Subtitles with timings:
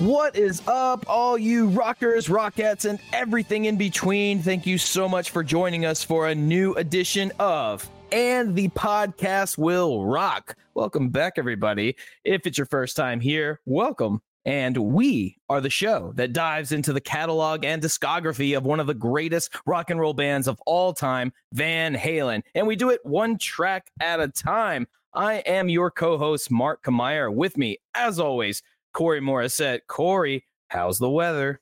[0.00, 4.40] What is up, all you rockers, rockets, and everything in between?
[4.40, 9.58] Thank you so much for joining us for a new edition of And the Podcast
[9.58, 10.56] Will Rock.
[10.72, 11.96] Welcome back, everybody.
[12.24, 14.22] If it's your first time here, welcome.
[14.46, 18.86] And we are the show that dives into the catalog and discography of one of
[18.86, 22.42] the greatest rock and roll bands of all time, Van Halen.
[22.54, 24.86] And we do it one track at a time.
[25.12, 27.30] I am your co host, Mark Kamier.
[27.30, 29.80] With me, as always, Corey Morissette.
[29.86, 31.60] Corey, how's the weather?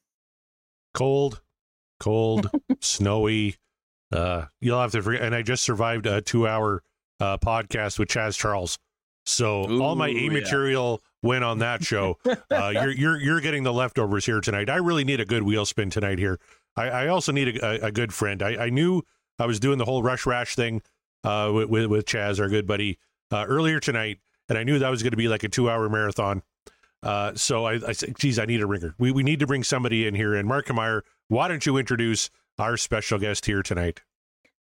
[0.94, 1.40] Cold,
[2.00, 3.56] cold, snowy.
[4.10, 5.22] Uh, you'll have to forget.
[5.22, 6.82] And I just survived a two-hour
[7.20, 8.78] uh, podcast with Chaz Charles,
[9.26, 10.30] so Ooh, all my A yeah.
[10.30, 12.16] material went on that show.
[12.50, 14.70] uh, you're you're you're getting the leftovers here tonight.
[14.70, 16.38] I really need a good wheel spin tonight here.
[16.76, 18.42] I, I also need a, a, a good friend.
[18.42, 19.02] I, I knew
[19.38, 20.80] I was doing the whole rush rash thing
[21.24, 22.98] uh, with, with with Chaz, our good buddy,
[23.30, 26.42] uh, earlier tonight, and I knew that was going to be like a two-hour marathon.
[27.02, 28.94] Uh, so I, I said, geez, I need a ringer.
[28.98, 30.34] We, we need to bring somebody in here.
[30.34, 34.02] And Mark Meyer, why don't you introduce our special guest here tonight?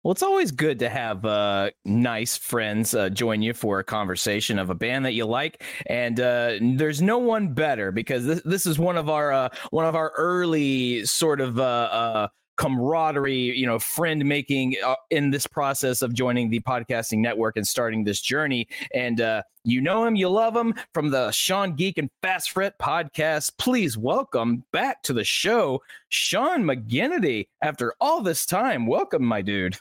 [0.05, 4.59] Well, it's always good to have uh, nice friends uh, join you for a conversation
[4.59, 8.67] of a band that you like, and uh, there's no one better because this this
[8.67, 13.65] is one of our uh, one of our early sort of uh, uh, camaraderie, you
[13.65, 18.21] know, friend making uh, in this process of joining the podcasting network and starting this
[18.21, 18.67] journey.
[18.93, 22.77] And uh, you know him, you love him from the Sean Geek and Fast Fret
[22.79, 23.53] podcast.
[23.57, 27.47] Please welcome back to the show, Sean McGinnity.
[27.61, 29.77] After all this time, welcome, my dude.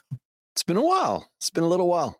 [0.53, 1.29] It's been a while.
[1.37, 2.19] It's been a little while.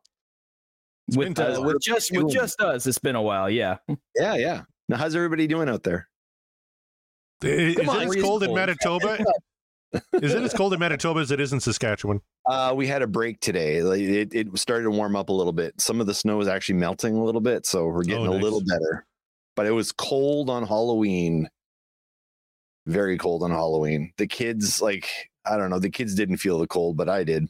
[1.15, 3.49] with uh, with just bit with just us, it's been a while.
[3.49, 3.77] Yeah,
[4.15, 4.61] Yeah, yeah.
[4.87, 6.07] Now, how's everybody doing out there?
[7.41, 8.53] Is, Come is on, it as it's cold in.
[8.53, 9.17] Manitoba?
[10.13, 12.21] Is it as cold in Manitoba as it is in Saskatchewan?
[12.45, 13.77] Uh, we had a break today.
[13.77, 15.79] It, it started to warm up a little bit.
[15.79, 18.39] Some of the snow is actually melting a little bit, so we're getting Oh, a
[18.39, 19.05] little better.
[19.55, 21.49] But it was cold on Halloween.
[22.87, 24.11] Very cold on Halloween.
[24.17, 25.09] The kids, like,
[25.45, 27.47] I don't know, the kids didn't feel the cold, but I did.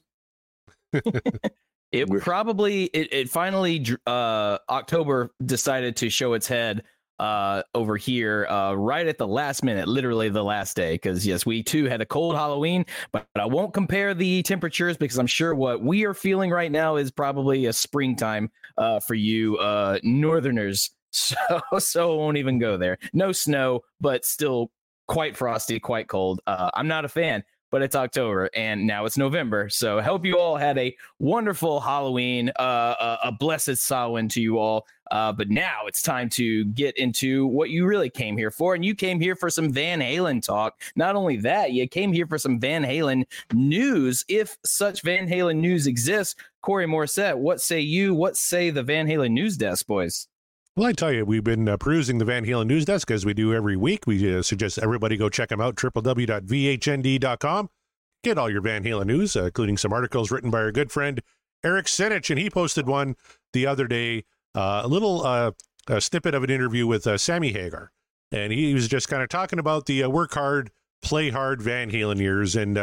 [0.94, 6.83] it We're- probably it, it finally uh October decided to show its head
[7.20, 11.46] uh over here uh right at the last minute literally the last day because yes
[11.46, 15.56] we too had a cold halloween but i won't compare the temperatures because i'm sure
[15.56, 20.92] what we are feeling right now is probably a springtime uh for you uh northerners.
[21.12, 21.36] So
[21.80, 22.98] so won't even go there.
[23.14, 24.70] No snow but still
[25.08, 26.42] quite frosty quite cold.
[26.46, 27.42] Uh i'm not a fan
[27.75, 29.68] but it's October and now it's November.
[29.68, 34.59] So hope you all had a wonderful Halloween, uh, a, a blessed Samhain to you
[34.59, 34.88] all.
[35.12, 38.75] Uh, but now it's time to get into what you really came here for.
[38.75, 40.80] And you came here for some Van Halen talk.
[40.96, 45.57] Not only that, you came here for some Van Halen news, if such Van Halen
[45.57, 46.36] news exists.
[46.62, 48.16] Corey Morissette, what say you?
[48.16, 50.30] What say the Van Halen news desk, boys?
[50.78, 53.34] Well, I tell you, we've been uh, perusing the Van Halen news desk as we
[53.34, 54.06] do every week.
[54.06, 57.69] We uh, suggest everybody go check them out, www.vhnd.com.
[58.25, 61.22] Get all your Van Halen news, uh, including some articles written by our good friend
[61.63, 62.30] Eric Sinich.
[62.30, 63.16] And he posted one
[63.53, 65.52] the other day, uh, a little uh,
[65.88, 67.94] a snippet of an interview with uh, Sammy Hagar.
[68.34, 70.72] And he was just kind of talking about the work hard,
[71.02, 72.53] play hard Van Halen years.
[72.53, 72.78] And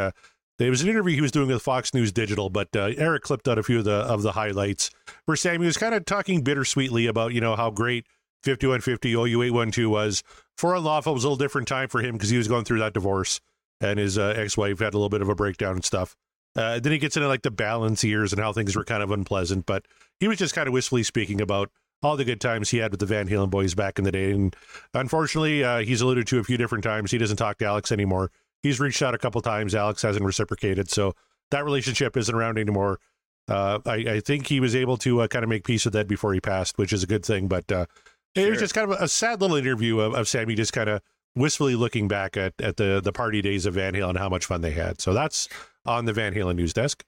[0.59, 3.47] it was an interview he was doing with Fox News Digital, but uh, Eric clipped
[3.47, 4.91] out a few of the of the highlights
[5.25, 8.05] where Sammy was kind of talking bittersweetly about, you know, how great
[8.43, 10.23] 5150 OU812 was.
[10.57, 12.79] For Unlawful it was a little different time for him because he was going through
[12.79, 13.41] that divorce
[13.81, 16.15] and his uh, ex-wife had a little bit of a breakdown and stuff.
[16.55, 19.09] Uh, then he gets into like the balance years and how things were kind of
[19.09, 19.85] unpleasant, but
[20.19, 21.71] he was just kind of wistfully speaking about
[22.03, 24.31] all the good times he had with the Van Halen boys back in the day.
[24.31, 24.55] And
[24.93, 27.11] unfortunately, uh, he's alluded to a few different times.
[27.11, 28.29] He doesn't talk to Alex anymore.
[28.63, 29.75] He's reached out a couple times.
[29.75, 30.89] Alex hasn't reciprocated.
[30.89, 31.13] So
[31.51, 32.99] that relationship isn't around anymore.
[33.47, 36.07] Uh, I, I think he was able to uh, kind of make peace with that
[36.07, 37.47] before he passed, which is a good thing.
[37.47, 37.85] But uh,
[38.35, 40.89] it was just kind of a, a sad little interview of, of Sammy just kind
[40.89, 41.01] of
[41.35, 44.45] wistfully looking back at, at the, the party days of Van Halen and how much
[44.45, 45.01] fun they had.
[45.01, 45.49] So that's
[45.85, 47.03] on the Van Halen news desk.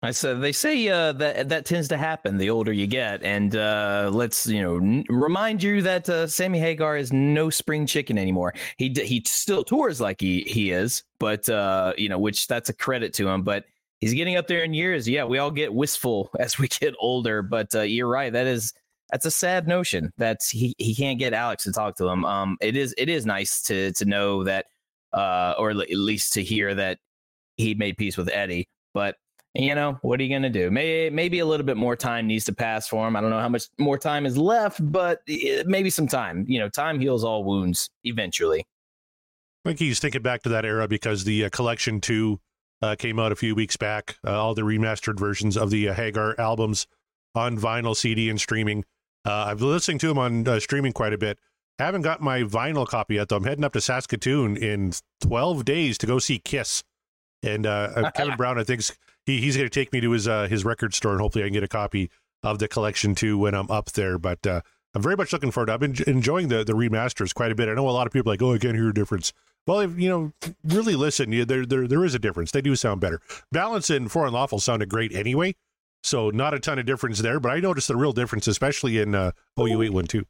[0.00, 3.56] I said they say uh, that that tends to happen the older you get, and
[3.56, 8.16] uh, let's you know n- remind you that uh, Sammy Hagar is no spring chicken
[8.16, 8.54] anymore.
[8.76, 12.68] He d- he still tours like he he is, but uh, you know which that's
[12.68, 13.42] a credit to him.
[13.42, 13.64] But
[14.00, 15.08] he's getting up there in years.
[15.08, 18.32] Yeah, we all get wistful as we get older, but uh, you're right.
[18.32, 18.72] That is
[19.10, 22.24] that's a sad notion that he he can't get Alex to talk to him.
[22.24, 24.66] Um, it is it is nice to to know that,
[25.12, 26.98] uh, or at least to hear that
[27.56, 29.16] he made peace with Eddie, but
[29.58, 30.70] you know, what are you going to do?
[30.70, 33.16] Maybe, maybe a little bit more time needs to pass for him.
[33.16, 36.44] I don't know how much more time is left, but eh, maybe some time.
[36.46, 38.60] You know, time heals all wounds eventually.
[39.64, 42.40] I think he's thinking back to that era because the uh, collection two
[42.82, 44.16] uh, came out a few weeks back.
[44.24, 46.86] Uh, all the remastered versions of the uh, Hagar albums
[47.34, 48.84] on vinyl, CD, and streaming.
[49.24, 51.38] Uh, I've been listening to him on uh, streaming quite a bit.
[51.80, 53.36] Haven't got my vinyl copy yet, though.
[53.36, 56.84] I'm heading up to Saskatoon in 12 days to go see Kiss.
[57.42, 57.64] And
[58.16, 58.82] Kevin Brown, I think,
[59.28, 61.54] he, he's going to take me to his his record store, and hopefully I can
[61.54, 62.10] get a copy
[62.42, 64.18] of the collection too when I'm up there.
[64.18, 65.70] But I'm very much looking forward.
[65.70, 67.68] I've been enjoying the the remasters quite a bit.
[67.68, 69.32] I know a lot of people are like, oh, I can't hear a difference.
[69.66, 70.32] Well, if you know,
[70.64, 72.50] really listen, you, there there there is a difference.
[72.50, 73.20] They do sound better.
[73.52, 75.54] Balance and For Unlawful sounded great anyway,
[76.02, 77.38] so not a ton of difference there.
[77.38, 80.24] But I noticed the real difference, especially in uh, OU eight one two.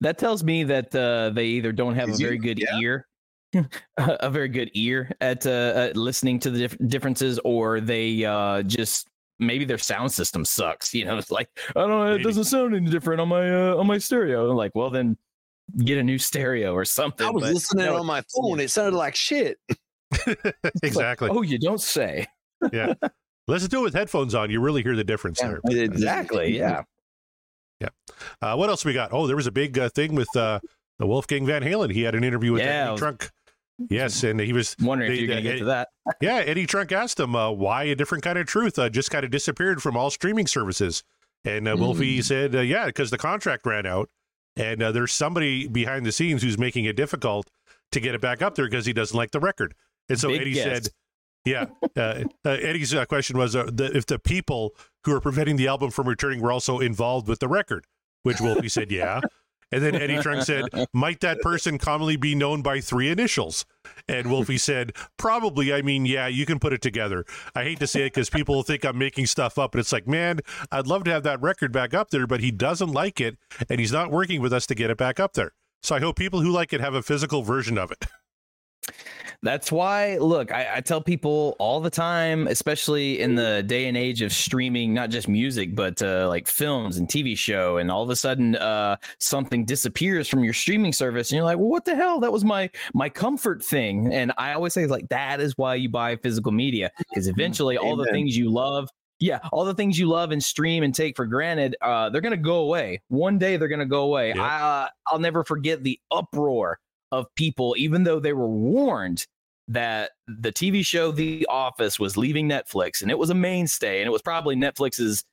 [0.00, 2.78] That tells me that uh, they either don't have Is a very you- good yeah.
[2.80, 3.06] ear,
[3.96, 8.62] a very good ear at, uh, at listening to the dif- differences, or they uh,
[8.62, 9.08] just
[9.38, 10.94] maybe their sound system sucks.
[10.94, 13.76] You know, it's like I don't know, it doesn't sound any different on my uh,
[13.76, 14.50] on my stereo.
[14.50, 15.16] I'm like, well then
[15.84, 17.26] get a new stereo or something.
[17.26, 18.60] I was but listening no, on my phone.
[18.60, 19.58] It sounded like shit.
[20.12, 21.30] it's like, exactly.
[21.30, 22.26] oh, you don't say.
[22.72, 22.94] yeah.
[23.48, 24.50] Listen to it with headphones on.
[24.50, 25.60] You really hear the difference there.
[25.68, 26.56] Exactly.
[26.56, 26.82] Yeah.
[27.80, 27.88] Yeah.
[28.40, 29.12] Uh, what else we got?
[29.12, 30.60] Oh, there was a big uh, thing with uh,
[30.98, 31.92] the Wolfgang Van Halen.
[31.92, 33.30] He had an interview with Yeah, I was- Trunk.
[33.88, 35.88] Yes, and he was Wondering They- if you're gonna get to that.
[36.20, 39.24] Yeah, Eddie Trunk asked him uh, why a different kind of truth uh, just kind
[39.24, 41.02] of disappeared from all streaming services.
[41.44, 44.08] And uh, Wolfie said, uh, yeah, because the contract ran out.
[44.56, 47.48] And uh, there's somebody behind the scenes who's making it difficult
[47.92, 49.74] to get it back up there because he doesn't like the record.
[50.08, 50.64] And so Big Eddie guess.
[50.84, 50.88] said,
[51.44, 51.66] yeah,
[51.96, 54.74] uh, uh, Eddie's uh, question was uh, the, if the people
[55.04, 57.84] who are preventing the album from returning were also involved with the record,
[58.22, 59.20] which Wolfie said, yeah.
[59.72, 63.64] And then Eddie Trunk said, might that person commonly be known by three initials?
[64.06, 65.72] And Wolfie said, probably.
[65.72, 67.24] I mean, yeah, you can put it together.
[67.54, 70.06] I hate to say it because people think I'm making stuff up, but it's like,
[70.06, 70.40] man,
[70.70, 73.38] I'd love to have that record back up there, but he doesn't like it,
[73.68, 75.52] and he's not working with us to get it back up there.
[75.82, 78.04] So I hope people who like it have a physical version of it.
[79.42, 83.96] That's why, look, I, I tell people all the time, especially in the day and
[83.96, 88.04] age of streaming, not just music, but uh, like films and TV show, and all
[88.04, 91.84] of a sudden uh, something disappears from your streaming service, and you're like, well, what
[91.84, 92.20] the hell?
[92.20, 94.12] That was my my comfort thing.
[94.12, 97.96] And I always say, like, that is why you buy physical media, because eventually all
[97.96, 98.88] the things you love.
[99.18, 102.36] Yeah, all the things you love and stream and take for granted, uh, they're gonna
[102.36, 103.02] go away.
[103.06, 104.28] One day they're gonna go away.
[104.28, 104.38] Yep.
[104.38, 106.80] I, uh, I'll never forget the uproar
[107.12, 109.26] of people, even though they were warned
[109.68, 114.08] that the TV show The Office was leaving Netflix and it was a mainstay and
[114.08, 115.24] it was probably Netflix's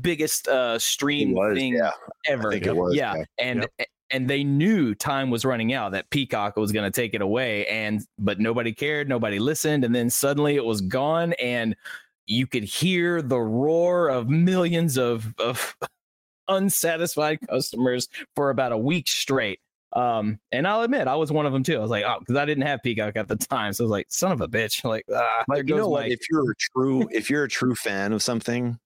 [0.00, 1.90] biggest uh stream was, thing yeah.
[2.26, 2.48] ever.
[2.48, 2.94] I think it was.
[2.94, 3.24] yeah.
[3.38, 3.66] And
[4.10, 7.66] and they knew time was running out that Peacock was going to take it away
[7.66, 11.74] and but nobody cared, nobody listened and then suddenly it was gone and
[12.26, 15.74] you could hear the roar of millions of of
[16.48, 19.60] unsatisfied customers for about a week straight.
[19.94, 21.76] Um, and I'll admit, I was one of them too.
[21.76, 23.90] I was like, oh, because I didn't have Peacock at the time, so I was
[23.92, 24.82] like, son of a bitch.
[24.88, 26.08] Like, ah, you know what?
[26.08, 28.76] If you're a true, if you're a true fan of something,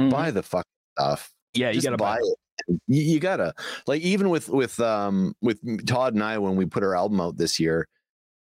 [0.00, 0.10] Mhm.
[0.10, 0.64] buy the fucking
[0.98, 1.30] stuff.
[1.54, 2.16] yeah, you Just gotta buy.
[2.16, 2.80] buy it.
[2.88, 3.52] You, you gotta
[3.86, 7.36] like even with with um with Todd and I when we put our album out
[7.36, 7.86] this year,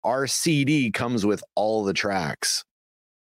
[0.04, 2.64] our CD comes with all the tracks.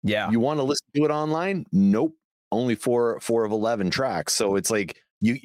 [0.05, 1.67] Yeah, You want to listen to it online?
[1.73, 2.15] Nope.
[2.53, 4.33] Only four four of eleven tracks.
[4.35, 5.39] So it's like you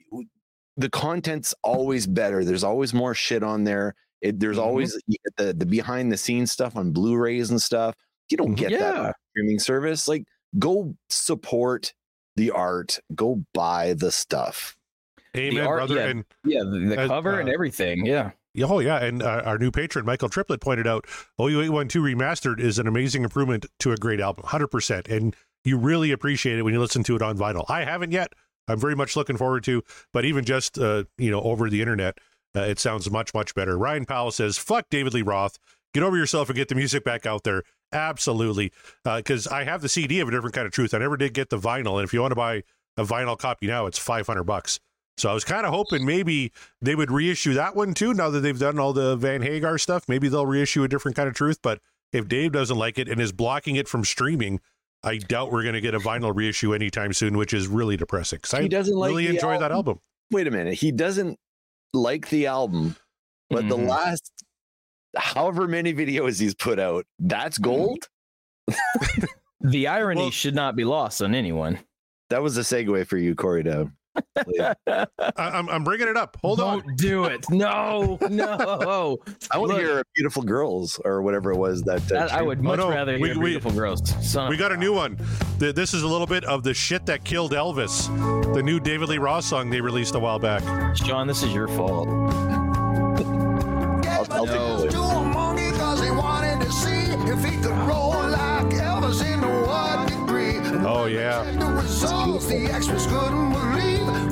[0.77, 2.44] the content's always better.
[2.44, 3.96] There's always more shit on there.
[4.22, 4.63] It, there's Mhm.
[4.63, 4.98] always
[5.38, 7.96] the the behind the scenes stuff on Blu-rays and stuff.
[8.30, 9.10] You don't get that on Yeah.
[9.10, 10.08] a streaming service.
[10.08, 10.24] Like
[10.58, 11.94] go support
[12.36, 13.00] the art.
[13.13, 14.75] Go buy the stuff.
[15.36, 15.96] Amen, art- brother.
[15.96, 16.06] yeah.
[16.08, 18.06] And yeah, the, the As- cover and uh, everything.
[18.06, 18.32] Yeah,
[18.63, 21.06] Oh yeah, and uh, our new patron Michael Triplett pointed out
[21.39, 26.12] OU812 remastered is an amazing improvement to a great album, hundred percent, and you really
[26.12, 27.65] appreciate it when you listen to it on vinyl.
[27.68, 28.32] I haven't yet.
[28.67, 32.17] I'm very much looking forward to, but even just uh, you know over the internet,
[32.55, 33.77] uh, it sounds much much better.
[33.77, 35.58] Ryan Powell says, "Fuck David Lee Roth,
[35.93, 38.72] get over yourself and get the music back out there." Absolutely,
[39.03, 40.93] because I have the CD of a different kind of truth.
[40.93, 42.63] I never did get the vinyl, and if you want to buy
[42.98, 44.79] a vinyl copy now, it's five hundred bucks.
[45.17, 46.51] So I was kind of hoping maybe
[46.82, 48.13] they would reissue that one too.
[48.13, 51.27] Now that they've done all the Van Hagar stuff, maybe they'll reissue a different kind
[51.29, 51.60] of truth.
[51.62, 51.79] But
[52.12, 54.60] if Dave doesn't like it and is blocking it from streaming,
[55.03, 58.39] I doubt we're going to get a vinyl reissue anytime soon, which is really depressing.
[58.50, 59.75] He I doesn't like really the enjoy that album.
[59.98, 60.00] album.
[60.31, 60.75] Wait a minute.
[60.75, 61.38] He doesn't
[61.93, 62.95] like the album,
[63.50, 63.88] but the Mhm.
[63.89, 64.31] last
[65.15, 68.00] however many videos he's put out, that's gold.
[69.62, 71.79] The irony Well- should not be lost on anyone.
[72.29, 73.63] That was a segue for you, Corey.
[73.63, 73.91] To
[74.36, 75.05] I,
[75.38, 76.38] I'm, I'm bringing it up.
[76.41, 76.79] Hold on.
[76.82, 77.46] Don't do it.
[77.50, 79.17] No, no.
[79.51, 82.12] I want to hear "Beautiful Girls" or whatever it was that.
[82.12, 84.01] uh, I, I would much no, rather we- hear we- beautiful girls.
[84.27, 85.17] Son We of got a new one.
[85.60, 88.08] Th- This is a little bit of the shit that killed Elvis,
[88.53, 90.63] the new David Lee Roth song they released a while back.
[90.96, 92.08] Sean, this is your fault.
[92.08, 92.32] I'll,
[94.32, 94.82] I'll No.
[94.82, 98.67] take To the a monkey 'cause he wanted to see if he could roll like
[98.74, 100.60] Elvis in what degree.
[100.86, 101.43] Oh, yeah.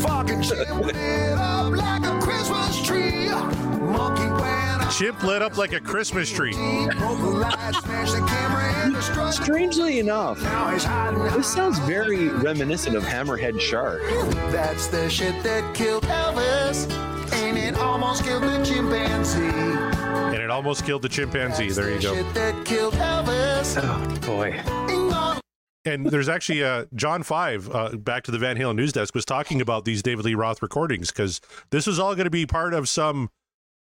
[0.01, 0.95] Fucking shit lit
[1.37, 3.27] up like a Christmas tree.
[3.29, 5.23] Monkey went up.
[5.23, 6.53] Lit up like a Christmas tree.
[6.53, 9.33] Broke the light, smashed the camera and the strut.
[9.33, 11.23] Strangely enough, Now he's hiding.
[11.23, 14.01] this sounds very reminiscent of Hammerhead Shark.
[14.51, 16.89] That's the shit that killed Elvis.
[17.33, 19.39] And it almost killed the chimpanzee.
[19.41, 21.69] And it almost killed the chimpanzee.
[21.69, 22.23] There you go.
[22.33, 23.79] That killed Elvis.
[23.81, 24.61] Oh boy.
[25.83, 29.25] And there's actually uh, John Five, uh, back to the Van Halen news desk, was
[29.25, 32.73] talking about these David Lee Roth recordings because this was all going to be part
[32.73, 33.29] of some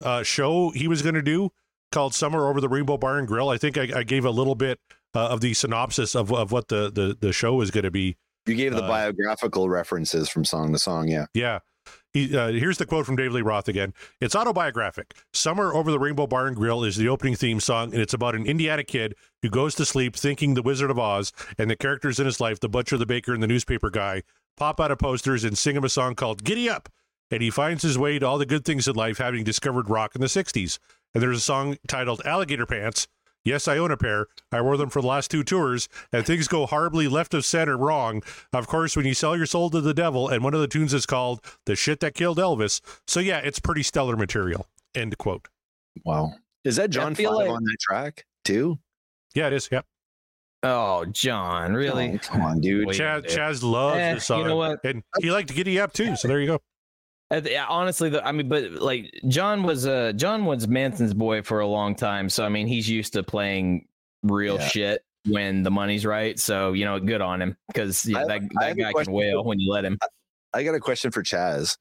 [0.05, 1.50] uh, show he was going to do
[1.90, 3.49] called Somewhere Over the Rainbow Bar and Grill.
[3.49, 4.78] I think I, I gave a little bit
[5.14, 8.17] uh, of the synopsis of, of what the, the, the show was going to be.
[8.47, 11.09] You gave the Uh, biographical references from song to song.
[11.09, 11.26] Yeah.
[11.35, 11.59] Yeah.
[12.12, 13.93] He, uh, here's the quote from David Lee Roth again.
[14.21, 15.15] It's autobiographic.
[15.33, 18.35] Somewhere Over the Rainbow Bar and Grill is the opening theme song, and it's about
[18.35, 22.19] an Indiana kid who goes to sleep thinking the Wizard of Oz and the characters
[22.19, 24.23] in his life, the butcher, the baker, and the newspaper guy,
[24.57, 26.88] pop out of posters and sing him a song called Giddy Up.
[27.31, 30.15] And he finds his way to all the good things in life, having discovered rock
[30.15, 30.79] in the 60s.
[31.15, 33.07] And there's a song titled Alligator Pants.
[33.49, 34.26] Yes, I own a pair.
[34.52, 37.76] I wore them for the last two tours, and things go horribly left of center
[37.78, 38.23] wrong.
[38.52, 40.93] Of course, when you sell your soul to the devil, and one of the tunes
[40.93, 42.81] is called The Shit That Killed Elvis.
[43.07, 44.67] So, yeah, it's pretty stellar material.
[44.95, 45.49] End quote.
[46.05, 46.35] Wow.
[46.64, 48.78] Is that John feel Five like- on that track too?
[49.35, 49.69] Yeah, it is.
[49.73, 49.87] Yep.
[50.64, 52.12] Oh, John, really?
[52.14, 52.88] Oh, come on, dude.
[52.88, 53.25] Chaz.
[53.26, 54.40] Chaz loves Eh, this song.
[54.40, 54.81] you know what?
[54.85, 56.17] And he liked Giddy Up too.
[56.17, 56.61] So, there you go.
[57.30, 61.42] Uh, yeah, honestly, the, I mean, but like John was uh John was Manson's boy
[61.42, 63.87] for a long time, so I mean he's used to playing
[64.23, 64.68] real Yeah.
[64.68, 66.38] shit when the money's right.
[66.38, 69.42] So you know, good on him because yeah, that, I that have guy can wail
[69.42, 69.99] for- when you let him.
[70.54, 71.76] I got a question for Chaz.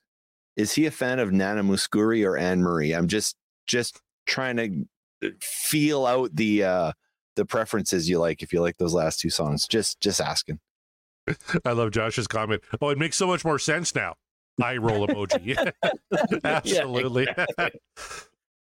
[0.57, 2.91] Is he a fan of Nana Mouskouri or Anne Murray?
[2.93, 3.35] I'm just
[3.67, 6.91] just trying to feel out the uh
[7.37, 9.65] the preferences you like if you like those last two songs.
[9.65, 10.59] Just just asking.
[11.65, 12.63] I love Josh's comment.
[12.81, 14.15] Oh, it makes so much more sense now.
[14.61, 15.71] Eye roll emoji.
[16.43, 17.27] Absolutely.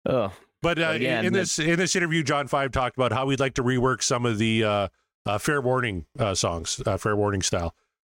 [0.03, 0.31] Oh,
[0.63, 3.53] But uh, Again, in this in this interview, John Five talked about how we'd like
[3.55, 4.87] to rework some of the uh,
[5.27, 7.75] uh, Fair Warning uh, songs, uh, Fair Warning style.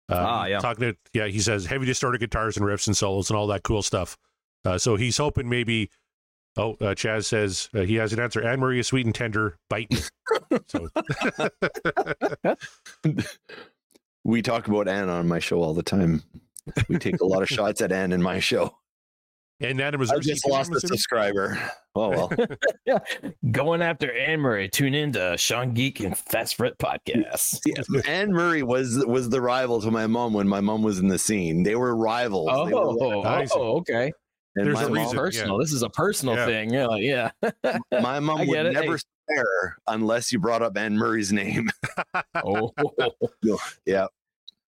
[0.08, 0.60] Uh, Ah, yeah.
[0.60, 3.64] Talking to yeah, he says heavy distorted guitars and riffs and solos and all that
[3.64, 4.16] cool stuff.
[4.64, 5.90] Uh, so he's hoping maybe.
[6.58, 8.44] Oh, uh, Chaz says uh, he has an answer.
[8.44, 10.02] Anne Murray is sweet and tender, bite me.
[10.68, 10.88] so
[14.24, 16.22] We talk about Anne on my show all the time.
[16.90, 18.76] We take a lot of shots at Anne in my show.
[19.60, 21.58] and Nana was I just lost a subscriber.
[21.96, 22.32] Oh well.
[22.86, 23.00] Yeah.
[23.52, 24.70] Going after Anne Murray.
[24.70, 27.60] Tune in to Sean Geek and Fast Fret podcast.
[28.08, 31.20] Anne Murray was was the rival to my mom when my mom was in the
[31.20, 31.64] scene.
[31.64, 32.48] They were rivals.
[32.70, 34.12] They were- Oh, I oh, okay.
[34.56, 35.18] and there's my a mom, reason.
[35.18, 35.58] personal.
[35.58, 36.46] This is a personal Yeah.
[36.46, 36.74] thing.
[36.74, 37.32] Yeah, like, yeah.
[38.02, 38.74] my mom would it.
[38.74, 41.70] never swear unless you brought up Anne Murray's name.
[42.46, 42.72] oh,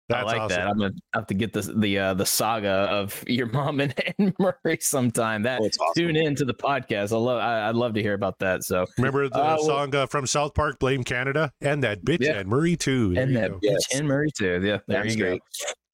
[0.10, 0.58] That's I like awesome.
[0.58, 0.68] that.
[0.68, 4.34] I'm gonna have to get this the uh, the saga of your mom and Anne
[4.40, 5.44] Murray sometime.
[5.44, 5.94] That Oh, awesome.
[5.96, 7.14] tune in to the podcast.
[7.14, 7.40] I love.
[7.40, 8.64] I, I'd love to hear about that.
[8.64, 12.22] So Remember the Uh, well- song uh, from South Park, "Blame Canada," and that bitch
[12.22, 12.34] Yeah.
[12.40, 13.14] Anne Murray too.
[13.14, 13.58] There and that go.
[13.58, 13.96] bitch Yes.
[13.96, 14.62] Anne Murray too.
[14.64, 15.42] Yeah, there That's you great.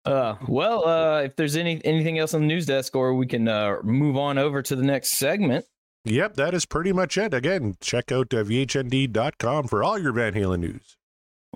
[0.05, 0.11] go.
[0.11, 3.47] Uh, well, uh, if there's any anything else on the news desk, or we can
[3.47, 5.65] uh, move on over to the next segment.
[6.05, 7.33] Yep, that is pretty much it.
[7.33, 10.95] Again, check out uh, vhnd.com for all your Van Halen news.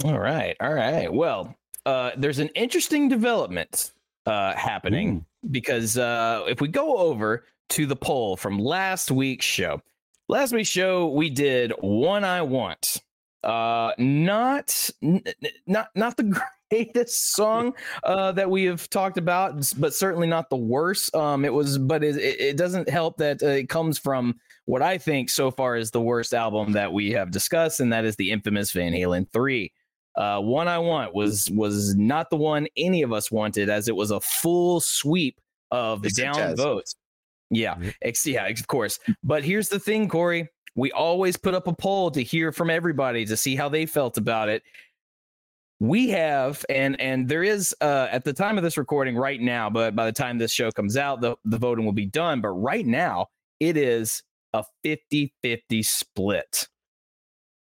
[0.04, 1.14] All right, all right.
[1.14, 1.56] Well,
[1.90, 3.94] uh, there's an interesting development
[4.28, 9.82] uh, happening because uh, if we go over to the poll from last week's show,
[10.28, 13.02] last week's show we did "One I Want."
[13.44, 15.24] Uh, not n-
[15.66, 20.58] not not the greatest song uh, that we have talked about, but certainly not the
[20.58, 21.16] worst.
[21.16, 24.84] Um, it was, but it, it it doesn't help that uh, it comes from what
[24.84, 28.16] I think so far is the worst album that we have discussed, and that is
[28.18, 29.72] the infamous Van Halen three.
[30.16, 33.96] Uh, one I want was was not the one any of us wanted, as it
[33.96, 35.40] was a full sweep
[35.72, 36.58] of Except down Chaz.
[36.58, 36.96] votes.
[37.52, 37.94] Yeah, Mhm.
[38.02, 39.00] ex- yeah, of course.
[39.24, 40.50] But here's the thing, Corey.
[40.76, 44.18] We always put up a poll to hear from everybody to see how they felt
[44.18, 44.64] about it.
[45.82, 49.70] we have and and there is uh at the time of this recording right now
[49.70, 52.50] but by the time this show comes out the, the voting will be done but
[52.50, 53.26] right now
[53.62, 56.68] it is a 50-50 split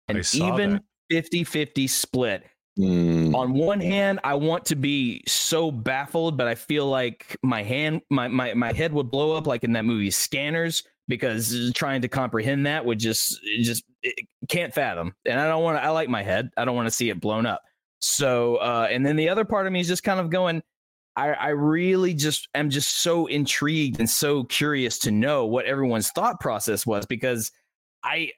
[0.08, 0.84] I an saw even that.
[1.12, 2.44] 50-50 split.
[2.78, 7.62] Mm, on one hand i want to be so baffled but i feel like my
[7.62, 12.02] hand my my, my head would blow up like in that movie scanners because trying
[12.04, 13.84] to comprehend that would just just
[14.48, 15.14] can't fathom.
[15.26, 16.52] And i don't want to i like my head.
[16.56, 17.62] I don't want to see it blown up.
[18.00, 20.62] So uh and then the other part of me is just kind of going
[21.18, 26.12] I, I really just am just so intrigued and so curious to know what everyone's
[26.12, 27.52] thought process was because
[28.06, 28.32] I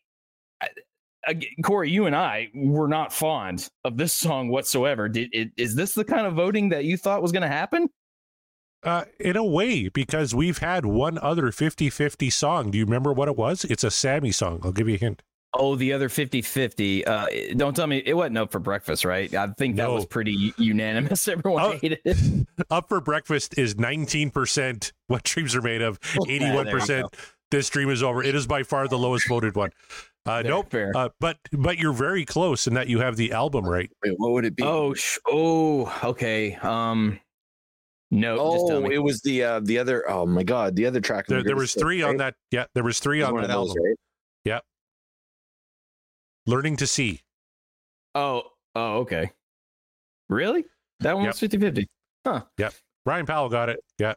[1.27, 5.09] ag- Corey, you and I were not fond of this song whatsoever.
[5.09, 7.89] Did it, is this the kind of voting that you thought was going to happen?
[8.83, 12.71] Uh, in a way, because we've had one other 50 50 song.
[12.71, 13.63] Do you remember what it was?
[13.65, 14.59] It's a Sammy song.
[14.63, 15.21] I'll give you a hint.
[15.53, 17.05] Oh, the other 50 50.
[17.05, 17.25] Uh,
[17.57, 19.31] don't tell me it wasn't up for breakfast, right?
[19.35, 19.95] I think that No.
[19.95, 21.27] was pretty unanimous.
[21.27, 21.71] Everyone Oh.
[21.77, 22.47] hated it.
[22.71, 27.13] Up for breakfast is 19% what dreams are made of, Oh, there you 81%
[27.51, 28.23] this dream is over.
[28.23, 29.71] It is by far the lowest voted one.
[30.25, 30.69] Uh, There, nope.
[30.69, 30.91] fair.
[30.95, 33.89] Uh, but but you're very close in that you have the album right.
[34.03, 34.63] wait, what would it be?
[34.63, 36.55] Oh, sh- oh, okay.
[36.57, 37.19] Um,
[38.11, 38.93] no, just tell oh, me.
[38.93, 40.07] it was the uh, the other.
[40.09, 41.25] Oh my god, the other track.
[41.27, 42.17] There, there was three Hits, on right?
[42.19, 42.35] that.
[42.51, 43.83] Yeah, there was three on that of those, album.
[43.83, 43.95] right?
[46.47, 47.21] Learning to see.
[48.15, 48.43] Oh,
[48.75, 49.31] oh, okay.
[50.29, 50.65] Really?
[51.01, 51.33] That one Yep.
[51.33, 51.87] was 50 50.
[53.05, 53.79] Ryan Powell got it.
[53.99, 54.13] Yeah.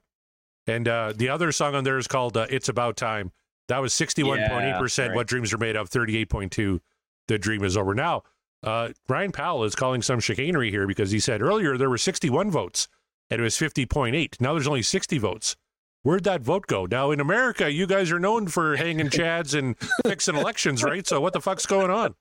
[0.66, 3.32] And uh, the other song on there is called uh, "It's About Time."
[3.68, 5.10] That was sixty-one point eight percent.
[5.10, 5.16] right.
[5.16, 5.88] What dreams are made of?
[5.88, 6.80] Thirty-eight point two.
[7.28, 7.94] The dream is over.
[7.94, 8.22] Now,
[8.62, 12.50] uh, Ryan Powell is calling some chicanery here because he said earlier there were sixty-one
[12.50, 12.88] votes
[13.30, 14.36] and it was fifty point eight.
[14.40, 15.56] Now there's only sixty votes.
[16.02, 16.84] Where'd that vote go?
[16.84, 19.74] Now in America, you guys are known for hanging chads and
[20.06, 21.06] fixing elections, right?
[21.06, 22.14] So what the fuck's going on?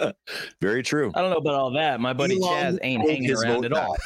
[0.60, 1.12] Very true.
[1.14, 2.00] I don't know about all that.
[2.00, 3.96] My buddy Elon Chaz ain't hanging his around vote at all.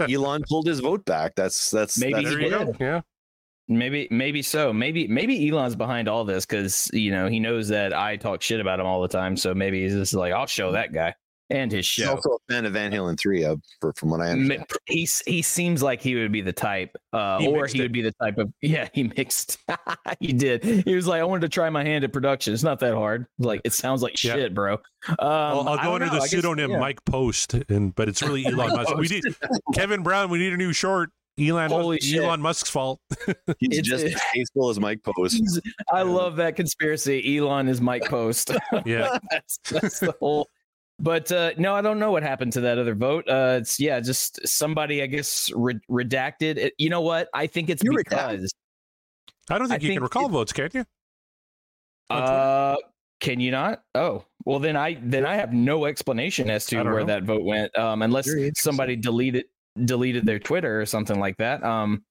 [0.00, 1.36] Elon pulled his vote back.
[1.36, 2.76] That's that's Maybe that's he There you did.
[2.80, 3.00] Yeah.
[3.68, 4.72] Maybe, maybe so.
[4.72, 8.60] Maybe, maybe Elon's behind all this because you know he knows that I talk shit
[8.60, 9.36] about him all the time.
[9.36, 11.14] So maybe he's just like, I'll show that guy
[11.50, 12.14] and his He's show.
[12.14, 13.42] also a fan of Van Halen three.
[13.44, 14.66] Uh, for, from what I understand.
[14.86, 17.82] He he seems like he would be the type, uh, He or he it.
[17.82, 18.88] would be the type of yeah.
[18.94, 19.58] He mixed.
[20.20, 20.62] he did.
[20.64, 22.52] He was like, I wanted to try my hand at production.
[22.54, 23.26] It's not that hard.
[23.38, 24.34] Like it sounds like Yeah.
[24.34, 24.74] shit, bro.
[24.74, 26.12] Um, I'll, I'll go under know.
[26.12, 26.78] the I guess- pseudonym yeah.
[26.80, 28.94] Mike Post, and but it's really Elon Musk.
[28.96, 29.24] We need
[29.74, 30.30] Kevin Brown.
[30.30, 31.10] We need a new short.
[31.40, 32.22] Elon, Holy shit.
[32.22, 33.00] Elon Musk's fault.
[33.58, 35.36] He's It's- just as tasteful as Mike Post.
[35.36, 35.60] He's-
[35.92, 37.36] I love that conspiracy.
[37.38, 38.50] Elon is Mike Post.
[38.84, 40.48] Yeah, that's, that's the whole.
[41.00, 43.28] But uh, no, I don't know what happened to that other vote.
[43.28, 46.56] Uh, it's yeah, just somebody I guess re- redacted.
[46.56, 47.28] It, you know what?
[47.32, 48.04] I think it's You redacted?
[48.04, 48.54] because
[49.48, 50.84] I don't think I you think can recall it- votes, can't you?
[52.10, 52.76] Uh,
[53.20, 53.82] can you not?
[53.94, 57.06] Oh, well then I then I have no explanation as to where know.
[57.06, 57.76] that vote went.
[57.76, 59.44] Um, unless somebody deleted
[59.86, 61.62] deleted their Twitter or something like that.
[61.64, 62.04] Um,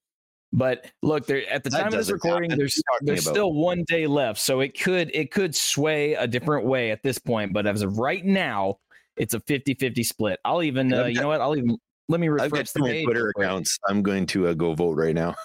[0.53, 2.59] but look, there at the That time of this recording, happen.
[2.59, 3.33] there's What are you talking there's about?
[3.35, 7.17] still one day left, so it could it could sway a different way at this
[7.19, 7.51] point.
[7.53, 8.77] But as of right now,
[9.17, 10.39] it's a 50-50 split.
[10.45, 11.41] I'll even uh, I've you know what?
[11.41, 11.77] I'll even
[12.07, 13.03] let me I've got refresh the page.
[13.05, 13.45] Twitter real quick.
[13.47, 13.77] accounts.
[13.89, 15.35] I'm going to uh, go vote right now.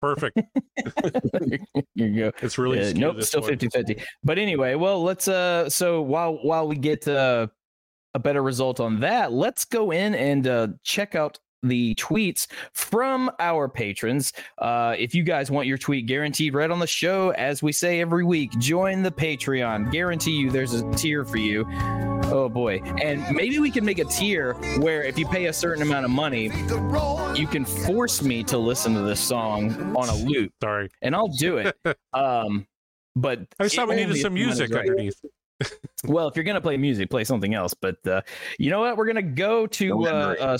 [0.00, 0.38] Perfect.
[1.02, 1.58] Here
[1.96, 2.32] you go.
[2.40, 3.50] It's really Uh, nope, still one.
[3.50, 4.02] 50 50.
[4.22, 7.48] But anyway, well, let's uh so while while we get uh,
[8.14, 13.30] a better result on that, let's go in and uh check out the tweets from
[13.38, 14.32] our patrons.
[14.58, 18.00] Uh if you guys want your tweet guaranteed right on the show, as we say
[18.00, 19.90] every week, join the Patreon.
[19.90, 21.66] Guarantee you there's a tier for you.
[22.30, 22.82] Oh boy.
[23.00, 26.10] And maybe we can make a tier where if you pay a certain amount of
[26.10, 26.50] money,
[27.34, 31.28] you can force me to listen to this song on a loop Sorry, and I'll
[31.28, 31.76] do it.
[32.12, 32.66] um,
[33.14, 34.80] but I just thought we needed some music right.
[34.80, 35.20] underneath.
[36.04, 37.74] Well, if you're gonna play music, play something else.
[37.74, 38.22] But uh,
[38.58, 38.96] you know what?
[38.96, 40.58] We're gonna go to No uh, uh,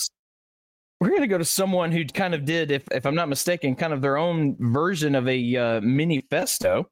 [1.01, 3.93] we're gonna go to someone who kind of did, if if I'm not mistaken, kind
[3.93, 6.89] of their own version of a uh, manifesto,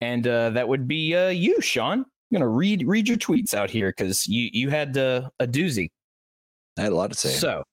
[0.00, 2.00] and uh, that would be uh, you, Sean.
[2.00, 5.90] I'm gonna read read your tweets out here because you you had uh, a doozy.
[6.78, 7.30] I had a lot to say.
[7.30, 7.64] So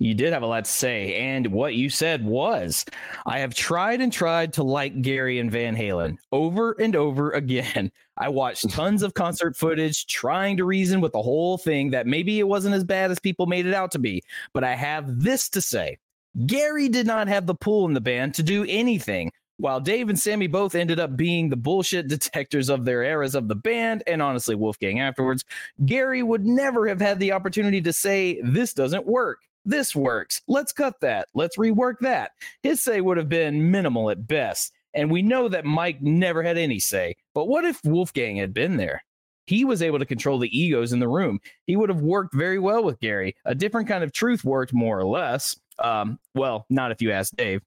[0.00, 2.86] you did have a lot to say, and what you said was,
[3.26, 7.92] "I have tried and tried to like Gary and Van Halen over and over again.
[8.16, 12.40] I watched tons of concert footage, trying to reason with the whole thing that maybe
[12.40, 14.22] it wasn't as bad as people made it out to be.
[14.54, 15.98] But I have this to say:
[16.46, 20.18] Gary did not have the pull in the band to do anything." While Dave and
[20.18, 24.22] Sammy both ended up being the bullshit detectors of their eras of the band, and
[24.22, 25.44] honestly, Wolfgang afterwards,
[25.84, 29.40] Gary would never have had the opportunity to say, This doesn't work.
[29.64, 30.40] This works.
[30.48, 31.28] Let's cut that.
[31.34, 32.32] Let's rework that.
[32.62, 34.72] His say would have been minimal at best.
[34.94, 37.16] And we know that Mike never had any say.
[37.34, 39.02] But what if Wolfgang had been there?
[39.50, 41.40] he was able to control the egos in the room.
[41.66, 43.34] He would have worked very well with Gary.
[43.44, 45.58] A different kind of truth worked more or less.
[45.80, 47.60] Um, well, not if you ask Dave.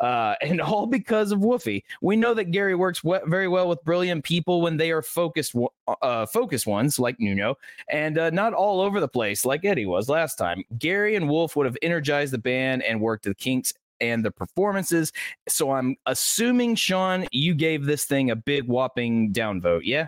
[0.00, 1.84] Uh, and all because of Wolfie.
[2.00, 5.54] We know that Gary works we- very well with brilliant people when they are focused,
[5.54, 7.56] wo- uh, focused ones like Nuno,
[7.90, 10.62] and uh, not all over the place like Eddie was last time.
[10.78, 15.12] Gary and Wolf would have energized the band and worked the kinks and the performances.
[15.48, 20.06] So I'm assuming Sean, you gave this thing a big whopping downvote, yeah?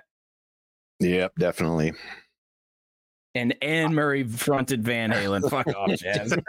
[1.00, 1.92] Yep, definitely.
[3.35, 5.48] And Anne Murray fronted Van Halen.
[5.48, 6.40] Fuck off, Chaz.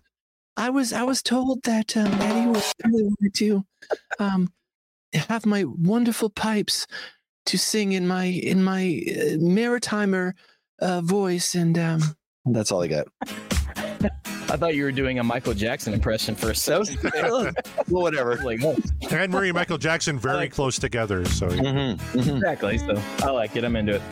[0.56, 3.64] I was I was told that um, Eddie was really wanted to
[4.18, 4.52] um,
[5.12, 6.86] have my wonderful pipes
[7.46, 10.32] to sing in my in my uh, maritimer
[10.80, 12.02] uh, voice, and um,
[12.44, 13.53] that's all I got.
[14.50, 16.98] I thought you were doing a Michael Jackson impression for a second.
[17.02, 17.52] well,
[17.88, 18.36] whatever.
[18.36, 18.76] like, oh,
[19.10, 21.24] Anne Murray and Michael Jackson very like- close together.
[21.24, 22.36] So Mm-hmm, mm-hmm.
[22.36, 22.78] exactly.
[22.78, 23.64] So I like it.
[23.64, 24.02] I'm into it.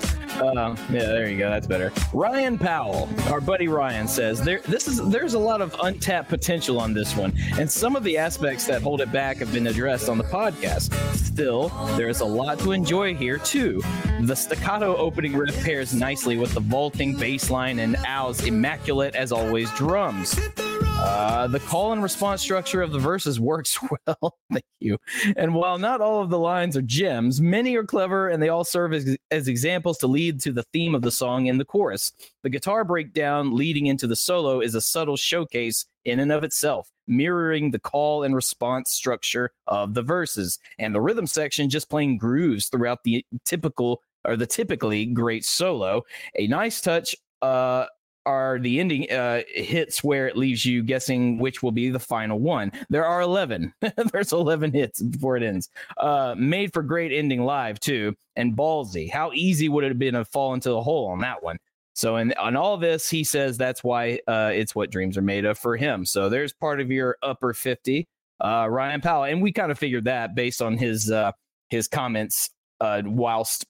[0.41, 1.51] Uh, yeah, there you go.
[1.51, 1.93] That's better.
[2.15, 4.61] Ryan Powell, our buddy Ryan says there.
[4.61, 8.17] This is there's a lot of untapped potential on this one, and some of the
[8.17, 10.93] aspects that hold it back have been addressed on the podcast.
[11.17, 13.83] Still, there is a lot to enjoy here too.
[14.23, 19.33] The staccato opening riff pairs nicely with the vaulting bass line and Al's immaculate as
[19.33, 20.39] always drums.
[20.79, 24.39] Uh, the call and response structure of the verses works well.
[24.53, 24.97] Thank you.
[25.37, 28.63] And while not all of the lines are gems, many are clever and they all
[28.63, 32.13] serve as, as examples to lead to the theme of the song in the chorus.
[32.45, 36.89] The guitar breakdown leading into the solo is a subtle showcase in and of itself,
[37.09, 40.61] mirroring the call and response structure of the verses.
[40.79, 46.03] And the rhythm section just playing grooves throughout the typical or the typically great solo.
[46.39, 47.87] A nice touch uh,
[48.27, 52.39] are the ending uh, hits where it leaves you guessing which will be the final
[52.39, 52.73] one.
[52.91, 53.73] There are 11.
[54.13, 55.69] There's 11 hits before it ends.
[55.97, 58.15] Uh, made for great ending live, too.
[58.37, 59.11] And ballsy.
[59.11, 61.59] How easy would it have been to fall into the hole on that one?
[61.95, 65.45] So, in, on all this, he says that's why uh, it's what dreams are made
[65.45, 66.07] of for him.
[66.07, 68.09] So, there's part of your upper 50,
[68.43, 69.25] uh, Ryan Powell.
[69.25, 71.33] And we kind of figured that based on his uh,
[71.69, 73.67] his comments uh, whilst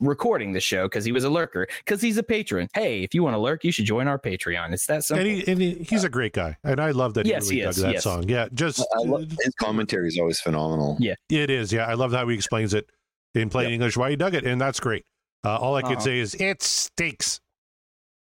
[0.00, 2.68] recording the show because he was a lurker because he's a patron.
[2.74, 4.72] Hey, if you want to lurk, you should join our Patreon.
[4.72, 5.26] It's that simple.
[5.26, 7.62] and, he, and he, he's a great guy, and I love that Yes, he really
[7.64, 8.02] he is, that yes.
[8.04, 8.28] song.
[8.28, 10.96] Yeah, just I love, his commentary is always phenomenal.
[11.00, 11.14] Yeah.
[11.30, 11.72] it is.
[11.72, 12.90] Yeah, I love how he explains it
[13.34, 15.04] in plain English why he dug it, and that's great.
[15.44, 16.00] Uh, all I can Uh-huh.
[16.00, 17.40] say is it stinks.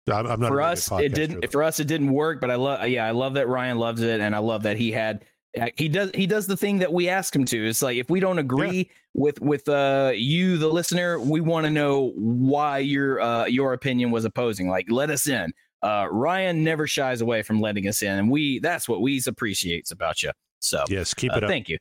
[0.07, 1.41] I'm, I'm not for really us, it didn't.
[1.41, 1.49] though.
[1.51, 2.41] For us, it didn't work.
[2.41, 2.87] But I love.
[2.89, 5.25] Yeah, I love that Ryan loves it, and I love that he had.
[5.61, 6.11] uh, He does.
[6.15, 7.67] He does the thing that we ask him to.
[7.69, 11.71] It's like if we don't agree with with uh you, the listener, we want to
[11.71, 14.69] know why your uh your opinion was opposing.
[14.69, 15.53] Like, let us in.
[15.83, 19.91] Uh, Ryan never shies away from letting us in, and we that's what we appreciates
[19.91, 20.31] about you.
[20.61, 21.51] So Yes, keep Uh, it up.
[21.51, 21.79] Thank you.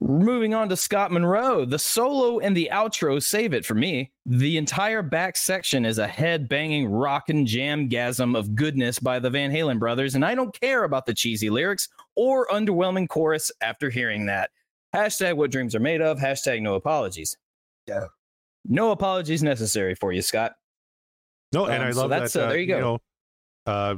[0.00, 4.12] Moving on to Scott Monroe, the solo and the outro save it for me.
[4.26, 9.18] The entire back section is a head banging rock and jam gasm of goodness by
[9.18, 13.50] the Van Halen brothers, and I don't care about the cheesy lyrics or underwhelming chorus
[13.60, 14.50] after hearing that.
[14.94, 17.36] Hashtag what dreams are made of, hashtag no apologies.
[17.86, 18.06] Yeah.
[18.64, 20.54] No apologies necessary for you, Scott.
[21.52, 22.44] No, and Um, I so love that's, that.
[22.44, 22.80] uh, there you go.
[22.80, 22.98] know,
[23.66, 23.94] uh,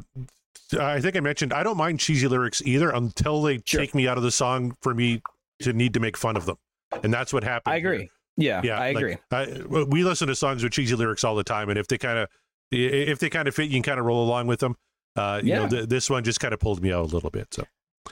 [0.79, 3.81] I think I mentioned I don't mind cheesy lyrics either until they Sure.
[3.81, 5.23] take me out of the song for me
[5.63, 6.57] to need to make fun of them,
[7.03, 7.75] and that's what happened.
[7.75, 7.93] I here.
[7.93, 8.11] agree.
[8.37, 9.17] Yeah, Yeah, I like, agree.
[9.33, 12.19] I, we listen to songs with cheesy lyrics all the time, and if they kind
[12.19, 12.29] of
[12.73, 14.77] if they kind of fit, you can kind of roll along with them.
[15.17, 17.53] Uh, you know, th- this one just kind of pulled me out a little bit.
[17.53, 17.65] So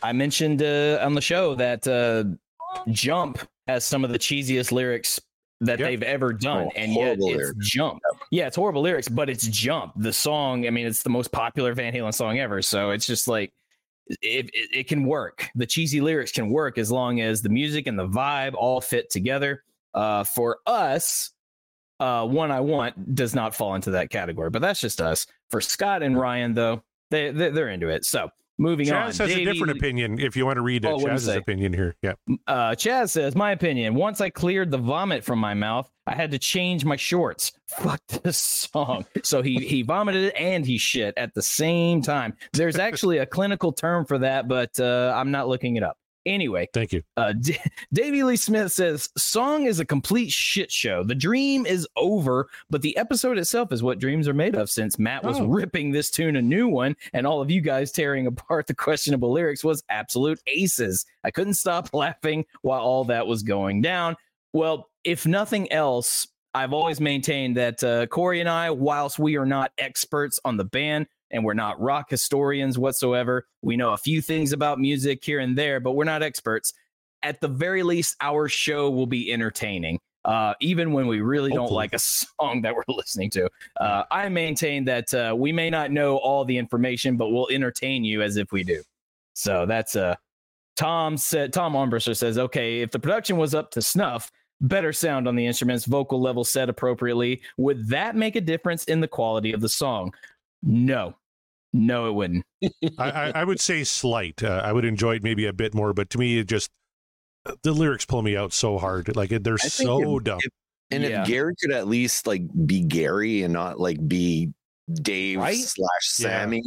[0.02, 2.24] I mentioned uh, on the show that uh,
[2.90, 5.20] Jump has some of the cheesiest lyrics
[5.60, 5.86] that Yeah.
[5.86, 7.66] they've ever done, Oh, and yet it's lyrics.
[7.68, 8.00] Jump.
[8.30, 9.92] Yeah, it's horrible lyrics, but it's Jump.
[9.96, 13.26] The song, I mean, it's the most popular Van Halen song ever, so it's just
[13.28, 13.52] like
[14.22, 15.48] it, it, it can work.
[15.54, 19.10] The cheesy lyrics can work as long as the music and the vibe all fit
[19.10, 19.64] together.
[19.92, 21.32] Uh, for us,
[22.00, 25.26] uh, one I want does not fall into that category, but that's just us.
[25.50, 28.04] For Scott and Ryan, though, they, they they're into it.
[28.04, 30.18] So moving on, Chaz has a different opinion.
[30.18, 32.14] If you want to read Oh, Chaz's opinion here, yeah.
[32.46, 33.94] uh, Chaz says, my opinion.
[33.94, 37.52] Once I cleared the vomit from my mouth, I had to change my shorts.
[37.78, 39.06] Fuck this song.
[39.22, 42.34] So he he vomited and he shit at the same time.
[42.52, 45.96] There's actually a clinical term for that, but uh, I'm not looking it up.
[46.28, 47.02] Anyway, Thank you.
[47.16, 47.56] uh, D-
[47.92, 51.02] Davey Lee Smith says, "Song is a complete shit show.
[51.02, 54.98] The dream is over, but the episode itself is what dreams are made of." Since
[54.98, 55.46] Matt was Oh.
[55.46, 59.32] ripping this tune a new one, and all of you guys tearing apart the questionable
[59.32, 61.06] lyrics was absolute aces.
[61.24, 64.16] I couldn't stop laughing while all that was going down.
[64.52, 69.46] Well, if nothing else, I've always maintained that uh, Corey and I, whilst we are
[69.46, 73.46] not experts on the band, and we're not rock historians whatsoever.
[73.62, 76.72] We know a few things about music here and there, but we're not experts.
[77.22, 79.98] At the very least, our show will be entertaining.
[80.24, 81.98] uh, even when we really don't like a
[82.40, 83.48] song that we're listening to.
[83.80, 88.04] Uh, I maintain that uh, we may not know all the information, but we'll entertain
[88.04, 88.82] you as if we do.
[89.32, 90.16] So that's uh,
[90.76, 91.52] Tom said.
[91.52, 95.46] Tom Armbruster says, okay, if the production was up to snuff, better sound on the
[95.46, 99.68] instruments, vocal level set appropriately, would that make a difference in the quality of the
[99.68, 100.12] song?
[100.62, 101.14] No,
[101.72, 102.44] no, it wouldn't.
[102.98, 104.42] I, I, I would say slight.
[104.42, 106.70] Uh, I would enjoy it maybe a bit more, but to me, it just
[107.62, 109.14] the lyrics pull me out so hard.
[109.16, 110.38] Like they're so if- dumb.
[110.90, 111.20] And Yeah.
[111.22, 114.50] if Gary could at least like be Gary and not like be
[114.92, 115.58] Dave Right?
[115.58, 116.62] slash Sammy,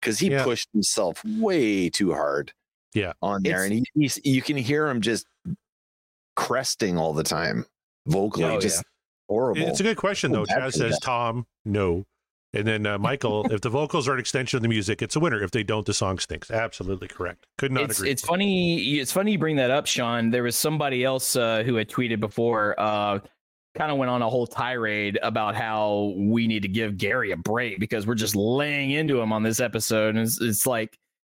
[0.00, 0.44] because he Yeah.
[0.44, 2.52] pushed himself way too hard.
[2.94, 3.14] Yeah.
[3.20, 5.26] on there, It's- and he, he's you can hear him just
[6.36, 7.64] cresting all the time,
[8.06, 8.84] vocally, Oh, just
[9.28, 9.62] horrible.
[9.66, 10.44] It's a good question though.
[10.46, 11.00] bad Chaz says that.
[11.02, 12.04] Tom, no.
[12.54, 15.20] And then uh, Michael, if the vocals are an extension of the music, it's a
[15.20, 15.42] winner.
[15.42, 16.50] If they don't, the song stinks.
[16.50, 17.46] Absolutely correct.
[17.58, 18.10] Could not it's agree.
[18.10, 21.76] it's funny it's funny you bring that up sean there was somebody else uh, who
[21.76, 23.18] had tweeted before uh
[23.74, 27.36] kind of went on a whole tirade about how we need to give gary a
[27.36, 30.96] break because we're just laying into him on this episode and it's, it's like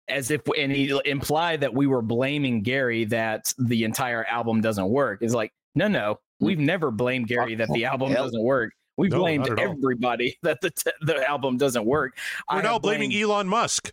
[0.10, 4.90] as if and he implied that we were blaming gary that the entire album doesn't
[4.90, 9.08] work it's like no no we've never blamed gary that the album doesn't work we
[9.10, 9.74] No, blamed not at all.
[9.78, 12.18] everybody that the t- the album doesn't work
[12.52, 13.92] We're I now have blaming blamed- Elon Musk.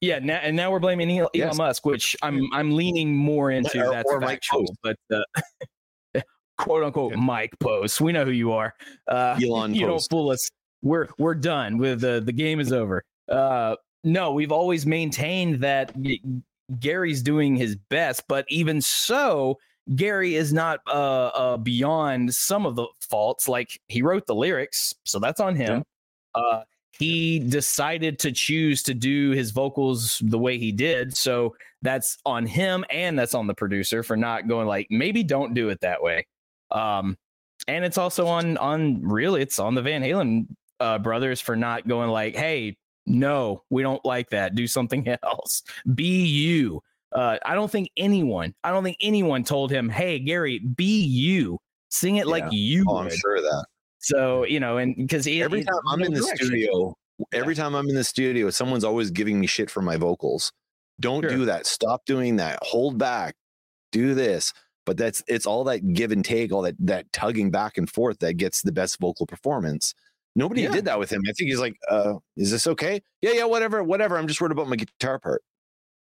[0.00, 1.46] yeah, now, and now we're blaming Elon, Yes.
[1.46, 4.96] Elon Musk, which I'm I'm leaning more into Or- that's or Mike factual, Post.
[5.10, 5.16] but
[6.16, 6.20] uh,
[6.58, 7.18] quote unquote Yeah.
[7.20, 8.00] Mike Post.
[8.00, 8.74] We know who you are.
[9.08, 10.10] Uh, Elon you Post.
[10.10, 10.48] don't fool us.
[10.82, 13.04] We're we're done with the the game is over.
[13.28, 15.92] Uh, no, we've always maintained that
[16.80, 19.58] Gary's doing his best, but even so,
[19.94, 23.48] Gary is not uh, uh beyond some of the faults.
[23.48, 25.84] Like he wrote the lyrics, so that's on him.
[26.34, 32.18] Uh, he decided to choose to do his vocals the way he did, so that's
[32.26, 35.80] on him and that's on the producer for not going like maybe don't do it
[35.80, 36.26] that way.
[36.70, 37.16] Um,
[37.68, 40.46] and it's also on on really it's on the Van Halen
[40.80, 42.76] uh, brothers for not going like, hey,
[43.06, 44.54] no, we don't like that.
[44.54, 45.62] Do something else.
[45.94, 46.82] Be you.
[47.12, 51.58] Uh, I don't think anyone, I don't think anyone told him, hey, Gary, be you.
[51.88, 53.64] Sing it like you oh, I'm sure of that.
[53.98, 56.94] So you know, and because Every time I'm in the studio,
[57.32, 60.52] every time I'm in the studio, someone's always giving me shit for my vocals.
[61.00, 61.30] Don't Sure.
[61.30, 61.66] do that.
[61.66, 62.58] Stop doing that.
[62.62, 63.34] Hold back.
[63.90, 64.52] Do this.
[64.86, 68.20] But that's it's all that give and take, all that that tugging back and forth
[68.20, 69.94] that gets the best vocal performance.
[70.36, 70.70] Nobody Yeah.
[70.70, 71.22] did that with him.
[71.28, 73.02] I think he's like, uh, is this okay?
[73.20, 74.16] Yeah, yeah, whatever, whatever.
[74.16, 75.42] I'm just worried about my guitar part.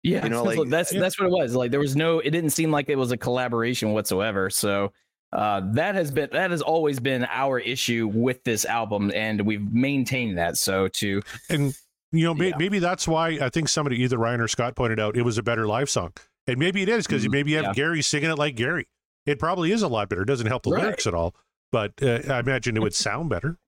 [0.06, 1.00] Yeah, You know, that's, like- that's Yeah.
[1.00, 1.54] that's what it was.
[1.54, 4.50] Like there was no, it didn't seem like it was a collaboration whatsoever.
[4.50, 4.92] So
[5.32, 9.72] uh, that has been that has always been our issue with this album, and we've
[9.72, 10.56] maintained that.
[10.56, 11.74] So to And
[12.12, 12.56] you know, may, Yeah.
[12.56, 15.42] maybe that's why I think somebody, either Ryan or Scott, pointed out it was a
[15.42, 16.12] better live song.
[16.46, 17.32] And maybe it is because Mhm.
[17.32, 17.72] maybe you have Yeah.
[17.74, 18.86] Gary singing it like Gary.
[19.26, 20.22] It probably is a lot better.
[20.22, 20.84] It doesn't help the Right.
[20.84, 21.34] lyrics at all,
[21.72, 23.58] but uh, I imagine it would sound better.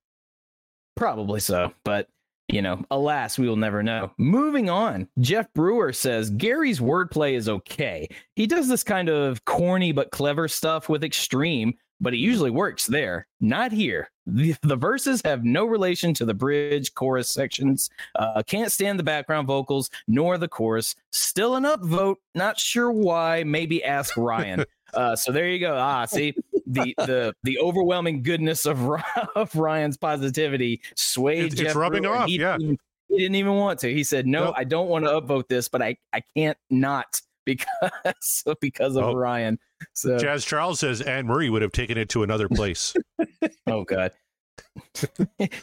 [0.96, 2.08] Probably so, but
[2.48, 4.10] you know, alas, we will never know.
[4.16, 8.08] Moving on, Jeff Brewer says Gary's wordplay is okay.
[8.36, 12.86] He does this kind of corny but clever stuff with extreme, but it usually works
[12.86, 13.26] there.
[13.40, 14.10] Not here.
[14.26, 17.90] The, the verses have no relation to the bridge chorus sections.
[18.14, 20.94] Uh, can't stand the background vocals nor the chorus.
[21.12, 22.16] Still an upvote.
[22.34, 23.44] Not sure why.
[23.44, 24.64] Maybe ask Ryan.
[24.94, 25.76] Uh, so there you go.
[25.76, 26.34] Ah, see
[26.68, 28.78] the the the overwhelming goodness of
[29.36, 31.52] of Ryan's positivity swayed.
[31.52, 32.16] It's- it's rubbing Brewer.
[32.16, 32.52] off, He yeah.
[32.52, 32.78] didn't even-
[33.10, 33.92] he didn't even want to.
[33.92, 34.54] He said, "No, Nope.
[34.58, 39.14] I don't want to upvote this, but I I can't not because because of Oh.
[39.14, 39.58] Ryan."
[39.94, 42.92] So Chaz Charles says Anne Murray would have taken it to another place.
[43.66, 44.12] oh god,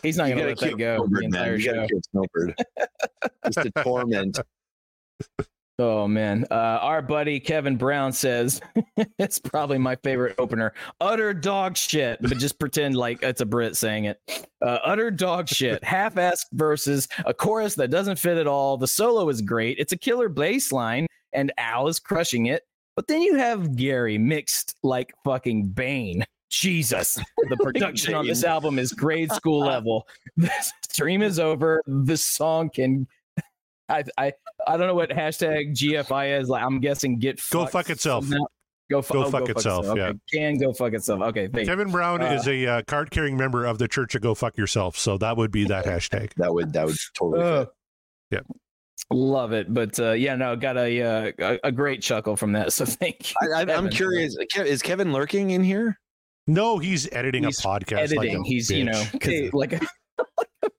[0.02, 1.24] he's not gonna let that go the Snowbird, man.
[1.26, 1.74] entire show.
[1.74, 2.56] gotta Snowbird.
[3.46, 4.40] Just a torment.
[5.78, 8.62] Oh man, uh, our buddy Kevin Brown says
[9.20, 10.74] it's probably my favorite opener.
[11.02, 14.20] Utter dog shit, but just pretend like it's a Brit saying it.
[14.62, 18.78] Uh, utter dog shit, half-assed verses, a chorus that doesn't fit at all.
[18.78, 19.78] The solo is great.
[19.78, 22.64] It's a killer bass line, and Al is crushing it.
[22.96, 26.26] But then you have Gary mixed like fucking Bane.
[26.50, 30.08] Jesus, the production on this album is grade school level.
[30.38, 30.50] The
[30.90, 31.82] stream is over.
[31.86, 33.08] The song can.
[33.90, 34.34] I, I
[34.68, 36.50] I don't know what hashtag GFI is.
[36.50, 38.26] Like I'm guessing get Go fucked fuck itself.
[38.26, 38.46] somehow.
[38.92, 40.00] Go, fu- Go oh, fuck itself, Okay.
[40.00, 40.12] yeah.
[40.32, 41.20] Can go fuck itself.
[41.22, 41.68] Okay, thank.
[41.68, 44.58] Kevin Brown Uh, is a uh, card carrying member of the Church of Go Fuck
[44.58, 44.96] Yourself.
[44.96, 46.34] So that would be that hashtag.
[46.36, 47.66] That would that would totally Uh,
[48.32, 48.46] fit.
[49.12, 52.74] Love it, but uh, yeah, no, got a, uh, a a great chuckle from that.
[52.74, 53.36] So thank you.
[53.56, 54.36] I, I, I'm curious.
[54.56, 56.00] Is Kevin lurking in here?
[56.48, 57.98] No, he's editing He's a podcast.
[57.98, 58.86] Editing, Like a he's you bitch.
[59.14, 59.50] know 'cause Hey.
[59.52, 59.82] like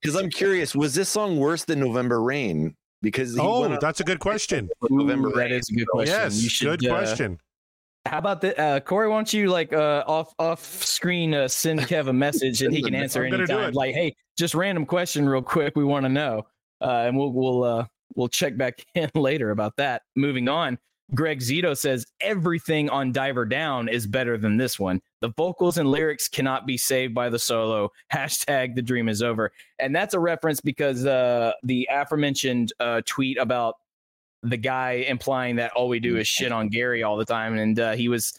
[0.00, 0.74] Because I'm curious.
[0.76, 2.74] Was this song worse than November Rain?
[3.02, 4.68] Because he Oh, that's a good question.
[4.88, 5.52] November Ooh, that Rain.
[5.52, 6.14] is a good question.
[6.14, 7.38] Yes, you should, good uh, question.
[8.06, 9.08] How about that, uh, Corey?
[9.08, 12.82] Why don't you like uh, off off screen uh, send Kev a message and he
[12.82, 13.72] can answer I'm gonna do anytime.
[13.72, 15.76] Like, hey, just random question, real quick.
[15.76, 16.46] We want to know,
[16.80, 20.02] uh, and we'll we'll uh, we'll check back in later about that.
[20.14, 20.78] Moving on,
[21.14, 25.00] Greg Zito says everything on Diver Down is better than this one.
[25.20, 27.90] The vocals and lyrics cannot be saved by the solo.
[28.12, 33.38] Hashtag the dream is over, and that's a reference because uh, the aforementioned uh, tweet
[33.38, 33.76] about
[34.42, 37.78] the guy implying that all we do is shit on Gary all the time, and
[37.78, 38.32] uh, he was.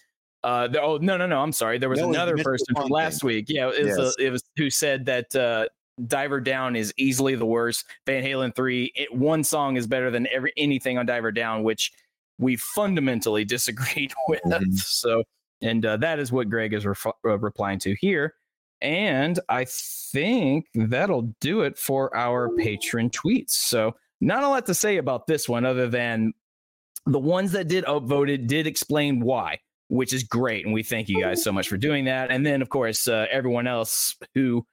[0.44, 1.42] Uh, the, oh no no no!
[1.42, 1.78] I'm sorry.
[1.78, 3.46] There was No, another person from last week.
[3.48, 3.98] Yeah, it was, Yes.
[3.98, 5.66] uh, it was who said that uh,
[6.06, 7.86] Diver Down is easily the worst.
[8.06, 11.92] Van Halen three, it, one song is better than every anything on Diver Down, which
[12.38, 14.42] we fundamentally disagreed with.
[14.46, 14.78] Mhm.
[14.78, 15.24] So,
[15.62, 18.36] and uh, that is what Greg is ref- uh, replying to here.
[18.82, 23.50] And I think that'll do it for our patron tweets.
[23.52, 26.34] So, not a lot to say about this one, other than
[27.08, 30.66] the ones that did upvoted did explain why, which is great.
[30.66, 32.30] And we thank you guys so much for doing that.
[32.32, 34.66] And then, of course, uh, everyone else who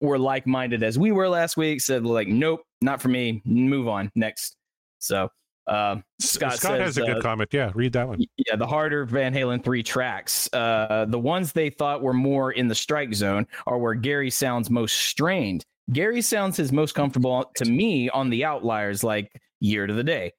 [0.00, 3.40] were like minded as we were last week said, like, nope, not for me.
[3.44, 4.10] Move on.
[4.14, 4.56] Next.
[4.98, 5.28] So,
[5.66, 7.50] uh, Scott, Scott, has says, a good uh, comment.
[7.52, 8.20] Yeah, read that one.
[8.36, 10.52] yeah, the harder Van Halen three tracks.
[10.52, 14.70] Uh, the ones they thought were more in the strike zone are where Gary sounds
[14.70, 15.64] most strained.
[15.92, 20.32] Gary sounds his most comfortable to me on the outliers, like Year to the Day.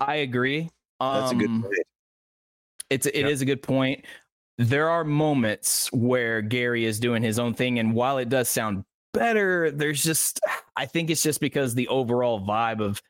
[0.00, 0.70] I agree.
[1.00, 1.74] That's a good Um, point.
[2.90, 3.28] It's it Yeah.
[3.28, 4.04] is a good point.
[4.56, 8.84] There are moments where Gary is doing his own thing, and while it does sound
[9.12, 10.40] better, there's just
[10.76, 13.00] I think it's just because the overall vibe of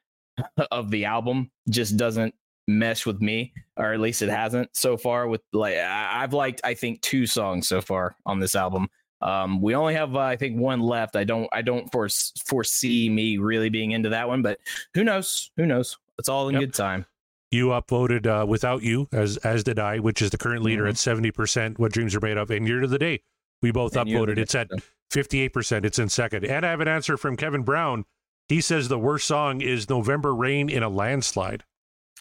[0.70, 2.34] of the album just doesn't
[2.66, 5.26] mesh with me, or at least it hasn't so far.
[5.28, 8.88] With like I've liked I think two songs so far on this album.
[9.20, 11.16] Um, we only have uh, I think one left.
[11.16, 14.58] I don't I don't force, foresee me really being into that one, but
[14.94, 15.50] who knows?
[15.56, 15.98] Who knows?
[16.18, 16.60] It's all in Yep.
[16.60, 17.04] good time.
[17.50, 20.90] You upvoted uh, without you, as as did I, which is the current leader Mhm.
[20.90, 21.78] at seventy percent.
[21.78, 23.22] What dreams are made of, and year to the day,
[23.62, 24.36] we both And upvoted.
[24.38, 24.68] It's at
[25.10, 25.84] fifty eight percent.
[25.86, 28.04] It's in second, and I have an answer from Kevin Brown.
[28.48, 31.64] He says the worst song is "November Rain in a Landslide."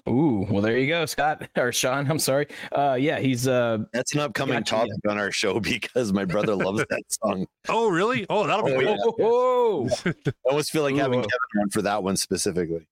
[0.08, 2.10] Ooh, well, there you go, Scott or Sean.
[2.10, 2.48] I'm sorry.
[2.72, 4.82] Uh, yeah, he's uh, That's an upcoming Gotcha, yeah.
[4.82, 7.46] topic on our show because my brother loves that song.
[7.68, 8.26] Oh, really?
[8.30, 8.88] Oh, that'll be Oh, good.
[8.90, 9.26] yeah.
[9.26, 11.00] oh, I almost feel like Ooh.
[11.00, 12.88] having Kevin on for that one specifically.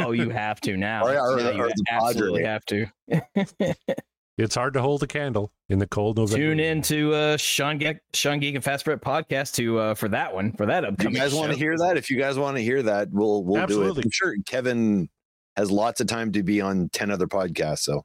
[0.00, 1.04] oh, you have to now.
[1.04, 2.52] Or- or- Yeah, or you the absolutely Padre.
[2.52, 3.96] have to.
[4.38, 6.36] It's hard to hold a candle in the cold November.
[6.36, 6.76] Tune rain.
[6.78, 10.52] in to uh, Sean Geek, Sean Geek and FastFret podcast to uh, for that one
[10.52, 11.96] for that If you guys want to hear that?
[11.96, 13.94] If you guys want to hear that, we'll we'll Absolutely.
[13.94, 14.04] do it.
[14.04, 15.08] I'm sure Kevin
[15.56, 17.80] has lots of time to be on ten other podcasts.
[17.80, 18.02] So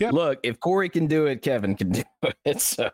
[0.00, 0.12] Yep.
[0.12, 2.02] Look, if Corey can do it, Kevin can do
[2.44, 2.60] it.
[2.60, 2.90] So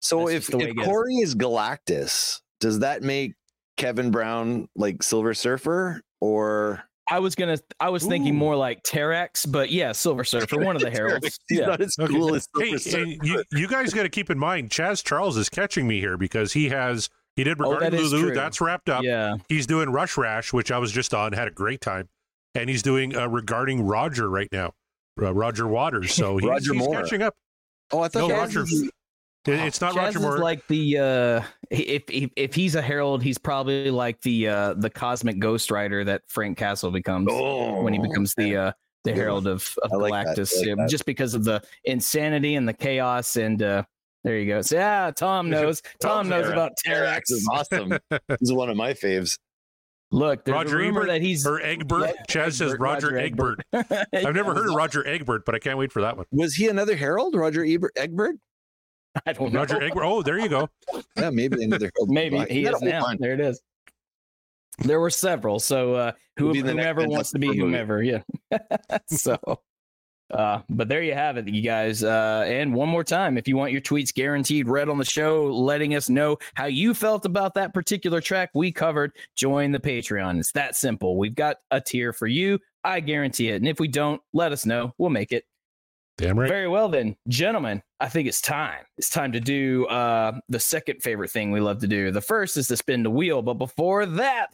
[0.00, 0.84] so That's if, just the way if it.
[0.84, 3.34] Corey is Galactus, does that make
[3.76, 9.50] Kevin Brown like Silver Surfer or I was gonna, I was thinking more like Terrax,
[9.50, 11.38] but yeah, Silver Surfer, one of the heralds.
[11.48, 11.66] He's Yeah.
[11.66, 12.12] not as Okay.
[12.12, 13.26] cool as Hey, Silver and Surfer.
[13.26, 16.52] you, you guys got to keep in mind, Chaz Charles is catching me here because
[16.52, 18.34] he has he did Oh, regarding that is Lulu.
[18.34, 19.02] That's wrapped up.
[19.02, 19.36] yeah.
[19.48, 22.08] He's doing Rush Rash, which I was just on, had a great time,
[22.54, 24.72] and he's doing uh, regarding Roger right now,
[25.20, 26.12] uh, Roger Waters.
[26.14, 27.02] So he's, Roger he's Moore.
[27.02, 27.34] catching up.
[27.92, 28.60] Oh, I thought No, Roger.
[28.60, 28.90] was- It-
[29.46, 30.38] It's not Chaz Roger is Moore.
[30.38, 34.90] like the uh if, if if he's a herald, he's probably like the uh the
[34.90, 38.72] cosmic ghost rider that Frank Castle becomes Oh, when he becomes the uh
[39.04, 42.68] the herald of, of I like Galactus, like yeah, just because of the insanity and
[42.68, 43.82] the chaos and uh
[44.24, 44.60] there you go.
[44.60, 45.80] So yeah, Tom knows.
[46.02, 46.52] Tom knows Terrax.
[46.52, 47.30] about Terrax Terex.
[47.30, 47.88] is awesome.
[48.10, 49.38] this is one of my faves.
[50.12, 52.14] Look, there's Roger a rumor Ebert that he's or Egbert.
[52.28, 53.60] Chaz says Egbert, Roger, Egbert.
[53.72, 56.26] I've never heard of Roger Egbert, but I can't wait for that one.
[56.32, 57.34] Was he another Herald?
[57.36, 58.34] Roger Ebert, Egbert?
[59.26, 59.60] I don't know.
[59.60, 60.04] Roger Egbert.
[60.04, 60.68] Oh, there you go.
[61.16, 62.10] Yeah, maybe another Herald.
[62.10, 63.02] Maybe Well, he is now.
[63.02, 63.20] bunch.
[63.20, 63.60] There it is.
[64.78, 67.60] There were several, so uh, who, Would be the next whomever wants to be Fantastic
[67.60, 67.78] Four movie.
[67.78, 68.22] whomever, yeah.
[69.06, 69.38] so,
[70.32, 72.02] uh, but there you have it, you guys.
[72.02, 75.46] Uh, and one more time, if you want your tweets guaranteed read on the show,
[75.46, 80.38] letting us know how you felt about that particular track we covered, join the Patreon.
[80.38, 81.18] It's that simple.
[81.18, 82.58] We've got a tier for you.
[82.82, 83.56] I guarantee it.
[83.56, 84.94] And if we don't, let us know.
[84.96, 85.44] We'll make it.
[86.20, 86.48] Damn right.
[86.50, 87.82] Very well, then, gentlemen.
[87.98, 88.84] I think it's time.
[88.98, 92.10] It's time to do uh, the second favorite thing we love to do.
[92.10, 94.48] The first is to spin the wheel, but before that,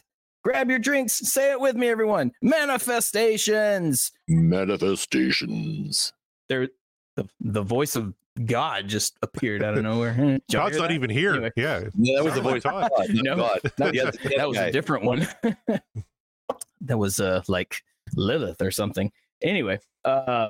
[0.45, 1.13] grab your drinks.
[1.13, 2.31] Say it with me, everyone.
[2.41, 4.13] Manifestations.
[4.29, 6.13] Manifestations.
[6.47, 6.69] There,
[7.17, 8.13] the, the voice of
[8.45, 10.39] God just appeared out of nowhere.
[10.51, 11.33] God's not even here.
[11.33, 11.51] Anyway.
[11.57, 11.83] Yeah.
[11.97, 12.63] Yeah, that was the voice.
[12.63, 13.59] Of God, not No, God.
[13.77, 14.67] That, Yeah, that was guy.
[14.67, 15.27] a different one.
[16.81, 17.81] that was uh like
[18.15, 19.11] Lilith or something.
[19.41, 20.49] Anyway, uh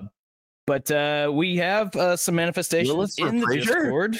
[0.67, 3.65] but uh we have uh some manifestations in the Frasier?
[3.65, 4.17] Discord.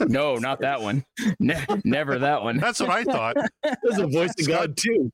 [0.08, 1.04] no, not that one.
[1.40, 2.58] Ne- never that one.
[2.58, 3.36] That's what I thought.
[3.82, 5.10] There's a voice of God too.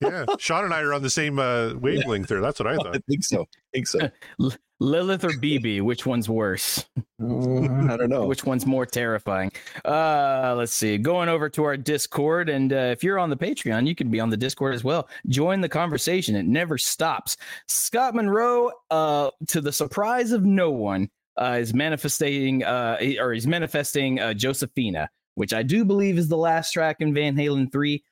[0.00, 2.40] Yeah, Sean and I are on the same uh, wavelength there.
[2.40, 2.96] That's what I thought.
[2.96, 3.42] I think so.
[3.42, 4.10] I think so.
[4.80, 6.84] Lilith or BB, which one's worse?
[7.20, 8.26] Mm, I don't know.
[8.26, 9.52] Which one's more terrifying?
[9.84, 10.98] Uh, let's see.
[10.98, 14.18] Going over to our Discord, and uh, if you're on the Patreon, you can be
[14.18, 15.08] on the Discord as well.
[15.28, 17.36] Join the conversation; it never stops.
[17.68, 23.46] Scott Monroe, uh, to the surprise of no one, uh, is manifesting, uh, or he's
[23.46, 28.02] manifesting uh, Josephina, which I do believe is the last track in Van Halen three.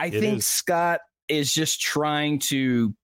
[0.00, 0.46] I It think is.
[0.46, 2.94] Scott is just trying to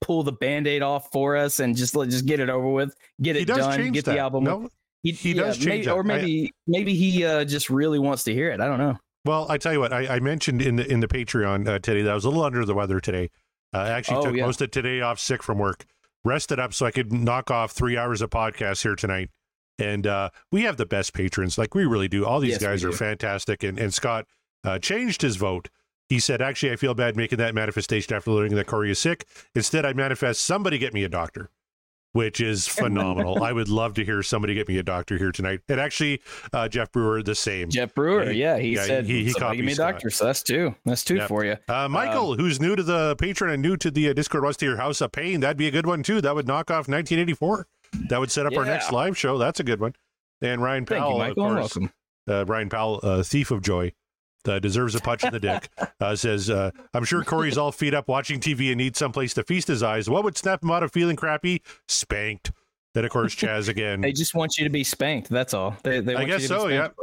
[0.00, 3.36] pull the band-aid off for us and just let just get it over with get
[3.36, 4.12] it done get that.
[4.12, 4.68] the album No,
[5.02, 8.24] he, He yeah, does change maybe, or I- maybe maybe he uh, just really wants
[8.24, 8.60] to hear it.
[8.60, 8.96] I don't know.
[9.24, 12.02] Well, I tell you what, I, I mentioned in the in the Patreon uh, today
[12.02, 13.30] that I was a little under the weather today.
[13.74, 14.46] Uh, I actually Oh, took yeah.
[14.46, 15.84] most of today off sick from work,
[16.24, 19.30] rested up so I could knock off three hours of podcast here tonight.
[19.78, 22.24] And uh, we have the best patrons, like we really do.
[22.24, 23.62] All these Yes, guys are fantastic.
[23.62, 24.26] And and Scott
[24.64, 25.68] uh, changed his vote.
[26.08, 29.26] He said, "Actually, I feel bad making that manifestation after learning that Corey is sick.
[29.54, 31.50] Instead, I manifest somebody get me a doctor."
[32.12, 33.42] Which is phenomenal.
[33.44, 35.60] I would love to hear somebody get me a doctor here tonight.
[35.68, 37.68] And actually, uh, Jeff Brewer, the same.
[37.68, 40.08] Jeff Brewer, He- yeah, he yeah, said he- he "Somebody give me a doctor.
[40.08, 40.74] So that's two.
[40.86, 41.28] That's two Yep.
[41.28, 41.56] for you.
[41.68, 44.66] Uh, Michael, who's new to the Patreon and new to the uh, Discord, wants to
[44.66, 45.40] hear House of Pain.
[45.40, 46.22] That'd be a good one too.
[46.22, 47.66] That would knock off 1984.
[48.08, 49.36] That would set up our next live show.
[49.36, 49.92] That's a good one.
[50.40, 51.44] And Ryan Thank Powell, you, Michael.
[51.44, 51.92] of course, welcome.
[52.30, 53.92] uh, Ryan Powell, uh, thief of joy,
[54.48, 55.68] uh, deserves a punch in the dick.
[55.98, 59.42] Uh, says, uh, "I'm sure Corey's all feet up watching TV and needs someplace to
[59.42, 60.10] feast his eyes.
[60.10, 61.62] What would snap him out of feeling crappy?
[61.88, 62.52] Spanked."
[62.92, 64.02] Then of course Chaz again.
[64.02, 65.30] They just want you to be spanked.
[65.30, 65.76] That's all.
[65.82, 66.96] They, they I want you guess to be so, spanked.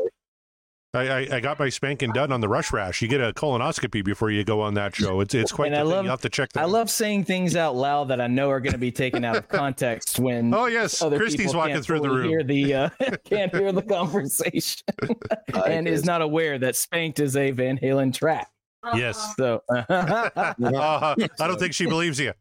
[0.96, 3.02] I, I, I got my spanking done on the rush rash.
[3.02, 5.22] You get a colonoscopy before you go on that show.
[5.22, 5.90] It's it's quite And the I thing.
[5.92, 6.62] love- you have to check that.
[6.62, 9.36] I love saying things out loud that I know are going to be taken out
[9.36, 12.30] of context when Oh yes, other Christy's walking can't through the fully room.
[12.30, 12.90] Hear the uh,
[13.26, 14.82] can't hear the conversation
[15.68, 18.50] and is not aware that spanked is a Van Halen track.
[18.94, 19.34] Yes.
[19.36, 22.34] So Uh, I don't think she believes you.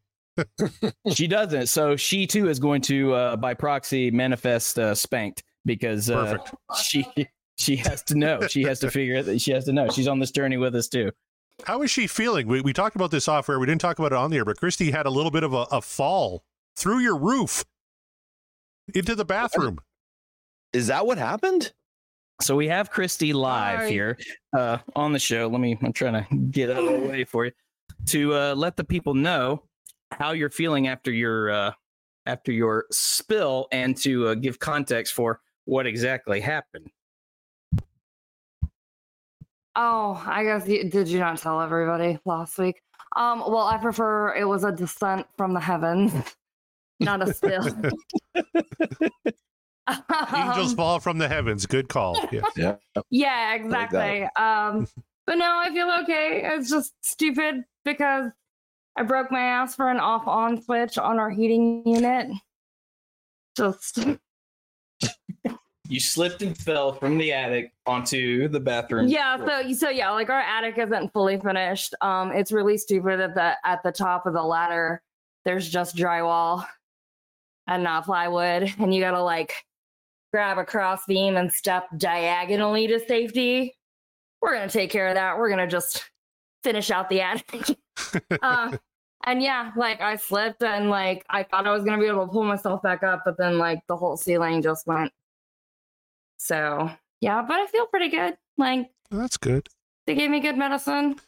[1.15, 1.69] she doesn't.
[1.69, 6.55] So she too is going to, uh, by proxy, manifest uh, spanked because uh, Perfect.
[6.83, 7.07] she
[7.63, 8.47] she has to know.
[8.49, 9.41] She has to figure it.
[9.41, 9.89] She has to know.
[9.89, 11.11] She's on this journey with us too.
[11.65, 12.49] How is she feeling?
[12.49, 13.59] We, we talked about this off air.
[13.59, 15.53] We didn't talk about it on the air, but Christy had a little bit of
[15.53, 16.43] a, a fall
[16.77, 17.65] through your roof
[18.95, 19.79] into the bathroom.
[20.73, 21.73] Is that what happened?
[22.41, 23.89] So we have Christy live Hi.
[23.89, 24.19] here
[24.57, 25.47] uh, on the show.
[25.47, 25.79] Let me.
[25.83, 27.53] I'm trying to get out of the way for you
[28.07, 29.63] to uh, let the people know
[30.11, 31.73] how you're feeling after your uh,
[32.27, 36.91] after your spill and to uh, give context for what exactly happened.
[39.75, 42.83] Oh, I guess you, did you not tell everybody last week?
[43.17, 46.13] Um, well, I prefer it was a descent from the heavens,
[47.01, 47.67] not a spill.
[50.35, 51.67] Angels fall from the heavens.
[51.67, 52.17] Good call.
[52.31, 52.43] Yeah.
[52.57, 52.77] Yeah.
[53.11, 54.29] yeah, like exactly.
[54.37, 54.87] um,
[55.27, 56.43] but no, I feel okay.
[56.45, 58.31] It's just stupid because
[58.97, 62.29] I broke my ass for an off-on switch on our heating unit.
[63.57, 63.99] Just
[65.93, 69.09] You slipped and fell from the attic onto the bathroom.
[69.09, 71.95] yeah so so yeah like our attic isn't fully finished.
[72.01, 75.03] Um it's really stupid that the at the top of the ladder
[75.45, 76.65] there's just drywall
[77.67, 79.53] and not plywood and you gotta like
[80.33, 83.77] grab a cross beam and step diagonally to safety.
[84.41, 85.37] We're gonna take care of that.
[85.37, 86.11] We're gonna just
[86.65, 87.77] finish out the attic.
[88.43, 88.77] Uh,
[89.25, 92.33] and yeah like i slipped and like i thought i was gonna be able to
[92.33, 95.13] pull myself back up but then like the whole ceiling just went
[96.43, 96.91] so
[97.21, 98.37] yeah, but I feel pretty good.
[98.59, 99.69] Like That's good.
[100.07, 101.21] they gave me good medicine.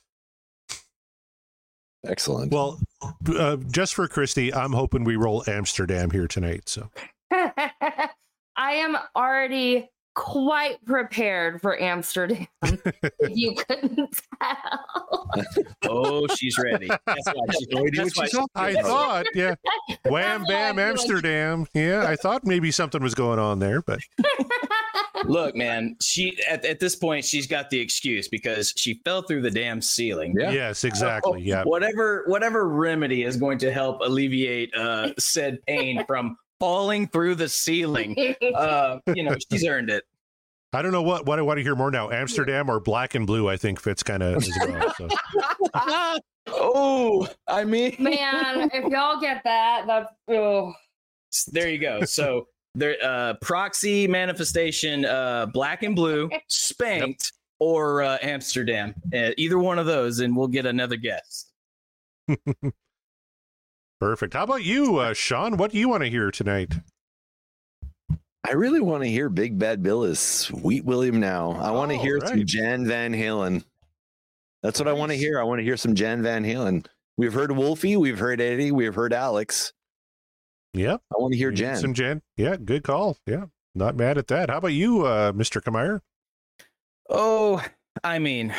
[2.04, 2.52] Excellent.
[2.52, 2.80] Well,
[3.38, 6.68] uh, just for Christy, I'm hoping we roll Amsterdam here tonight.
[6.68, 6.90] So
[7.30, 8.10] I
[8.56, 12.46] am already quite prepared for Amsterdam.
[13.28, 15.30] you couldn't tell.
[15.86, 16.88] Oh, she's ready.
[16.88, 19.54] That's why she, that's why she- I thought, yeah,
[20.04, 21.66] wham That's why I bam Amsterdam.
[21.74, 24.00] Yeah, I thought maybe something was going on there, but
[25.26, 29.42] Look, man, she at, at this point she's got the excuse because she fell through
[29.42, 30.34] the damn ceiling.
[30.38, 30.50] Yeah.
[30.50, 31.42] yes, exactly.
[31.42, 31.64] Yeah.
[31.64, 37.48] Whatever whatever remedy is going to help alleviate uh said pain from falling through the
[37.48, 38.34] ceiling.
[38.54, 40.04] Uh, you know, she's earned it.
[40.72, 43.26] I don't know what what I want to hear more now, Amsterdam or Black and
[43.26, 43.48] Blue.
[43.48, 44.94] I think fits kind of as well.
[44.96, 45.08] So.
[46.48, 50.72] oh, I mean, Man, if y'all get that, that's oh.
[51.52, 52.04] there you go.
[52.04, 58.94] So there, uh, proxy manifestation, uh, black and blue, spanked, or uh, Amsterdam.
[59.14, 61.52] Uh, either one of those, and we'll get another guest.
[64.04, 64.34] Perfect.
[64.34, 65.56] How about you, uh, Sean?
[65.56, 66.74] What do you want to hear tonight?
[68.46, 71.52] I really want to hear Big Bad Bill is Sweet William now.
[71.52, 72.28] I want to hear right.
[72.28, 73.64] some Jan Van Halen.
[74.62, 75.40] That's what I want to hear.
[75.40, 76.84] I want to hear some Jan Van Halen.
[77.16, 79.72] We've heard Wolfie, we've heard Eddie, we've heard Alex.
[80.74, 81.00] Yep.
[81.10, 81.68] I want to hear Jan.
[81.68, 81.80] need Jen.
[81.80, 82.22] Some Jan.
[82.36, 83.16] Yeah, good call.
[83.26, 83.46] Yeah.
[83.74, 84.50] Not mad at that.
[84.50, 85.62] How about you, uh, Mr.
[85.62, 86.00] Kamire?
[87.08, 87.64] Oh,
[88.02, 88.54] I mean,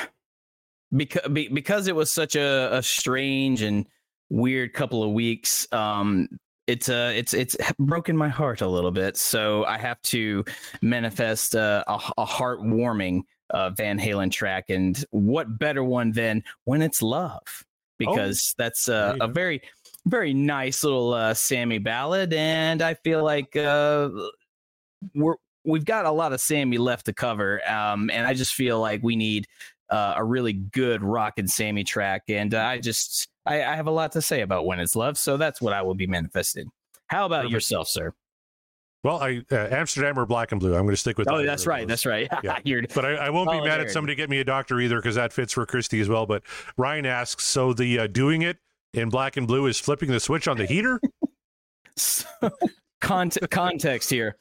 [0.92, 3.86] because because it was such a, a strange and
[4.30, 5.68] weird couple of weeks.
[5.72, 6.28] Um,
[6.68, 9.18] it's uh, it's it's broken my heart a little bit.
[9.18, 10.44] So I have to
[10.82, 13.22] manifest uh, a, a heartwarming
[13.52, 17.42] uh, Van Halen track, and what better one than when it's love?
[17.98, 19.62] Because that's uh, a very
[20.06, 24.10] very nice little uh, Sammy ballad, and I feel like uh,
[25.14, 28.80] we're we've got a lot of Sammy left to cover, um, and I just feel
[28.80, 29.48] like we need
[29.90, 33.92] uh, a really good rock and Sammy track, and I just I, I have a
[33.92, 36.70] lot to say about when it's love, so that's what I will be manifesting.
[37.08, 37.54] How about Perfect.
[37.54, 38.14] yourself, sir?
[39.04, 40.74] Well, I uh, Amsterdam or Black and Blue.
[40.74, 41.30] I'm going to stick with.
[41.30, 41.88] Oh, that's right.
[41.88, 42.28] That's right.
[42.44, 42.58] Yeah.
[42.96, 45.14] But I, I won't be mad at somebody to get me a doctor either because
[45.14, 46.26] that fits for Christy as well.
[46.26, 46.42] But
[46.76, 48.58] Ryan asks, so the uh, doing it
[48.96, 51.00] in black and blue is flipping the switch on the heater?
[51.98, 52.26] So,
[53.00, 54.36] cont- context here.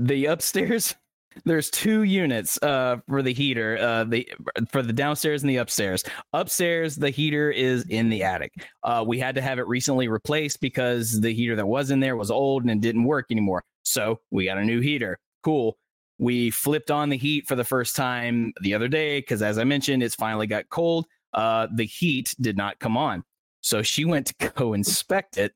[0.00, 0.96] The upstairs,
[1.44, 3.78] there's two units uh, for the heater.
[3.78, 4.28] Uh, the
[4.70, 6.04] for the downstairs and the upstairs.
[6.32, 8.52] Upstairs, the heater is in the attic.
[8.82, 12.16] Uh, we had to have it recently replaced because the heater that was in there
[12.16, 13.62] was old and it didn't work anymore.
[13.82, 15.18] So we got a new heater.
[15.42, 15.76] Cool.
[16.18, 19.64] We flipped on the heat for the first time the other day because, as I
[19.64, 21.06] mentioned, it's finally got cold.
[21.32, 23.22] Uh, the heat did not come on.
[23.60, 25.52] So she went to go inspect it,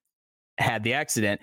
[0.58, 1.40] had the accident.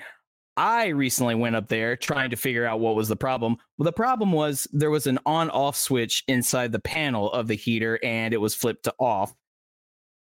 [0.60, 3.56] I recently went up there trying to figure out what was the problem.
[3.78, 7.56] Well, the problem was there was an on off switch inside the panel of the
[7.56, 9.34] heater and it was flipped to off.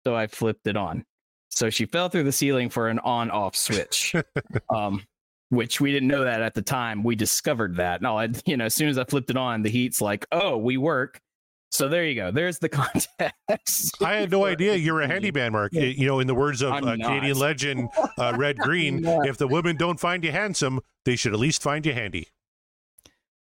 [0.08, 1.04] So I flipped it on.
[1.50, 4.16] So she fell through the ceiling for an on off switch.
[4.74, 5.04] um,
[5.50, 7.04] which we didn't know that at the time.
[7.04, 8.02] We discovered that.
[8.02, 10.56] No, I, you know, as soon as I flipped it on, the heat's like, oh,
[10.56, 11.20] we work.
[11.72, 12.32] So there you go.
[12.32, 14.02] There's the context.
[14.02, 15.72] I had no idea you were a handyman, Mark.
[15.74, 15.84] Yeah.
[15.84, 16.82] You know, in the words of uh.
[16.82, 21.40] Canadian legend uh, Red Green, if the women don't find you handsome, they should at
[21.40, 22.28] least find you handy.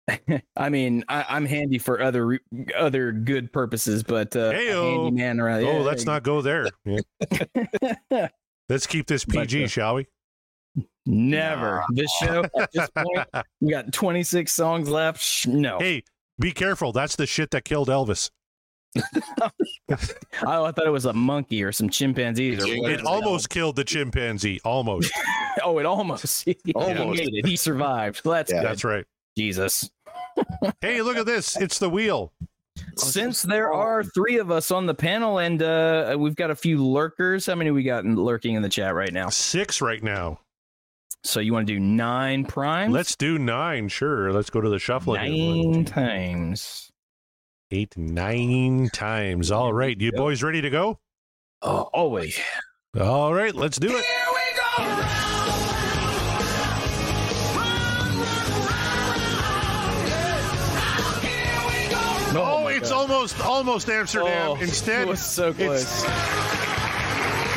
[0.56, 2.40] I mean, I, I'm handy for other
[2.78, 5.64] other good purposes, but uh, handyman around.
[5.64, 6.68] oh, let's not go there.
[6.86, 8.28] Yeah.
[8.70, 10.08] Let's keep this But, PG, uh, shall we?
[11.06, 11.84] Never.
[11.92, 13.28] This show at this point,
[13.62, 15.48] we got 26 songs left.
[15.48, 16.04] No, Hey,
[16.40, 16.92] be careful.
[16.92, 18.30] That's the shit that killed Elvis.
[19.42, 19.52] I,
[20.42, 22.64] I thought it was a monkey or some chimpanzees.
[22.64, 24.60] Or It whatever It the almost killed the chimpanzee.
[24.64, 25.12] Almost.
[25.64, 26.44] Oh, it almost.
[26.46, 27.18] he Almost.
[27.20, 27.46] made it.
[27.46, 28.22] He survived.
[28.26, 28.62] That's Yeah.
[28.62, 29.06] That's right.
[29.38, 29.90] Jesus.
[30.82, 31.56] Hey, look at this.
[31.56, 32.34] It's the wheel.
[32.98, 36.86] Since there are three of us on the panel and uh, we've got a few
[36.86, 39.30] lurkers, how many we got lurking in the chat right now?
[39.30, 40.40] Six right now.
[41.26, 42.94] So you want to do nine primes?
[42.94, 43.88] Let's do nine.
[43.88, 44.32] Sure.
[44.32, 45.32] Let's go to the shuffle again.
[45.32, 46.92] One, nine two, times.
[47.72, 49.50] eight, nine times.
[49.50, 50.00] All right.
[50.00, 51.00] You boys ready to go?
[51.64, 52.40] Oh, always.
[53.00, 53.56] All right.
[53.56, 54.06] Let's do it.
[54.06, 55.02] Here we go.
[62.38, 64.52] Oh, it's oh almost almost Amsterdam.
[64.52, 66.06] Oh, Instead, it was so close.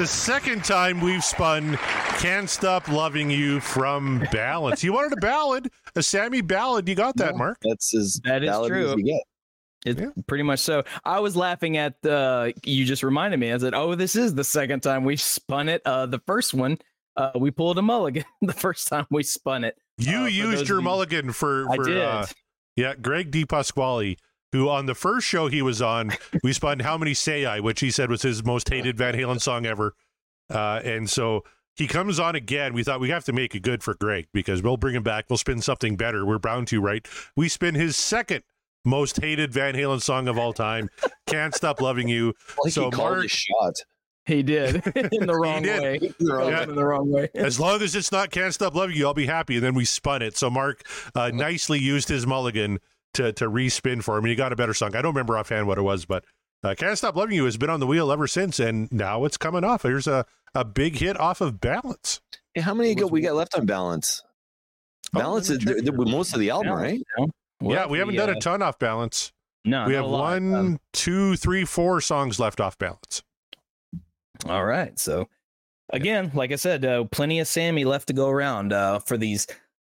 [0.01, 1.76] It's the second time we've spun
[2.18, 4.82] "Can't Stop Loving You" from Balance.
[4.84, 6.88] You wanted a ballad, a Sammy ballad.
[6.88, 7.38] You got that, Yeah.
[7.38, 7.59] Mark.
[7.62, 8.90] That's as That is true.
[8.92, 9.22] as you get.
[9.86, 10.09] It's Yeah.
[10.26, 10.82] pretty much so.
[11.05, 12.53] I was laughing at the.
[12.64, 13.53] You just reminded me.
[13.53, 15.82] I said, "Oh, this is the second time we spun it.
[15.84, 16.78] Uh, the first one,
[17.16, 18.24] uh, we pulled a mulligan.
[18.42, 19.76] the first time we spun it.
[19.99, 21.99] You Uh, used your you- mulligan for, I for did.
[22.03, 22.26] uh,
[22.76, 23.44] yeah, Greg D.
[24.53, 27.61] Pasquale, who on the first show he was on, we spun How Many Say I,
[27.61, 29.94] which he said was his most hated Van Halen song ever.
[30.51, 31.44] Uh, and so
[31.76, 32.72] he comes on again.
[32.72, 35.26] We thought we have to make it good for Greg because we'll bring him back.
[35.28, 36.24] We'll spin something better.
[36.24, 37.07] We're bound to, right?
[37.36, 38.42] We spin his second
[38.84, 40.88] most hated Van Halen song of all time,
[41.26, 42.32] Can't Stop Loving You.
[42.64, 43.74] Like So he Mark- a shot.
[44.24, 44.76] He did
[45.12, 45.99] in the wrong way.
[46.20, 46.62] Yeah.
[46.64, 47.28] in the wrong way.
[47.34, 49.55] As long as it's not Can't Stop Loving You, I'll be happy.
[49.57, 50.36] And then we spun it.
[50.36, 50.82] So Mark
[51.14, 52.78] uh, nicely used his mulligan
[53.14, 54.24] to to respin for him.
[54.24, 54.94] And he got a better song.
[54.94, 56.24] I don't remember offhand what it was, but
[56.64, 58.59] uh, Can't Stop Loving You has been on the wheel ever since.
[58.61, 59.82] And now it's coming off.
[59.82, 62.20] There's a, a big hit off of Balance.
[62.54, 64.22] Hey, how many Was- go we got left on balance?
[65.14, 67.00] Oh, Balance is the, the, most of the album, right?
[67.16, 67.28] No.
[67.62, 69.32] yeah, we haven't done uh, a ton off Balance.
[69.64, 70.20] No, we have a lot.
[70.20, 73.22] one, Um, two, three, four songs left off Balance.
[74.46, 74.98] All right.
[74.98, 75.28] So
[75.92, 79.46] again, like I said, uh, plenty of Sammy left to go around uh, for these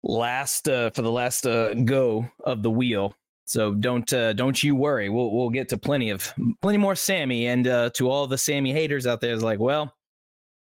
[0.03, 3.15] last uh, for the last uh, go of the wheel.
[3.45, 5.09] So don't uh, don't you worry.
[5.09, 6.33] We'll we'll get to plenty of
[6.63, 7.49] plenty more Sammy.
[7.49, 9.95] And uh, to all the Sammy haters out there, is like, well,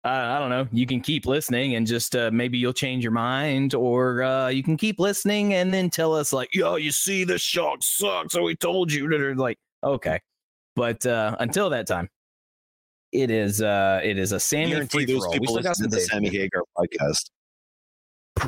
[0.03, 0.67] uh, I don't know.
[0.71, 4.63] You can keep listening and just uh, maybe you'll change your mind, or uh, you
[4.63, 8.33] can keep listening and then tell us like, yo, you see, this shock sucks.
[8.33, 9.07] So we told you.
[9.07, 10.19] That they're like, okay,
[10.75, 12.09] but uh, until that time.
[13.15, 15.33] it is uh it is a Sammy free those for all.
[15.33, 16.01] We people still got listen to the.
[16.01, 17.29] Sammy Hagar podcast.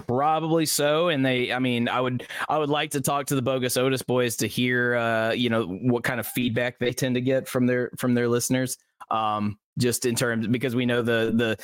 [0.07, 1.51] Probably so, and they.
[1.51, 2.25] I mean, I would.
[2.47, 5.65] I would like to talk to the bogus Otis boys to hear, uh, you know,
[5.65, 8.77] what kind of feedback they tend to get from their from their listeners.
[9.11, 11.57] Um, just in terms because we know the the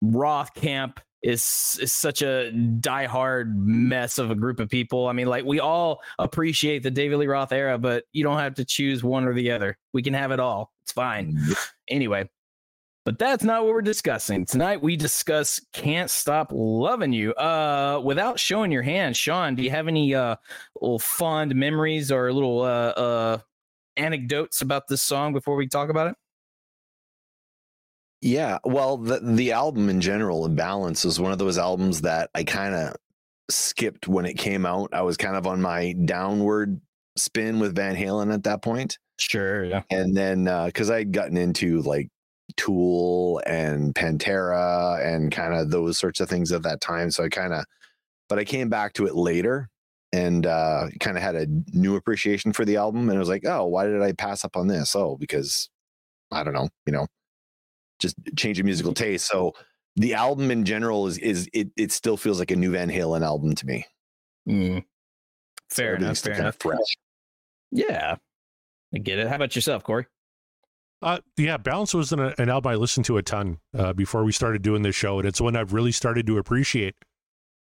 [0.00, 5.06] Roth camp is is such a diehard mess of a group of people.
[5.06, 8.54] I mean, like we all appreciate the David Lee Roth era, but you don't have
[8.54, 9.76] to choose one or the other.
[9.92, 10.72] We can have it all.
[10.82, 11.36] It's fine.
[11.88, 12.30] Anyway,
[13.04, 14.44] but that's not what we're discussing.
[14.44, 17.32] Tonight we discuss Can't Stop Loving You.
[17.34, 20.36] Uh without showing your hand, Sean, do you have any uh
[20.80, 23.38] little fond memories or little uh uh
[23.96, 26.14] anecdotes about this song before we talk about it?
[28.22, 32.44] Yeah, well, the the album in general, Balance, is one of those albums that I
[32.44, 32.96] kind of
[33.48, 34.90] skipped when it came out.
[34.92, 36.80] I was kind of on my downward
[37.16, 39.82] spin with Van Halen at that point, Sure, yeah.
[39.90, 42.08] and then because I had gotten into like
[42.56, 47.28] Tool and Pantera and kind of those sorts of things at that time, so I
[47.28, 47.64] kind of,
[48.28, 49.68] but I came back to it later
[50.12, 53.44] and uh kind of had a new appreciation for the album, and it was like,
[53.46, 54.94] oh, why did I pass up on this?
[54.96, 55.68] Oh, because
[56.32, 57.06] I don't know, you know,
[58.00, 59.26] just change of musical taste.
[59.26, 59.54] So
[59.96, 63.22] the album in general is is it it still feels like a new Van Halen
[63.22, 63.84] album to me.
[64.48, 64.84] Mm.
[65.70, 66.56] So Fair enough, fair enough.
[66.58, 66.96] fresh.
[67.70, 68.16] Yeah.
[68.92, 69.28] I get it.
[69.28, 70.06] How about yourself, Corey?
[71.02, 74.32] Uh, yeah, Balance was an, an album I listened to a ton uh, before we
[74.32, 76.94] started doing this show, and it's one I've really started to appreciate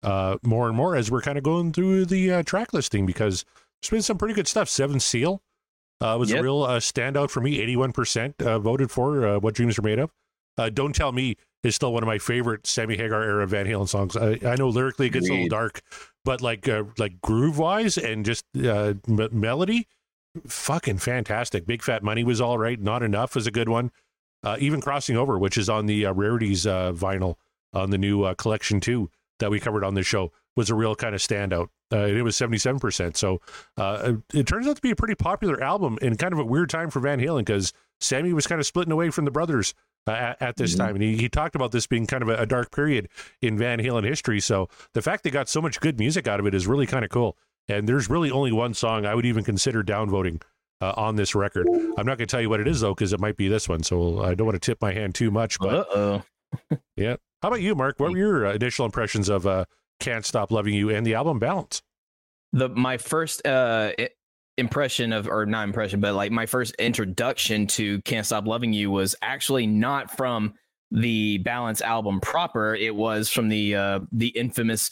[0.04, 3.46] uh, more and more as we're kind of going through the uh, track listing because
[3.82, 4.68] there's been some pretty good stuff.
[4.68, 5.42] Seven Seal
[6.02, 6.40] uh, was Yep.
[6.40, 7.58] a real uh, standout for me.
[7.76, 10.12] 81% uh, voted for uh, What Dreams Are Made Of.
[10.58, 13.88] Uh, Don't Tell Me is still one of my favorite Sammy Hagar era Van Halen
[13.88, 14.18] songs.
[14.18, 15.82] I, I know lyrically it gets a little dark,
[16.26, 19.88] but like uh, like groove wise and just uh, m- melody,
[20.48, 21.66] fucking fantastic.
[21.66, 22.80] Big Fat Money was all right.
[22.80, 23.92] Not Enough was a good one.
[24.44, 27.36] Uh, even Crossing Over, which is on the uh, Rarities uh, vinyl
[27.74, 29.10] on the new uh, collection too
[29.40, 31.68] that we covered on this show, was a real kind of standout.
[31.92, 33.18] Uh, and it was 77%.
[33.18, 33.42] So
[33.78, 36.70] uh, it turns out to be a pretty popular album in kind of a weird
[36.70, 39.74] time for Van Halen because Sammy was kind of splitting away from the brothers
[40.08, 40.78] uh, at, at this Mhm.
[40.78, 40.96] time.
[40.96, 43.10] And he, he talked about this being kind of a, a dark period
[43.42, 44.40] in Van Halen history.
[44.40, 47.04] So the fact they got so much good music out of it is really kind
[47.04, 47.38] of cool.
[47.70, 50.42] And there's really only one song I would even consider downvoting
[50.82, 51.68] uh, on this record.
[51.70, 53.70] I'm not going to tell you what it is though, because it might be this
[53.70, 53.84] one.
[53.84, 55.60] So I don't want to tip my hand too much.
[55.60, 56.24] But Uh oh.
[56.98, 58.00] yeah, how about you, Mark?
[58.00, 59.66] What were your uh, initial impressions of uh,
[60.00, 61.84] "Can't Stop Loving You" and the album Balance?
[62.54, 63.92] the my first uh
[64.58, 68.92] impression of or not impression but like my first introduction to can't stop loving you
[68.92, 70.54] was actually not from
[70.92, 74.90] the balance album proper it was from the uh the infamous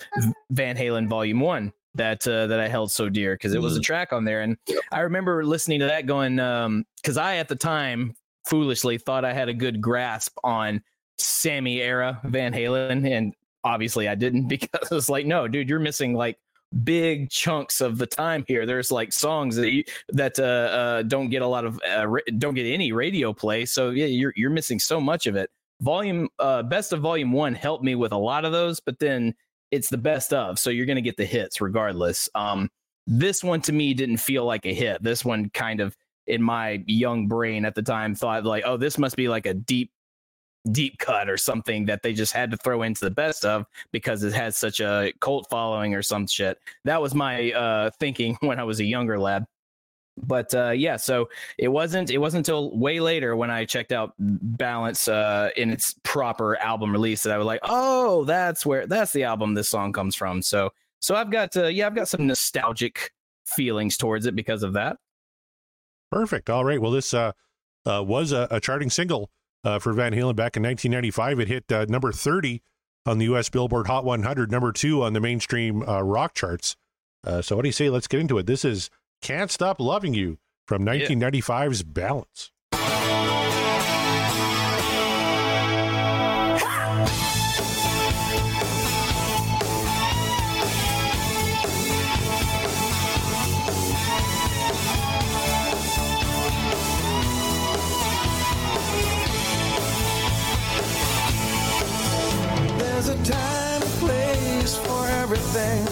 [0.52, 3.82] van halen volume 1 that uh, that i held so dear because it was a
[3.82, 4.58] track on there and
[4.92, 8.14] i remember listening to that going um because i at the time
[8.46, 10.82] foolishly thought i had a good grasp on
[11.18, 13.34] sammy era van halen and
[13.64, 16.38] obviously i didn't because it's like no dude you're missing like
[16.84, 18.66] big chunks of the time here.
[18.66, 22.22] There's like songs that you, that uh, uh, don't get a lot of uh, ra-
[22.38, 23.66] don't get any radio play.
[23.66, 25.50] So yeah, you're you're missing so much of it.
[25.82, 29.34] Volume uh, best of volume one helped me with a lot of those, but then
[29.72, 32.30] it's the best of, so you're gonna get the hits regardless.
[32.36, 32.70] Um,
[33.06, 35.02] this one to me didn't feel like a hit.
[35.02, 35.96] This one kind of
[36.28, 39.54] in my young brain at the time thought like, oh, this must be like a
[39.54, 39.92] deep
[40.72, 44.24] deep cut or something that they just had to throw into the best of because
[44.24, 46.58] it has such a cult following or some shit.
[46.84, 49.46] That was my uh, thinking when I was a younger lad.
[50.18, 54.14] But uh, yeah, so it wasn't it wasn't until way later when I checked out
[54.18, 59.14] Balance uh, in its proper album release that I was like, oh, that's where that's
[59.14, 60.42] the album this song comes from.
[60.42, 63.14] So so I've got uh, yeah, I've got some nostalgic
[63.46, 64.98] feelings towards it because of that.
[66.12, 66.50] Perfect.
[66.50, 66.82] All right.
[66.82, 67.34] Well, this uh,
[67.86, 69.30] uh, was a, a charting single
[69.64, 71.40] uh, for Van Halen back in 1995.
[71.40, 72.62] It hit uh, number 30
[73.06, 73.50] on the U.S.
[73.50, 76.76] Billboard Hot 100, number two on the mainstream uh, rock charts.
[77.24, 77.90] Uh, so, what do you say?
[77.90, 78.46] Let's get into it.
[78.46, 78.90] This is
[79.22, 80.38] "Can't Stop Loving You"
[80.68, 82.52] from 1995's Balance.
[102.78, 105.86] There's a time and place for everything,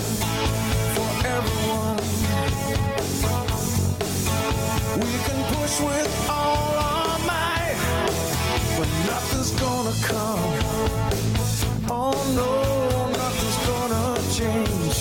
[5.76, 7.76] push with all our might,
[8.78, 10.40] but nothing's gonna come.
[11.90, 14.96] Oh no, nothing's gonna change.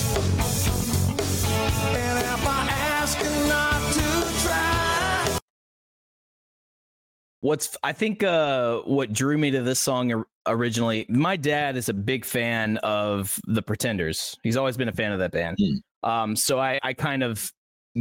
[1.96, 3.18] And if I ask
[3.48, 4.08] not to
[4.42, 5.38] try,
[7.40, 11.06] what's I think uh what drew me to this song originally.
[11.08, 14.36] My dad is a big fan of the Pretenders.
[14.42, 15.56] He's always been a fan of that band.
[16.02, 17.50] Um, so I I kind of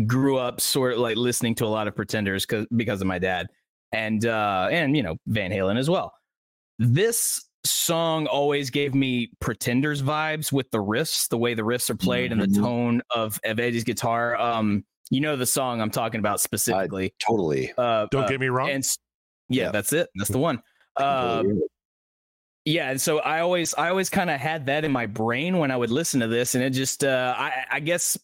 [0.08, 3.20] grew up sort of like listening to a lot of Pretenders because because of my
[3.20, 3.48] dad,
[3.92, 6.14] and uh and you know Van Halen as well.
[6.80, 11.96] This song always gave me Pretenders vibes with the riffs, the way the riffs are
[11.96, 12.54] played, and Mhm.
[12.56, 14.36] the tone of, of Eddie's guitar.
[14.36, 17.14] Um, you know the song I'm talking about specifically.
[17.26, 17.72] Totally.
[17.78, 18.70] Uh, Don't uh, get me wrong.
[18.70, 18.84] and
[19.50, 19.72] yeah, Yeah.
[19.72, 20.10] that's it.
[20.16, 20.62] That's the one.
[20.98, 21.44] Uh,
[22.66, 25.70] yeah, and so I always, I always kind of had that in my brain when
[25.72, 28.18] I would listen to this, and it just, uh, I, I guess,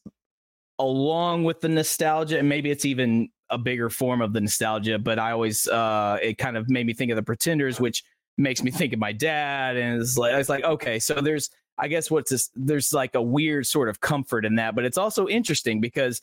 [0.79, 5.19] along with the nostalgia, and maybe it's even a bigger form of the nostalgia, but
[5.19, 8.03] I always, uh, it kind of made me think of the Pretenders, which
[8.37, 11.87] makes me think of my dad, and it's like, it's like, okay, so there's, I
[11.87, 12.49] guess, what's this?
[12.55, 16.21] There's like a weird sort of comfort in that, but it's also interesting because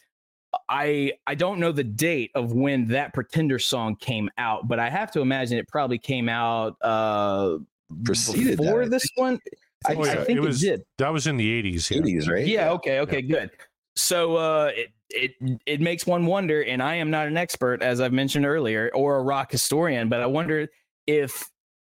[0.71, 4.89] I I don't know the date of when that Pretender song came out, but I
[4.89, 7.59] have to imagine it probably came out uh
[8.05, 9.39] Preceded before I this one.
[9.87, 10.13] I, Oh, yeah.
[10.13, 10.83] I think It it, was- did.
[10.99, 11.91] that was in the 80s.
[11.91, 12.01] Yeah.
[12.01, 12.47] 80s, right?
[12.47, 12.71] Yeah.
[12.73, 13.01] Okay.
[13.01, 13.21] Okay.
[13.23, 13.51] Good.
[13.97, 18.01] So uh, it it it makes one wonder, and I am not an expert, as
[18.01, 20.69] I've mentioned earlier, or a rock historian, but I wonder
[21.07, 21.49] if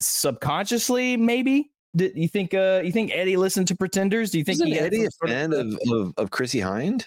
[0.01, 1.71] subconsciously, maybe.
[1.95, 2.53] Did you think?
[2.53, 4.31] Uh, you think Eddie listened to Pretenders?
[4.31, 7.07] Do you think Isn't he Eddie a fan of, of, of Chrissie Hynde?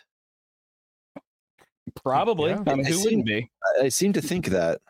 [1.96, 2.52] Probably.
[2.52, 2.64] Yeah.
[2.66, 3.50] I mean, I who seem- wouldn't be?
[3.80, 4.82] I, I seem to think that.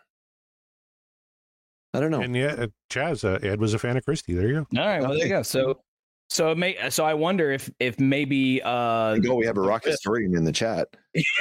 [1.94, 2.22] I don't know.
[2.22, 4.34] And yeah, uh, Chaz, uh, Ed was a fan of Christie.
[4.34, 4.82] There you go.
[4.82, 5.02] All right.
[5.02, 5.42] Well, there you go.
[5.42, 5.82] So,
[6.30, 6.90] so it may.
[6.90, 8.62] So I wonder if if maybe.
[8.64, 10.88] uh Go, we have a rock historian in the chat.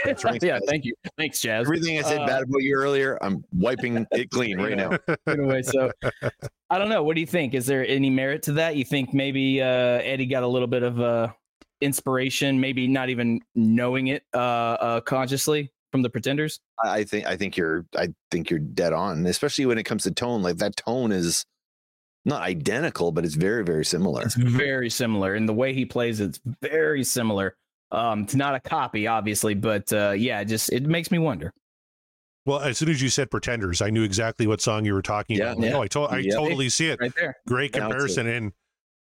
[0.05, 0.59] That's right, yeah.
[0.67, 0.95] Thank you.
[1.19, 1.61] Thanks, Chaz.
[1.61, 4.99] Everything I said Uh, bad about you earlier, I'm wiping it clean right now.
[5.27, 5.93] anyway, so
[6.71, 7.03] I don't know.
[7.03, 7.55] What do you think?
[7.55, 8.77] Is there any merit to that?
[8.77, 11.29] You think maybe uh, Eddie got a little bit of uh,
[11.81, 16.61] inspiration, maybe not even knowing it uh, uh, consciously from the Pretenders?
[16.83, 20.11] I think I think you're I think you're dead on, especially when it comes to
[20.11, 20.43] tone.
[20.43, 21.45] Like that tone is
[22.29, 24.23] not identical, but it's very very similar.
[24.23, 27.57] It's very similar, and the way he plays it's very similar.
[27.91, 31.53] Um, it's not a copy, obviously, but uh, yeah, just it makes me wonder.
[32.47, 35.37] Well, as soon as you said Pretenders, I knew exactly what song you were talking
[35.37, 35.63] Yeah, about.
[35.65, 35.77] Yeah.
[35.77, 36.35] oh, I, to- I Yeah.
[36.37, 36.99] totally see it.
[37.01, 37.37] Right there.
[37.47, 38.27] Great Now it's comparison.
[38.27, 38.53] And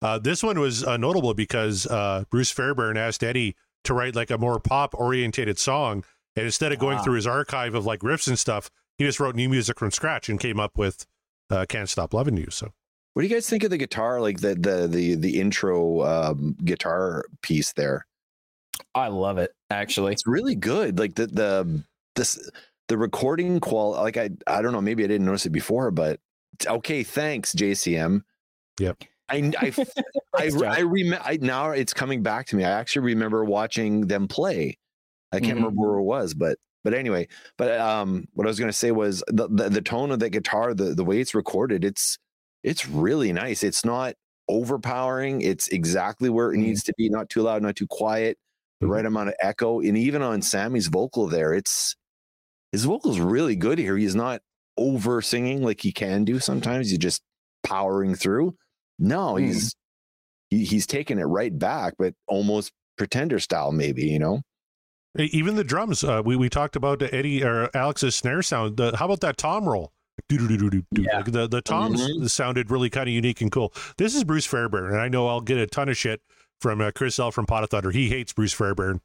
[0.02, 4.30] uh, this one was uh, notable because uh, Bruce Fairbairn asked Eddie to write like
[4.30, 6.04] a more pop orientated song.
[6.36, 7.02] And instead of going Ah.
[7.02, 10.28] through his archive of like riffs and stuff, he just wrote new music from scratch
[10.28, 11.06] and came up with
[11.50, 12.48] uh, Can't Stop Loving You.
[12.50, 12.72] So
[13.18, 14.20] What do you guys think of the guitar?
[14.20, 18.06] Like the the the the intro um, guitar piece there.
[18.94, 19.50] I love it.
[19.70, 21.00] Actually, It's really good.
[21.00, 21.82] Like the the
[22.14, 22.48] this
[22.86, 23.90] the recording qual.
[23.90, 24.80] Like I I don't know.
[24.80, 26.20] Maybe I didn't notice it before, but
[26.64, 27.02] okay.
[27.02, 28.22] Thanks, JCM.
[28.78, 29.02] Yep.
[29.28, 30.76] I I I, Thanks, Josh.
[30.78, 31.24] I remember.
[31.26, 32.62] I, now it's coming back to me.
[32.62, 34.78] I actually remember watching them play.
[35.32, 35.64] I can't Mhm.
[35.64, 37.26] remember where it was, but but anyway.
[37.56, 40.30] But um, what I was going to say was the, the the tone of the
[40.30, 42.16] guitar, the the way it's recorded, it's
[42.62, 43.62] it's really nice.
[43.62, 44.14] It's not
[44.48, 45.40] overpowering.
[45.42, 46.62] It's exactly where it Mhm.
[46.62, 47.08] needs to be.
[47.08, 48.38] Not too loud, not too quiet.
[48.80, 48.90] The Mhm.
[48.90, 51.94] right amount of echo, and even on Sammy's vocal there, it's
[52.72, 53.96] his vocal's really good here.
[53.96, 54.40] He's not
[54.76, 56.90] over singing like he can do sometimes.
[56.90, 57.22] He's just
[57.64, 58.56] powering through.
[58.98, 59.46] No, Mhm.
[59.46, 59.74] he's
[60.50, 64.40] he, he's taking it right back, but almost pretender style, maybe you know.
[65.18, 68.76] Even the drums, uh, we, we talked about Eddie or Alex's snare sound.
[68.78, 69.92] The, how about that tom roll?
[70.92, 71.16] Yeah.
[71.16, 72.28] Like the, the toms Mhm.
[72.30, 73.72] sounded really kind of unique and cool.
[73.96, 76.20] This is Bruce Fairbairn, and I know I'll get a ton of shit
[76.60, 77.90] from uh, Chris L from Pot of Thunder.
[77.90, 79.00] He hates Bruce Fairbairn,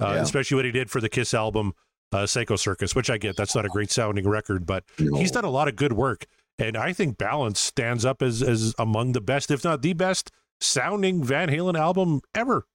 [0.00, 0.22] uh, Yeah.
[0.22, 1.72] especially what he did for the Kiss album,
[2.12, 3.36] uh, Psycho Circus, which I get.
[3.36, 4.84] That's not a great sounding record, but
[5.18, 6.26] he's done a lot of good work.
[6.58, 10.30] And I think Balance stands up as, as among the best, if not the best,
[10.60, 12.66] sounding Van Halen album ever.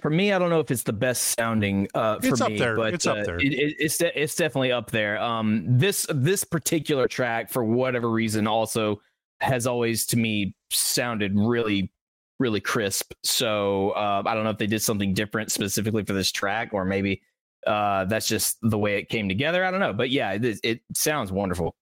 [0.00, 2.58] For me, I don't know if it's the best sounding uh, for It's up me,
[2.58, 2.76] there.
[2.76, 3.36] but It's up uh, there.
[3.38, 5.20] It, it, it's de- it's definitely up there.
[5.20, 9.00] Um, this this particular track, for whatever reason, also
[9.40, 11.90] has always to me sounded really
[12.38, 13.12] really crisp.
[13.22, 16.84] So uh, I don't know if they did something different specifically for this track, or
[16.84, 17.22] maybe
[17.66, 19.64] uh, that's just the way it came together.
[19.64, 21.74] I don't know, but yeah, it, it sounds wonderful.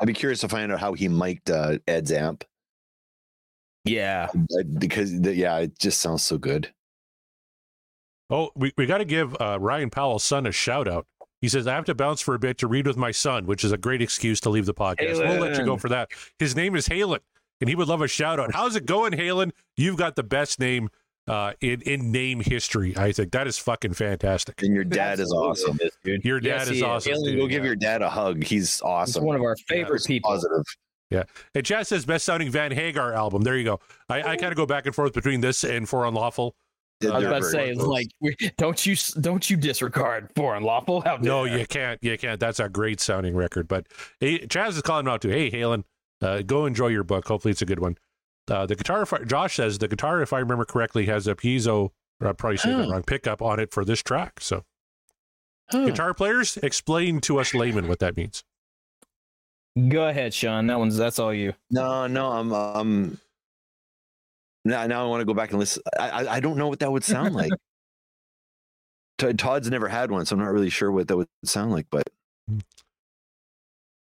[0.00, 2.44] I'd be curious to find out how he mic'd uh, Ed's amp
[3.84, 4.28] Yeah,
[4.78, 6.72] because the, yeah, it just sounds so good.
[8.30, 11.06] Oh, we, we got to give uh, Ryan Powell's son a shout out.
[11.40, 13.64] He says, I have to bounce for a bit to read with my son, which
[13.64, 15.18] is a great excuse to leave the podcast.
[15.18, 16.08] We'll let you go for that.
[16.38, 17.18] His name is Halen,
[17.60, 18.52] and he would love a shout out.
[18.54, 19.50] How's it going, Halen?
[19.76, 20.88] You've got the best name
[21.28, 22.96] uh, in, in name history.
[22.96, 24.62] I think that is fucking fantastic.
[24.62, 25.78] And your dad is awesome.
[26.02, 26.24] dude.
[26.24, 27.12] Your dad Yes, is he awesome.
[27.12, 27.40] Alien, dude.
[27.40, 27.66] go give Yeah.
[27.66, 28.38] your dad a hug.
[28.42, 29.24] He's He's awesome.
[29.24, 30.30] one of our favorite Just people.
[30.30, 30.64] Positive.
[31.10, 31.24] Yeah.
[31.54, 33.42] And Chad says, best sounding Van Hagar album.
[33.42, 33.80] There you go.
[34.08, 36.56] I, I kind of go back and forth between this and For Unlawful.
[37.12, 37.88] I was about to say, it's close.
[37.88, 41.00] like, we- don't you don't you disregard for unlawful?
[41.02, 41.98] How No, you can't.
[42.02, 42.38] You can't.
[42.40, 43.68] That's a great sounding record.
[43.68, 43.86] But
[44.20, 45.28] hey, Chaz is calling him out too.
[45.30, 45.84] Hey, Halen,
[46.22, 47.26] uh, go enjoy your book.
[47.28, 47.96] Hopefully, it's a good one.
[48.50, 51.34] Uh, the guitar, if I, Josh says the guitar, if I remember correctly, has a
[51.34, 51.90] piezo.
[52.20, 52.92] Or I'm probably saying that Oh.
[52.92, 53.02] wrong.
[53.02, 54.40] Pickup on it for this track.
[54.40, 54.64] So,
[55.70, 55.86] Huh.
[55.86, 58.44] guitar players, explain to us layman what that means.
[59.88, 60.68] Go ahead, Sean.
[60.68, 61.54] That one's that's all you.
[61.70, 63.18] No, no, I'm um
[64.64, 65.82] now, now I want to go back and listen.
[65.98, 67.50] I, I I don't know what that would sound like.
[69.38, 71.86] Todd's never had one, so I'm not really sure what that would sound like.
[71.90, 72.04] But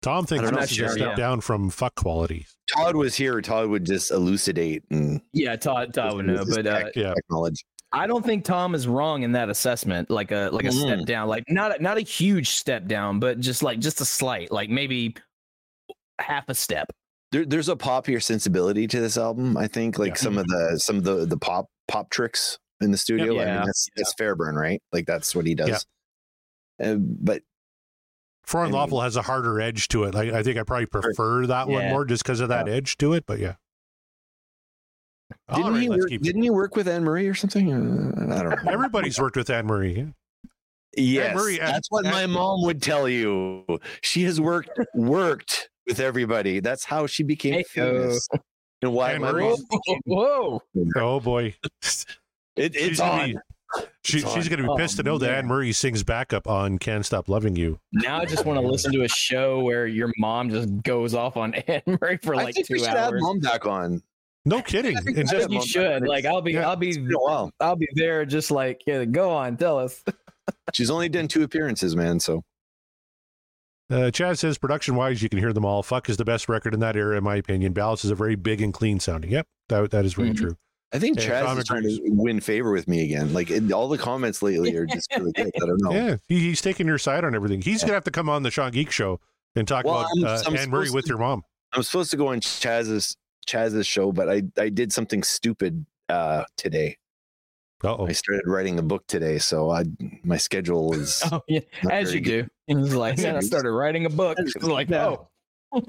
[0.02, 1.14] Tom thinks don't know, this a sure, step yeah.
[1.16, 2.46] down from fuck quality.
[2.76, 3.40] Todd was here.
[3.40, 7.14] Todd would just elucidate and Yeah, Todd, Todd would know, with his but uh, Yeah.
[7.14, 7.64] tech knowledge.
[7.92, 10.11] I don't think Tom is wrong in that assessment.
[10.11, 11.06] Like a like a step Mm.
[11.06, 14.68] down, like not not a huge step down, but just like just a slight, like
[14.70, 15.16] maybe
[16.20, 16.90] half a step.
[17.33, 19.57] There, there's a poppier sensibility to this album.
[19.57, 20.14] I think, like Yeah.
[20.14, 23.35] some of the some of the the pop pop tricks in the studio.
[23.35, 23.57] I Yeah.
[23.59, 24.83] mean, that's that's Fairbairn, right?
[24.93, 25.85] Like that's what he does.
[26.83, 27.43] Uh, but
[28.45, 30.14] Foreign I mean- unlawful has a harder edge to it.
[30.14, 33.12] Like, I think I probably prefer that one more just because of that edge to
[33.12, 33.24] it.
[33.26, 33.57] But yeah.
[35.55, 36.09] Didn't right, he work?
[36.09, 37.70] Didn't he work with Anne Murray or something?
[37.72, 38.72] Uh, I don't know.
[38.72, 39.93] Everybody's worked with Anne Murray.
[39.95, 40.05] Yeah.
[40.97, 43.66] Yes, Marie, Anne- that's what my mom would tell you.
[44.03, 46.61] She has worked worked with everybody.
[46.61, 48.28] That's how she became Hey, famous.
[48.82, 49.45] And why Anne my Marie?
[49.49, 49.80] mom?
[50.05, 50.62] Whoa!
[50.97, 51.55] Oh boy.
[52.57, 53.28] It, She's it's gonna on.
[53.30, 53.39] be-
[54.05, 54.49] She, It's she's on.
[54.51, 55.30] going to be Oh, pissed to know that.
[55.30, 58.93] Anne Murray sings backup on "Can't Stop Loving You." Now I just want to listen
[58.93, 62.45] to a show where your mom just goes off on Anne Murray for like I
[62.47, 63.20] like think we two should have hours.
[63.22, 64.03] mom back on.
[64.45, 64.97] No kidding.
[64.97, 66.07] I think And we I should think you should.
[66.09, 66.68] Like I'll be, Yeah.
[66.68, 67.51] I'll be, It's been a while.
[67.61, 68.24] I'll be there.
[68.24, 70.03] Just like, yeah, go on, tell us.
[70.72, 72.18] She's only done two appearances, man.
[72.20, 72.43] So
[73.91, 75.82] Uh, Chad says, production wise, you can hear them all.
[75.82, 77.72] Fuck is the best record in that era, in my opinion.
[77.72, 79.30] Balance is a very big and clean sounding.
[79.30, 80.36] Yep, that, that is very Mhm.
[80.36, 80.57] true.
[80.93, 83.32] I think Yeah, Chaz is trying to win favor with me again.
[83.34, 85.51] Like it, all the comments lately are just really good.
[85.62, 85.93] I don't know.
[85.93, 87.61] Yeah, he, he's taking your side on everything.
[87.61, 89.20] He's going to have to come on the Sean Geek show
[89.55, 91.43] and talk Well, about I'm- uh, I'm Anne Murray supposed with to- your mom.
[91.74, 93.16] I'm supposed to go on Chaz's
[93.47, 96.97] Chaz's show, but I I did something stupid uh today.
[97.85, 98.07] Uh oh.
[98.09, 99.85] I started writing a book today, so I
[100.24, 101.61] my schedule is Oh yeah,
[101.91, 102.47] as you good.
[102.47, 102.49] do.
[102.68, 104.37] And he's like, As then I started writing a book.
[104.41, 105.14] It's like, Yeah.
[105.72, 105.83] oh,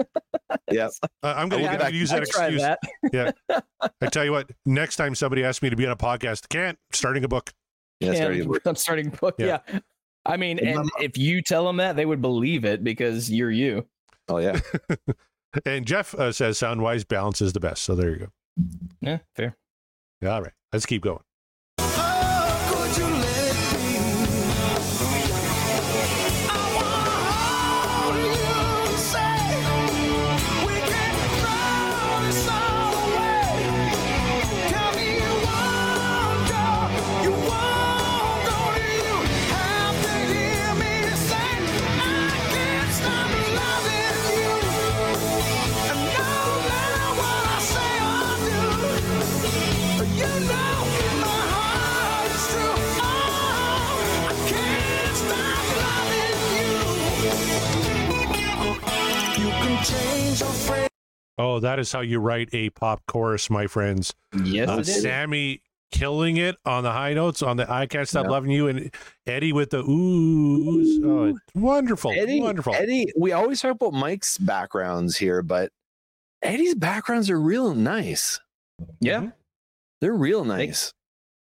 [0.71, 0.89] Yeah,
[1.23, 2.75] Uh, I'm going I will to get use I that tried excuse.
[3.11, 3.65] that.
[4.01, 6.77] I tell you what, next time somebody asks me to be on a podcast, can't
[6.91, 7.51] starting a book.
[7.99, 8.13] yeah.
[8.13, 8.61] Starting a book.
[8.65, 9.35] I'm starting a book.
[9.39, 9.59] Yeah.
[9.67, 9.79] Yeah.
[10.25, 13.51] I mean, And and if you tell them that, they would believe it because you're
[13.51, 13.87] you.
[14.27, 14.59] Oh yeah.
[15.65, 17.81] And Jeff uh, says sound wise, balance is the best.
[17.83, 18.27] So there you go.
[19.01, 19.57] Yeah, fair.
[20.23, 21.21] All right, let's keep going.
[61.59, 64.13] That is how you write a pop chorus, my friends.
[64.43, 65.01] Yes, Uh, it is.
[65.01, 68.29] Sammy killing it on the high notes on the I Can't Stop Yeah.
[68.31, 68.91] Loving You and
[69.25, 71.03] Eddie with the oohs.
[71.03, 72.11] Oh, wonderful.
[72.11, 72.73] Eddie, wonderful.
[72.75, 75.71] Eddie, we always talk about Mike's backgrounds here, but
[76.41, 78.39] Eddie's backgrounds are real nice.
[78.99, 79.29] Yeah.
[80.01, 80.93] They're real nice.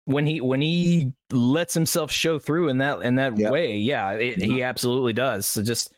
[0.05, 3.51] When he when he lets himself show through in that in that Yeah.
[3.51, 5.47] way, yeah, it, he absolutely does.
[5.47, 5.93] So just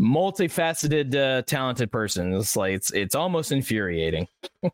[0.00, 2.32] multifaceted, uh, talented person.
[2.34, 4.28] It's like it's it's almost infuriating.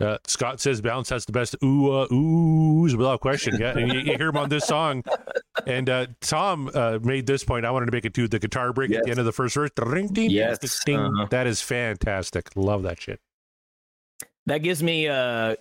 [0.00, 3.56] Uh, Scott says Balance has the best ooh uh, oohs without question.
[3.58, 5.02] Yeah, and you, you hear him on this song.
[5.66, 7.64] And uh, Tom uh, made this point.
[7.66, 8.28] I wanted to make it too.
[8.28, 9.70] The guitar break at the end of the first verse.
[9.74, 11.00] Ding, ding, Yes, ding.
[11.00, 11.26] uh-huh.
[11.30, 12.50] That is fantastic.
[12.54, 13.18] Love that shit.
[14.46, 15.56] That gives me uh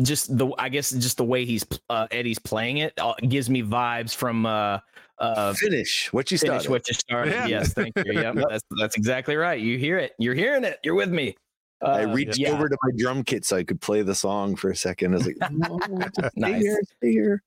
[0.00, 3.62] just the I guess just the way he's uh, Eddie's playing it uh, gives me
[3.62, 4.78] vibes from uh
[5.18, 6.70] uh Finish what you finish started.
[6.70, 7.32] what you started.
[7.32, 7.46] Yeah.
[7.46, 8.12] Yes, thank you.
[8.12, 8.44] Yep, Yep.
[8.50, 9.60] that's that's exactly right.
[9.60, 10.12] You hear it.
[10.18, 10.78] You're hearing it.
[10.84, 11.36] You're with me.
[11.82, 12.50] I Uh, reached yeah.
[12.50, 15.12] over to my drum kit so I could play the song for a second.
[15.12, 15.78] I was like, no,
[16.18, 16.62] stay Nice.
[16.62, 17.42] here, stay here.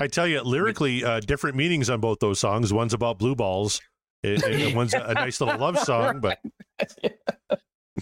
[0.00, 2.72] I tell you, lyrically, uh, different meanings on both those songs.
[2.72, 3.80] One's about blue balls.
[4.24, 6.38] and- and one's a, a nice little love song, but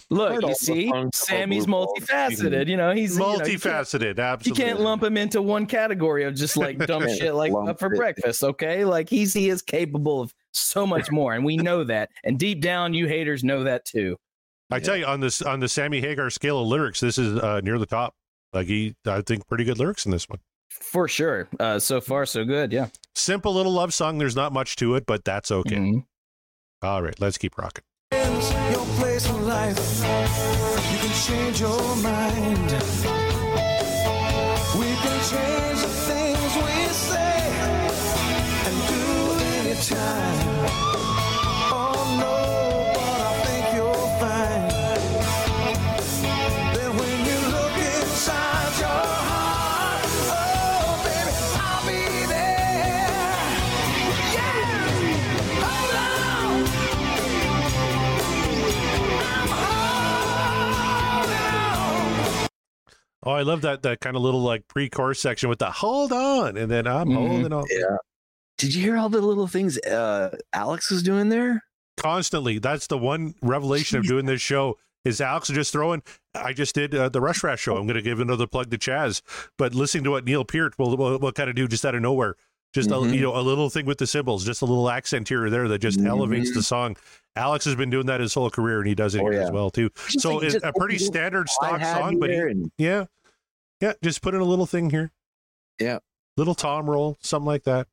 [0.08, 2.68] Look, you see, Sammy's multifaceted.
[2.68, 4.46] You know, he's you know, you can't- multifaceted.
[4.46, 7.80] You can't lump him into one category of just like dumb shit like lump up
[7.80, 7.96] for it.
[7.96, 8.84] breakfast, okay?
[8.84, 12.10] Like he's he is capable of so much more, and we know that.
[12.24, 14.16] And deep down, you haters know that too.
[14.70, 17.60] I tell you, on this on the Sammy Hagar scale of lyrics, this is uh,
[17.64, 18.14] near the top.
[18.52, 20.38] Like he, I think, pretty good lyrics in this one.
[20.70, 21.48] For sure.
[21.58, 22.72] Uh, so far, so good.
[22.72, 22.86] Yeah.
[23.16, 24.18] Simple little love song.
[24.18, 25.74] There's not much to it, but that's okay.
[25.76, 26.04] Mhm.
[26.82, 27.82] All right, let's keep rocking.
[28.72, 30.02] Your place in life.
[30.90, 32.70] You can change your mind.
[34.78, 36.76] We can change the things we
[37.08, 37.40] say
[38.66, 39.02] and do
[39.60, 40.29] anytime.
[63.22, 66.56] Oh, I love that that kind of little like pre-chorus section with the hold on,
[66.56, 67.14] and then I'm Mhm.
[67.28, 67.96] holding on Yeah.
[68.58, 71.62] Did you hear all the little things uh, Alex was doing there?
[71.96, 72.58] constantly.
[72.58, 76.02] That's the one revelation of doing this show is Alex just throwing.
[76.34, 77.76] I just did uh, the Rush Rash show.
[77.76, 79.20] I'm going to give another plug to Chaz,
[79.58, 82.00] but listening to what Neil Peart will will, will kind of do just out of
[82.00, 82.36] nowhere.
[82.72, 83.14] Just a, Mhm.
[83.14, 85.66] you know a little thing with the cymbals, just a little accent here or there
[85.68, 86.96] that just elevates the song.
[87.34, 89.50] Alex has been doing that his whole career, and he does it Oh, here as
[89.50, 89.90] well too.
[90.06, 93.06] Just So like- it's a pretty standard stock song, but he- and- yeah,
[93.80, 95.10] yeah, just put in a little thing here.
[95.80, 95.98] Yeah.
[96.36, 97.86] little tom roll, something like that.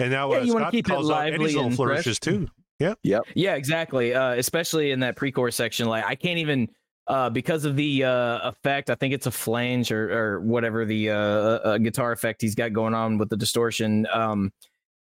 [0.00, 1.76] And now Yeah, uh, you wanna Scott keep it calls out lively Eddie's little and
[1.76, 2.34] flourishes fresh.
[2.34, 2.48] too.
[2.78, 2.94] Yeah.
[3.02, 3.22] Yep.
[3.34, 4.14] Yeah, exactly.
[4.14, 6.68] Uh, especially in that pre-chorus section, like I can't even
[7.08, 8.90] uh, because of the uh, effect.
[8.90, 12.72] I think it's a flange or or whatever the uh, uh, guitar effect he's got
[12.72, 14.06] going on with the distortion.
[14.12, 14.52] Um,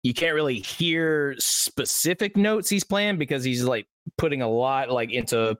[0.04, 3.88] you can't really hear specific notes he's playing because he's like
[4.18, 5.58] putting a lot like into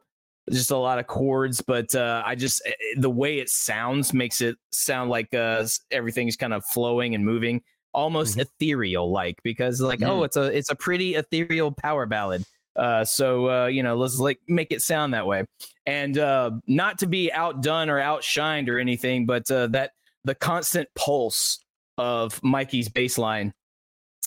[0.52, 1.62] just a lot of chords.
[1.62, 6.38] But uh, I just eh, the way it sounds makes it sound like uh, everything's
[6.38, 7.62] kind of flowing and moving
[7.94, 12.44] almost ethereal like because like oh it's a it's a pretty ethereal power ballad
[12.78, 15.44] uh so uh you know let's like make it sound that way
[15.86, 19.92] and uh not to be outdone or outshined or anything but uh that
[20.24, 21.60] the constant pulse
[21.98, 23.54] of mikey's bass line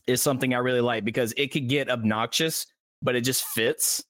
[0.06, 2.66] is something i really like because it could get obnoxious
[3.02, 4.02] but it just fits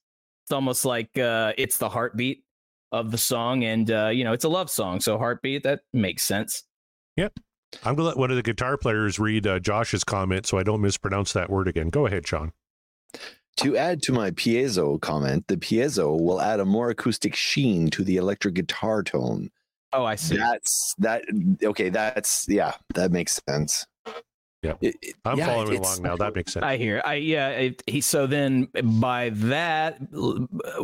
[0.43, 2.43] it's almost like uh it's the heartbeat
[2.91, 6.23] of the song and uh you know it's a love song so heartbeat that makes
[6.23, 6.63] sense
[7.17, 7.39] Yep.
[7.83, 10.81] I'm gonna let one of the guitar players read uh, Josh's comment so I don't
[10.81, 11.89] mispronounce that word again.
[11.89, 12.51] Go ahead, Sean.
[13.57, 18.03] To add to my piezo comment, the piezo will add a more acoustic sheen to
[18.03, 19.51] the electric guitar tone.
[19.93, 21.23] oh i see That's that.
[21.63, 23.85] Okay, that's yeah, that makes sense.
[24.63, 24.73] Yeah.
[24.81, 26.15] It- it- I'm yeah, following it's- along now.
[26.17, 26.63] That makes sense.
[26.63, 27.01] I hear.
[27.03, 27.49] I yeah.
[27.49, 28.67] It, he so then
[29.01, 29.97] by that,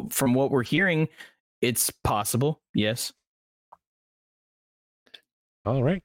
[0.10, 1.08] from what we're hearing,
[1.62, 2.62] it's possible.
[2.74, 3.14] Yes.
[5.66, 6.04] All right.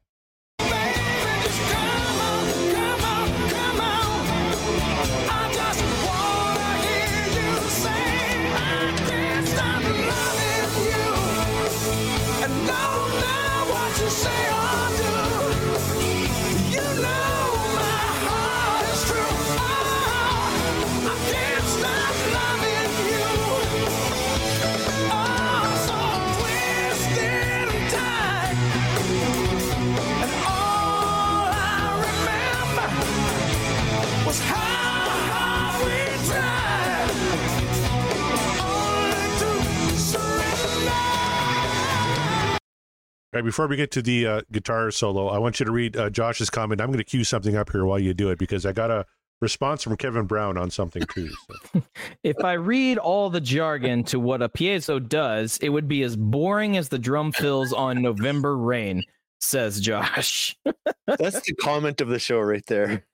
[43.32, 46.10] Right, before we get to the uh, guitar solo, I want you to read uh,
[46.10, 46.80] Josh's comment.
[46.80, 49.06] I'm going to cue something up here while you do it because I got a
[49.40, 51.28] response from Kevin Brown on something too.
[51.28, 51.82] So.
[52.22, 56.16] If I read all the jargon to what a piezo does, it would be as
[56.16, 59.02] boring as the drum fills on November Rain,
[59.40, 60.56] says Josh.
[61.06, 63.04] That's the comment of the show right there.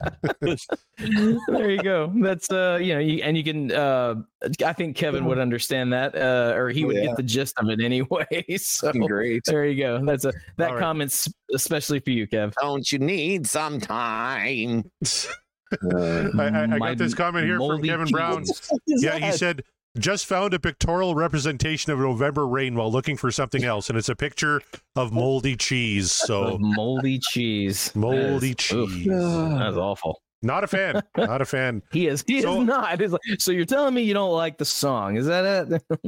[1.48, 2.12] there you go.
[2.16, 3.72] That's uh, you know, you, and you can.
[3.72, 4.16] uh
[4.64, 7.06] I think Kevin would understand that, uh, or he would Yeah.
[7.06, 8.26] get the gist of it anyway.
[8.58, 9.42] So Great.
[9.46, 10.04] there you go.
[10.04, 10.80] That's a that All right.
[10.82, 12.52] comment's especially for you, Kev.
[12.60, 14.84] Don't you need some time?
[15.02, 18.08] Uh, I, I, I got this comment here from Kevin.
[18.08, 18.44] Brown.
[18.86, 19.62] Yeah, he said,
[19.98, 24.08] just found a pictorial representation of November rain while looking for something else, and it's
[24.08, 24.60] a picture
[24.96, 26.10] of moldy cheese.
[26.12, 27.92] So moldy cheese.
[27.94, 29.06] moldy That is- cheese.
[29.06, 30.20] That's awful.
[30.42, 31.02] Not a fan.
[31.16, 31.82] Not a fan.
[31.92, 32.22] He is.
[32.26, 33.00] He So- is not.
[33.00, 35.16] Like, so you're telling me you don't like the song?
[35.16, 36.04] Is that it?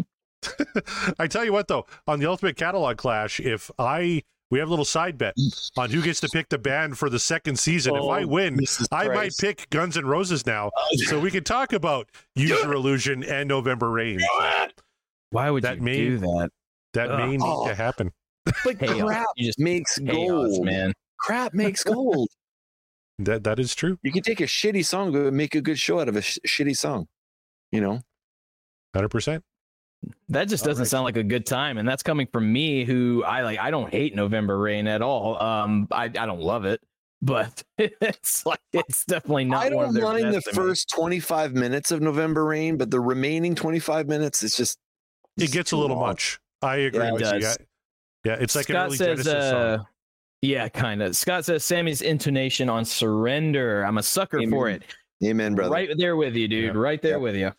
[1.18, 4.70] I tell you what, though, on the Ultimate Catalog Clash, if I we have a
[4.70, 5.34] little side bet
[5.76, 7.94] on who gets to pick the band for the second season.
[7.96, 8.58] if I Oh, win,
[8.92, 10.70] I might pick Guns N' Roses now,
[11.06, 14.20] so we can talk about Use Your Illusion and November Rain.
[15.30, 16.50] Why would That you may- do that?
[16.94, 17.18] That Ugh.
[17.18, 17.66] may need Oh.
[17.68, 18.12] to happen.
[18.64, 19.00] But Chaos.
[19.02, 20.92] crap You just makes chaos, gold, man.
[21.18, 22.28] Crap makes gold.
[23.18, 23.98] That that is true.
[24.02, 26.38] you can take a shitty song but make a good show out of a sh-
[26.46, 27.08] shitty song.
[27.72, 28.00] You know,
[28.94, 29.42] Hundred percent.
[30.28, 30.88] That just doesn't right.
[30.88, 33.58] sound like a good time, and that's coming from me, who I like.
[33.58, 35.40] I don't hate November Rain at all.
[35.42, 36.80] Um, I I don't love it,
[37.22, 39.72] but it's like it's definitely not.
[39.72, 40.56] I one of don't their mind the best to me.
[40.56, 44.78] first 25 minutes of November Rain, but the remaining 25 minutes, it's just
[45.38, 46.08] It gets a little long.
[46.08, 46.38] much.
[46.62, 47.38] I agree Yeah, it with you.
[47.40, 47.54] Yeah,
[48.24, 49.78] yeah it's like an Scott early says, Genesis uh,
[50.42, 51.16] yeah, kind of.
[51.16, 53.82] Scott says Sammy's intonation on surrender.
[53.84, 54.82] I'm a sucker for it.
[55.24, 55.70] Amen, brother.
[55.72, 56.74] Right there with you, dude.
[56.74, 56.80] Yeah.
[56.80, 57.16] Right there Yeah.
[57.18, 57.52] with you.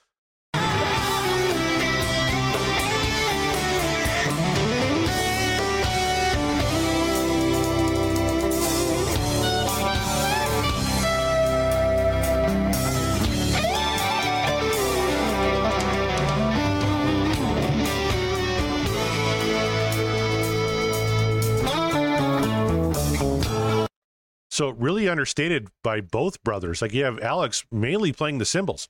[24.58, 26.82] So really understated by both brothers.
[26.82, 28.88] Like you have Alex mainly playing the cymbals,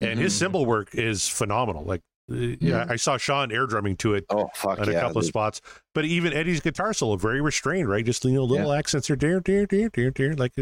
[0.00, 0.38] and his Mhm.
[0.38, 1.84] cymbal work is phenomenal.
[1.84, 2.00] Like,
[2.32, 5.00] uh, yeah, I saw Sean air drumming to it Oh fuck on a yeah!
[5.00, 5.60] couple of spots,
[5.94, 8.02] but even Eddie's guitar solo very restrained, right?
[8.02, 10.34] Just you know, little accents are dear, dear, dear, dear, dear.
[10.34, 10.54] Like,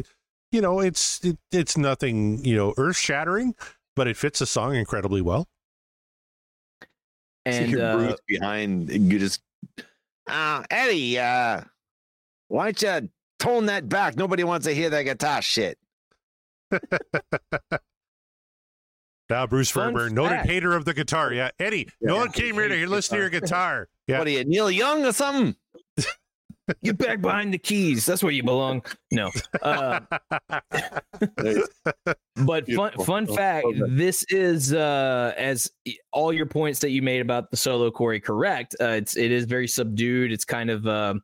[0.51, 3.55] you know, it's it, it's nothing you know earth shattering,
[3.95, 5.47] but it fits the song incredibly well.
[7.47, 8.91] And your uh, behind.
[8.91, 9.41] You just
[10.29, 11.17] ah Eddie.
[11.17, 11.63] Uh,
[12.49, 13.09] why don't you
[13.39, 14.17] tone that back?
[14.17, 15.79] Nobody wants to hear that guitar shit.
[19.31, 21.35] Now, Bruce Fun Fairbairn, noted hater of the guitar.
[21.35, 23.87] Yeah, Eddie, no one came here to hear listen to your guitar.
[24.07, 25.55] Yeah, What are you, Neil Young or something?
[26.83, 28.07] get back behind the keys.
[28.07, 28.83] That's where you belong.
[29.11, 29.31] No.
[29.61, 30.01] Uh,
[32.37, 33.05] But fun Beautiful.
[33.05, 35.71] fun Oh, fact, this is uh as
[36.13, 38.77] all your points that you made about the solo Corey correct.
[38.81, 40.31] Uh, it's it is very subdued.
[40.33, 41.15] It's kind of uh,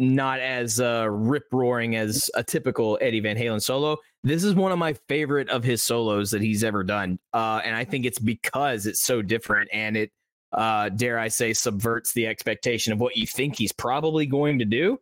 [0.00, 3.96] not as uh rip roaring as a typical Eddie Van Halen solo.
[4.22, 7.18] This is one of my favorite of his solos that he's ever done.
[7.32, 10.10] Uh and I think it's because it's so different and it
[10.52, 14.64] uh dare I say subverts the expectation of what you think he's probably going to
[14.64, 14.98] do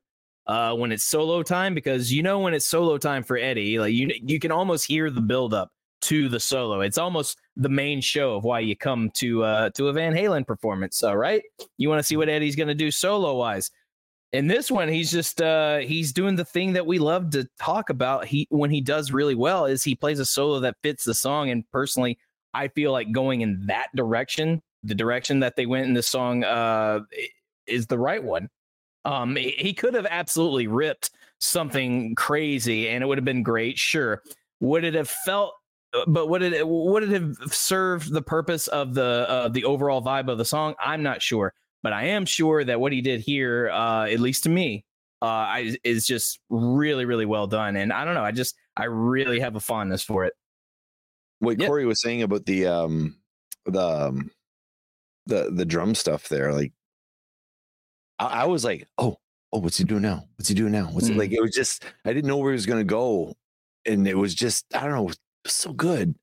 [0.49, 3.93] uh, when it's solo time because you know when it's solo time for Eddie, like
[3.93, 5.71] you you can almost hear the build up
[6.01, 6.81] to the solo.
[6.81, 10.47] It's almost the main show of why you come to uh to a Van Halen
[10.47, 11.03] performance.
[11.03, 11.43] All right,
[11.77, 13.71] you want to see what Eddie's gonna do solo wise.
[14.33, 17.89] In this one, he's just uh he's doing the thing that we love to talk
[17.91, 18.27] about.
[18.27, 21.51] He when he does really well is he plays a solo that fits the song.
[21.51, 22.19] And personally,
[22.53, 26.45] I feel like going in that direction, the direction that they went in the song,
[26.45, 27.01] uh,
[27.67, 28.49] is the right one.
[29.05, 33.79] Um, he, could have absolutely ripped something crazy, and it would have been great.
[33.79, 34.23] Sure,
[34.61, 35.55] would it have felt?
[35.95, 40.03] uh, But would it would it have served the purpose of the uh, the overall
[40.03, 40.75] vibe of the song?
[40.81, 44.45] I'm not sure, but I am sure that what he did here, uh, at least
[44.45, 44.85] to me,
[45.23, 47.77] uh, I, is just really really well done.
[47.77, 50.33] And I don't know, I just I really have a fondness for it.
[51.41, 51.67] What Yeah.
[51.67, 53.17] Corey was saying about the um
[53.67, 54.31] the um,
[55.27, 56.73] the the drum stuff there, like
[58.19, 59.17] I, I was like, oh,
[59.53, 60.25] oh, what's he doing now?
[60.37, 60.87] What's he doing now?
[60.87, 61.19] What's it Mm.
[61.19, 61.33] like?
[61.33, 63.35] It was just I didn't know where he was gonna go,
[63.87, 66.15] and it was just I don't know, it was so good.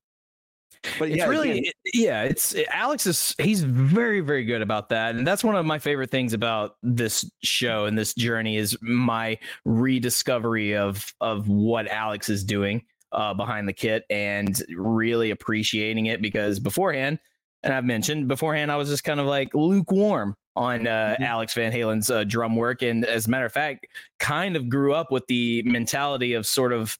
[0.98, 4.88] But it's yeah, really it- yeah it's it- alex is he's very very good about
[4.90, 8.76] that and that's one of my favorite things about this show and this journey is
[8.82, 16.06] my rediscovery of of what alex is doing uh behind the kit and really appreciating
[16.06, 17.18] it because beforehand
[17.62, 21.24] and i've mentioned beforehand i was just kind of like lukewarm on uh, Mhm.
[21.26, 23.86] alex van halen's uh, drum work and as a matter of fact
[24.18, 26.96] kind of grew up with the mentality of sort of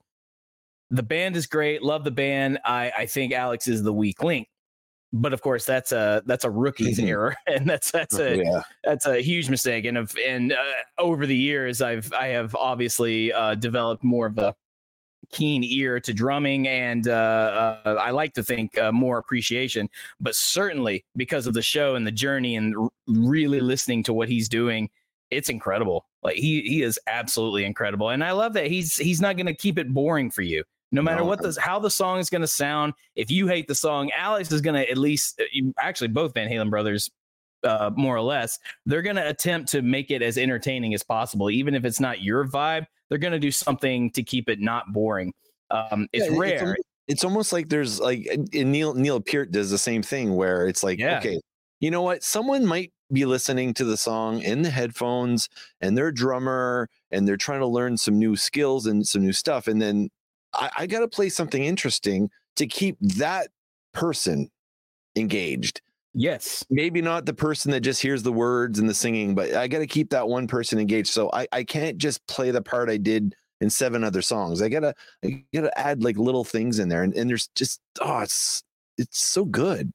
[0.90, 1.82] the band is great.
[1.82, 2.58] Love the band.
[2.64, 4.48] I, I think Alex is the weak link.
[5.12, 7.08] But of course, that's a that's a rookie's Mhm.
[7.08, 9.84] error, and that's that's a yeah, that's a huge mistake.
[9.84, 10.62] And of and uh,
[10.98, 14.54] over the years, I've I have obviously uh, developed more of a
[15.32, 19.88] keen ear to drumming, and uh, uh, I like to think uh, more appreciation.
[20.20, 24.28] But certainly because of the show and the journey, and r- really listening to what
[24.28, 24.90] he's doing,
[25.30, 26.04] it's incredible.
[26.22, 29.54] Like he he is absolutely incredible, and I love that he's he's not going to
[29.54, 30.64] keep it boring for you.
[30.92, 31.26] No matter No.
[31.26, 34.52] what the how the song is going to sound, if you hate the song, Alex
[34.52, 35.44] is going to at least uh,
[35.80, 37.10] actually both Van Halen brothers,
[37.64, 41.50] uh, more or less, they're going to attempt to make it as entertaining as possible,
[41.50, 42.86] even if it's not your vibe.
[43.08, 45.32] They're going to do something to keep it not boring.
[45.70, 46.60] Um, it's Yeah, rare.
[46.60, 46.74] almo-
[47.08, 50.98] It's, almost like there's like Neil Neil Peart does the same thing where it's like,
[50.98, 51.18] Yeah.
[51.18, 51.40] okay,
[51.80, 52.22] you know what?
[52.22, 55.48] Someone might be listening to the song in the headphones
[55.80, 59.68] and they're drummer and they're trying to learn some new skills and some new stuff.
[59.68, 60.08] And then
[60.56, 63.48] I, I got to play something interesting to keep that
[63.92, 64.50] person
[65.16, 65.82] engaged.
[66.14, 66.64] yes.
[66.68, 69.78] Maybe not the person that just hears the words and the singing, but I got
[69.78, 71.08] to keep that one person engaged.
[71.08, 74.60] So I, I can't just play the part I did in seven other songs.
[74.62, 78.20] I gotta I gotta add like little things in there, and, and there's just oh,
[78.20, 78.62] it's
[78.98, 79.92] it's so good.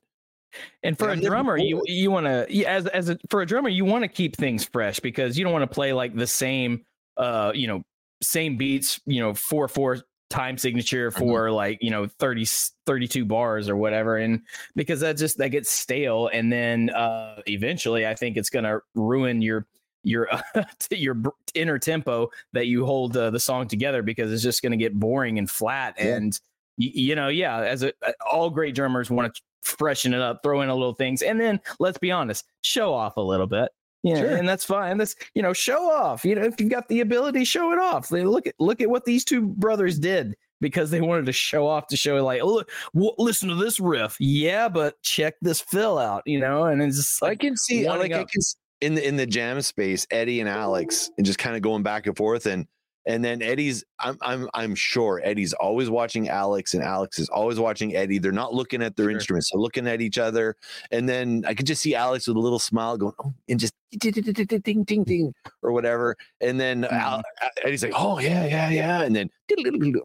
[0.83, 3.69] And for Yeah, a drummer, you you want to as as a for a drummer,
[3.69, 6.83] you want to keep things fresh because you don't want to play like the same
[7.17, 7.81] uh you know
[8.23, 9.99] same beats you know four four
[10.31, 12.45] time signature for like you know 30
[12.85, 14.41] 32 bars or whatever and
[14.75, 18.79] because that just that gets stale and then uh eventually i think it's going to
[18.95, 19.67] ruin your
[20.03, 20.27] your
[20.89, 21.21] your
[21.53, 24.97] inner tempo that you hold uh, the song together because it's just going to get
[24.99, 26.15] boring and flat Yeah.
[26.15, 26.39] and
[26.79, 27.91] y- you know yeah as a
[28.31, 31.59] all great drummers want to freshen it up throw in a little things and then
[31.79, 33.69] let's be honest show off a little bit
[34.03, 34.35] yeah Sure.
[34.35, 34.97] and that's fine.
[34.97, 36.25] That's you know show off.
[36.25, 38.09] You know if you've got the ability show it off.
[38.09, 41.65] They- look at look at what these two brothers did because they wanted to show
[41.67, 44.15] off to show like oh, look w- listen to this riff.
[44.19, 48.11] Yeah but check this fill out you know and it's just I can see, like,
[48.11, 48.41] I can
[48.81, 52.07] in the in the jam space, Eddie and Alex, and just kind of going back
[52.07, 52.65] and forth, and
[53.05, 57.59] and then Eddie's, I'm I'm I'm sure Eddie's always watching Alex, and Alex is always
[57.59, 58.19] watching Eddie.
[58.19, 59.11] They're not looking at their Sure.
[59.11, 60.55] instruments, they're looking at each other,
[60.91, 63.73] and then I could just see Alex with a little smile going, oh, and just
[63.91, 65.33] ding ding ding ding
[65.63, 67.21] or whatever, and then Al-
[67.63, 69.29] Eddie's like, oh yeah yeah yeah, and then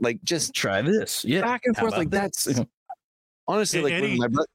[0.01, 2.45] like just try this yeah back and How forth like this?
[2.45, 2.61] that's
[3.47, 4.49] honestly like Eddie- when my brother.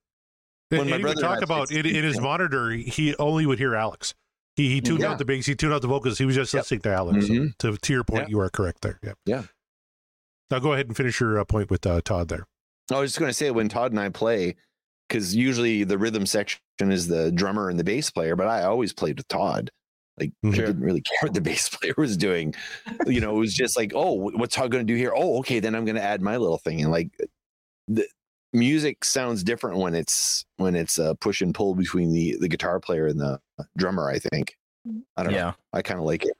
[0.69, 3.59] When my and he would brother talk about it in his monitor, he only would
[3.59, 4.13] hear Alex.
[4.61, 5.11] He he tuned Yeah.
[5.11, 6.17] out the bass, he tuned out the vocals.
[6.19, 6.61] He was just Yep.
[6.63, 7.27] listening to Alex.
[7.27, 7.57] So Mhm.
[7.59, 8.29] to to your point, Yeah.
[8.29, 8.99] you are correct there.
[9.03, 9.13] Yeah.
[9.25, 9.43] Yeah.
[10.51, 12.45] Now go ahead and finish your uh, point with uh, Todd there.
[12.91, 14.55] I was just going to say when Todd and I play,
[15.07, 18.91] because usually the rhythm section is the drummer and the bass player, but I always
[18.93, 19.71] played with Todd.
[20.19, 20.65] Like I Sure.
[20.67, 22.53] didn't really care what the bass player was doing.
[23.07, 25.13] You know, it was just like, oh, what's Todd going to do here?
[25.15, 26.81] Oh, okay, then I'm going to add my little thing.
[26.81, 27.09] And like
[27.87, 28.05] the
[28.53, 32.79] music sounds different when it's when it's a push and pull between the the guitar
[32.79, 33.39] player and the
[33.77, 34.09] drummer.
[34.09, 34.57] I think.
[35.15, 35.53] I don't know.
[35.73, 36.35] I kind of like it.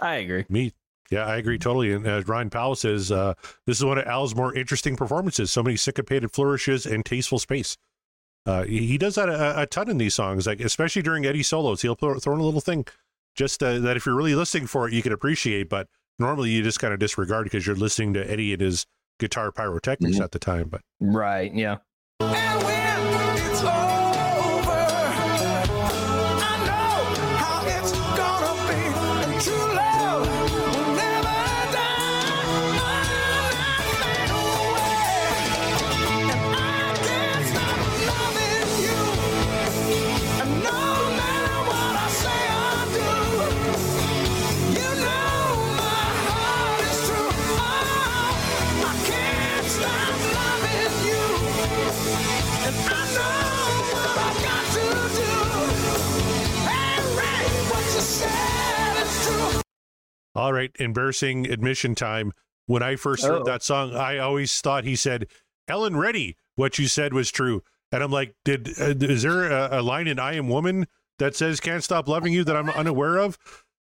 [0.00, 0.72] i agree Me.
[1.10, 1.92] Yeah, I agree totally.
[1.92, 3.34] And as Ryan Powell says, uh,
[3.66, 5.52] this is one of Al's more interesting performances.
[5.52, 7.76] So many syncopated flourishes and tasteful space.
[8.46, 11.42] Uh, he he does that a, a ton in these songs, like especially during Eddie
[11.42, 11.82] solos.
[11.82, 12.86] He'll throw, throw in a little thing,
[13.34, 15.68] just uh, that if you're really listening for it, you can appreciate.
[15.68, 15.88] But
[16.18, 18.86] normally, you just kind of disregard because you're listening to Eddie and his
[19.18, 20.24] guitar pyrotechnics Mhm.
[20.24, 20.68] at the time.
[20.68, 21.76] But right yeah
[60.34, 62.32] all right, embarrassing admission time.
[62.66, 63.44] When I first heard Oh.
[63.44, 65.26] that song, I always thought he said,
[65.68, 67.62] "Ellen Reddy, what you said was true."
[67.92, 70.86] And I'm like, "Did uh, is there a, a line in I Am Woman
[71.18, 73.36] that says "Can't Stop Loving You" that I'm unaware of?"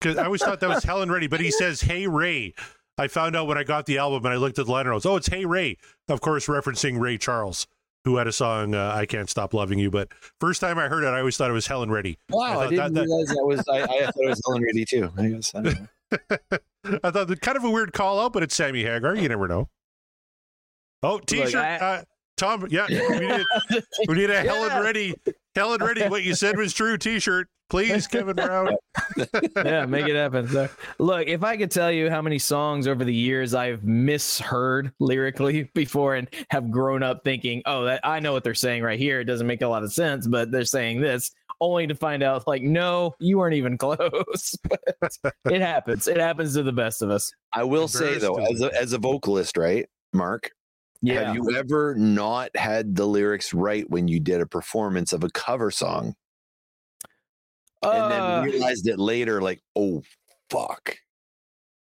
[0.01, 2.55] Because I always thought that was Helen Reddy, but he says "Hey Ray."
[2.99, 5.07] I found out when I got the album and I looked at the liner notes.
[5.07, 5.79] Oh, it's "Hey Ray,"
[6.09, 7.67] of course, referencing Ray Charles,
[8.05, 10.09] who had a song uh, "I Can't Stop Loving You." But
[10.41, 12.19] first time I heard it, I always thought it was Helen Reddy.
[12.29, 13.69] Wow, I I, didn't that- that- realize that was.
[13.69, 15.11] I, I thought it was Helen Reddy too.
[15.17, 15.55] I guess.
[15.55, 15.87] I don't know.
[16.13, 19.15] I thought kind of a weird call out, but it's Sammy Hagar.
[19.17, 19.69] You never know.
[21.03, 21.55] Oh, t-shirt.
[21.55, 22.03] I- uh,
[22.37, 23.45] Tom, yeah, we need,
[24.07, 24.79] we need a Helen Yeah.
[25.59, 25.69] Reddy.
[25.79, 26.97] Helen Reddy, what you said was true.
[26.97, 28.71] T-shirt, please, Kevin Brown.
[29.57, 30.49] yeah, make it happen.
[30.49, 30.69] So,
[30.99, 35.71] look, if I could tell you how many songs over the years I've misheard lyrically
[35.75, 39.21] before and have grown up thinking, "Oh, that I know what they're saying right here.
[39.21, 41.31] It doesn't make a lot of sense, but they're saying this,"
[41.61, 44.57] only to find out, like, no, you weren't even close.
[44.63, 44.81] But
[45.51, 46.09] it happens.
[46.09, 47.33] It happens to the best of us.
[47.53, 50.51] I will say though, as a, as a vocalist, right, Mark,
[51.01, 51.25] Yeah.
[51.25, 55.31] have you ever not had the lyrics right when you did a performance of a
[55.31, 56.15] cover song,
[57.83, 60.03] and Uh, then realized it later, like, oh
[60.51, 60.97] fuck,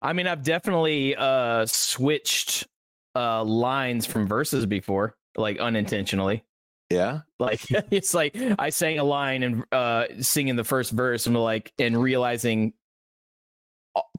[0.01, 2.67] I mean, I've definitely uh switched
[3.15, 6.43] uh lines from verses before, like unintentionally.
[6.89, 7.61] yeah, Like
[7.91, 12.01] it's like I sang a line and uh singing the first verse and like and
[12.01, 12.73] realizing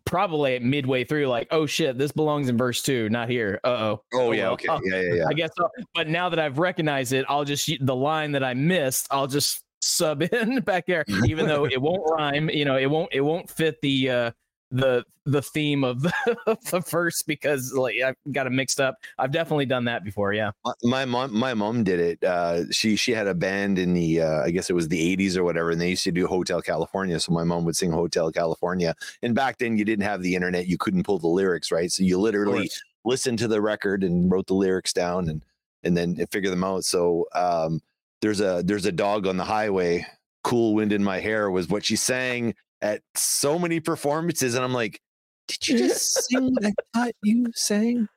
[0.05, 3.61] probably midway through, like, oh shit, this belongs in verse two, not here.
[3.65, 4.03] Uh oh.
[4.15, 5.27] oh yeah, okay, yeah, yeah, yeah.
[5.29, 5.69] I guess so.
[5.95, 9.63] But now that I've recognized it, I'll just the line that I missed, I'll just
[9.81, 12.49] sub in back there, even though it won't rhyme.
[12.51, 14.31] You know, it won't it won't fit the uh
[14.73, 16.13] the the theme of the,
[16.47, 18.97] of the verse because like I've got it mixed up.
[19.19, 20.33] I've definitely done that before.
[20.33, 20.51] Yeah.
[20.65, 24.21] My- my mom my mom did it uh she she had a band in the
[24.21, 26.61] uh i guess it was the 80s or whatever and they used to do hotel
[26.61, 30.35] california so my mom would sing hotel california and back then you didn't have the
[30.35, 32.71] internet you couldn't pull the lyrics right so you literally
[33.05, 35.45] listened to the record and wrote the lyrics down and
[35.85, 37.81] and then figure them out so um
[38.23, 40.07] there's a there's a dog on the highway.
[40.45, 44.73] Cool wind in my hair was what she sang at so many performances, and I'm
[44.75, 45.01] like,
[45.49, 48.09] did you just sing what I thought you sang?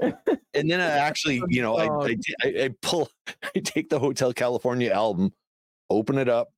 [0.00, 3.08] And then I actually, you know, I, I, I, I pull,
[3.54, 5.32] I take the Hotel California album,
[5.90, 6.48] open it up,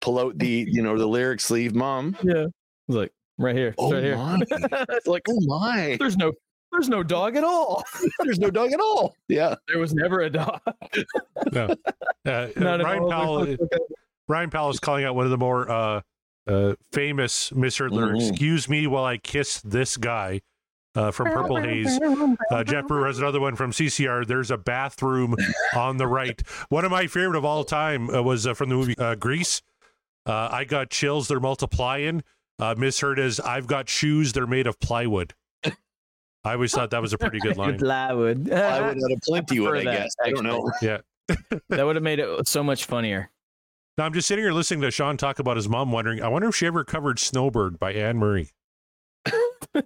[0.00, 2.16] pull out the, you know, the lyric sleeve, mom.
[2.22, 2.46] Yeah.
[2.88, 3.68] Look, right here.
[3.68, 4.16] It's Oh right here.
[4.16, 4.38] my.
[4.50, 6.32] it's like Oh my, there's no
[6.72, 7.84] there's no dog at all.
[8.24, 9.14] there's no dog at all.
[9.28, 9.54] Yeah.
[9.68, 10.60] There was never a dog.
[10.66, 11.76] Uh,
[12.24, 13.10] Not at Ryan all.
[13.10, 13.56] Powell,
[14.28, 16.00] Ryan Powell is calling out one of the more uh,
[16.46, 18.24] uh, famous misheard lyrics.
[18.24, 18.30] Mhm.
[18.30, 20.40] Excuse me while I kiss this guy
[20.94, 21.98] uh, from Purple Haze.
[22.50, 24.26] Uh, Jeff Brewer has another one from CCR.
[24.26, 25.34] There's a bathroom
[25.74, 26.40] on the right.
[26.68, 29.62] One of my favorite of all time uh, was uh, from the movie uh, Grease.
[30.26, 31.28] Uh, I got chills.
[31.28, 32.22] They're multiplying.
[32.58, 34.32] Uh, misheard as I've got shoes.
[34.32, 35.34] They're made of plywood.
[36.46, 37.78] I always thought that was a pretty good line.
[37.78, 38.52] Plywood.
[38.52, 40.14] I would have plenty would, prefer I that, guess.
[40.22, 40.70] I don't know.
[40.82, 40.98] Yeah.
[41.70, 43.30] that would have made it so much funnier.
[43.96, 46.20] Now I'm just sitting here listening to Sean talk about his mom, wondering.
[46.22, 48.50] I wonder if she ever covered "Snowbird" by Anne Murray.
[49.74, 49.82] Are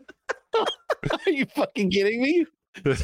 [1.27, 2.47] you fucking kidding me?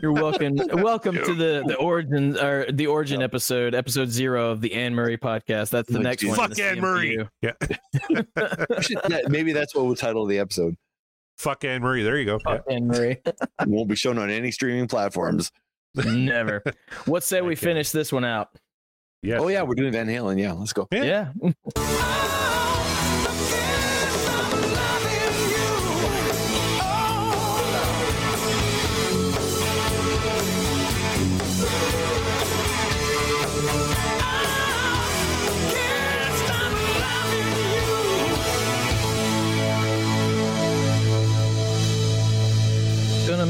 [0.00, 0.54] You're welcome.
[0.74, 5.18] welcome to the the origin or the origin episode, episode zero of the Anne Murray
[5.18, 5.70] podcast.
[5.70, 6.36] That's the Oh, next geez.
[6.36, 6.50] one.
[6.50, 7.18] Fuck Anne Murray.
[7.42, 7.52] Yeah.
[9.10, 10.76] Yeah, maybe that's what we'll title the episode.
[11.38, 12.02] Fuck Anne Murray.
[12.04, 12.38] There you go.
[12.46, 12.58] Yeah.
[12.70, 13.20] Anne Murray.
[13.66, 15.50] Won't be shown on any streaming platforms.
[15.96, 16.62] Never.
[17.06, 17.66] What say we Okay.
[17.66, 18.50] finish this one out?
[19.24, 19.40] Yes.
[19.40, 20.38] Oh yeah, we're doing Van Halen.
[20.38, 20.86] Yeah, let's go.
[20.92, 21.32] Yeah.
[21.42, 22.40] Yeah.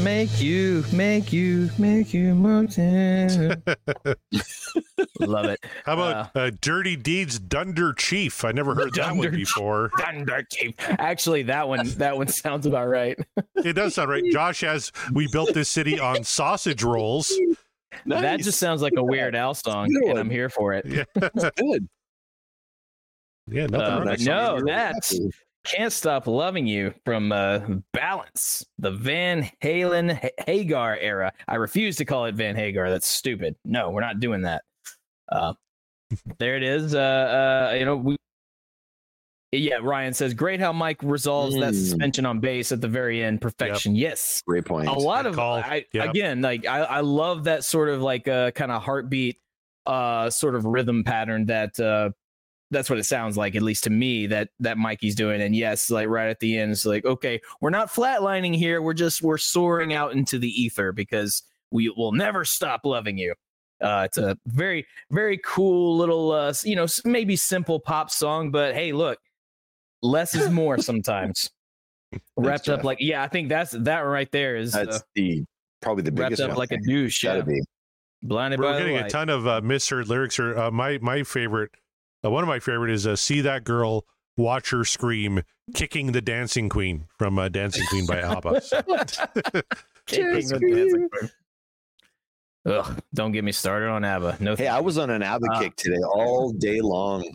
[0.05, 3.61] make you, make you, make you more than-
[5.19, 5.65] Love it.
[5.85, 8.45] How about uh, Dirty Deeds Dunder Chief?
[8.45, 9.89] I never heard that one before.
[9.99, 10.75] Thunder Chief.
[10.79, 13.17] Actually, that one, that one sounds about right.
[13.55, 14.23] It does sound right.
[14.31, 17.33] Josh has we built this city on sausage rolls.
[18.05, 20.17] That just sounds like a Weird Al song, and one.
[20.17, 20.85] I'm here for it.
[20.85, 21.05] Yeah,
[21.57, 21.87] good.
[23.47, 24.15] yeah, nothing Uh, wrong.
[24.19, 24.65] no, song.
[24.65, 25.19] that's
[25.65, 27.59] Can't Stop Loving You from uh,
[27.91, 31.33] Balance, the Van Halen Ha- Hagar era.
[31.47, 32.89] I refuse to call it Van Hagar.
[32.89, 33.55] That's stupid.
[33.65, 34.63] No, we're not doing that.
[35.29, 35.53] Uh,
[36.37, 36.93] there it is.
[36.93, 36.99] Uh,
[37.71, 38.15] uh, you know, we.
[39.51, 41.75] Yeah, Ryan says, great how Mike resolves that Mm.
[41.75, 43.39] suspension on base at the very end.
[43.41, 43.95] Perfection.
[43.95, 44.43] Yes.
[44.45, 44.87] great point.
[44.89, 45.55] a lot Good of call.
[45.55, 46.09] I, Yep.
[46.09, 49.37] again like I, I love that sort of like uh kind of heartbeat
[49.85, 52.09] uh sort of rhythm pattern that uh
[52.75, 55.89] that's what it sounds like at least to me that that mikey's doing and yes
[55.89, 59.37] like right at the end it's like okay we're not flatlining here we're just we're
[59.37, 63.33] soaring out into the ether because we will never stop loving you
[63.81, 68.73] uh it's a very very cool little uh you know maybe simple pop song but
[68.75, 69.17] hey look
[70.01, 71.49] less is more sometimes
[72.37, 75.43] wrapped up like yeah i think that's that right there is uh, the
[75.81, 76.57] probably the wrapped biggest up one.
[76.57, 77.23] like a douche.
[77.23, 77.43] Gotta Yeah.
[77.45, 77.61] be.
[78.23, 80.39] Blinded We're by the getting a ton of uh, misheard lyrics.
[80.39, 81.69] Or uh, my my favorite,
[82.25, 84.05] uh, one of my favorite is uh, "See That Girl,
[84.37, 85.43] Watch Her Scream,
[85.73, 88.61] Kicking the Dancing Queen" from uh, "Dancing Queen" by ABBA.
[88.61, 88.81] So-
[90.07, 91.29] Kicking the dancing queen.
[92.67, 94.37] Ugh, don't get me started on ABBA.
[94.39, 97.27] No, Hey, I was on an ABBA Uh, kick today, all day long,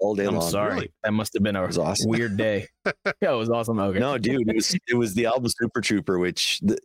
[0.00, 0.48] all day I'm long.
[0.50, 0.74] sorry.
[0.74, 0.92] Really?
[1.04, 2.10] That must have been a awesome.
[2.10, 2.66] weird day.
[2.86, 3.78] yeah, it was awesome.
[3.80, 3.98] Okay.
[3.98, 6.78] No, dude, it was it was the album Super Trooper, which the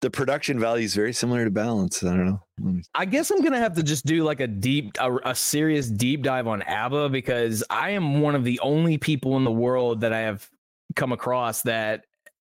[0.00, 2.02] the production value is very similar to Balance.
[2.02, 2.42] I don't know.
[2.58, 5.88] Me- I guess I'm gonna have to just do like a deep, a, a serious
[5.88, 10.00] deep dive on ABBA because I am one of the only people in the world
[10.00, 10.48] that I have
[10.96, 12.04] come across that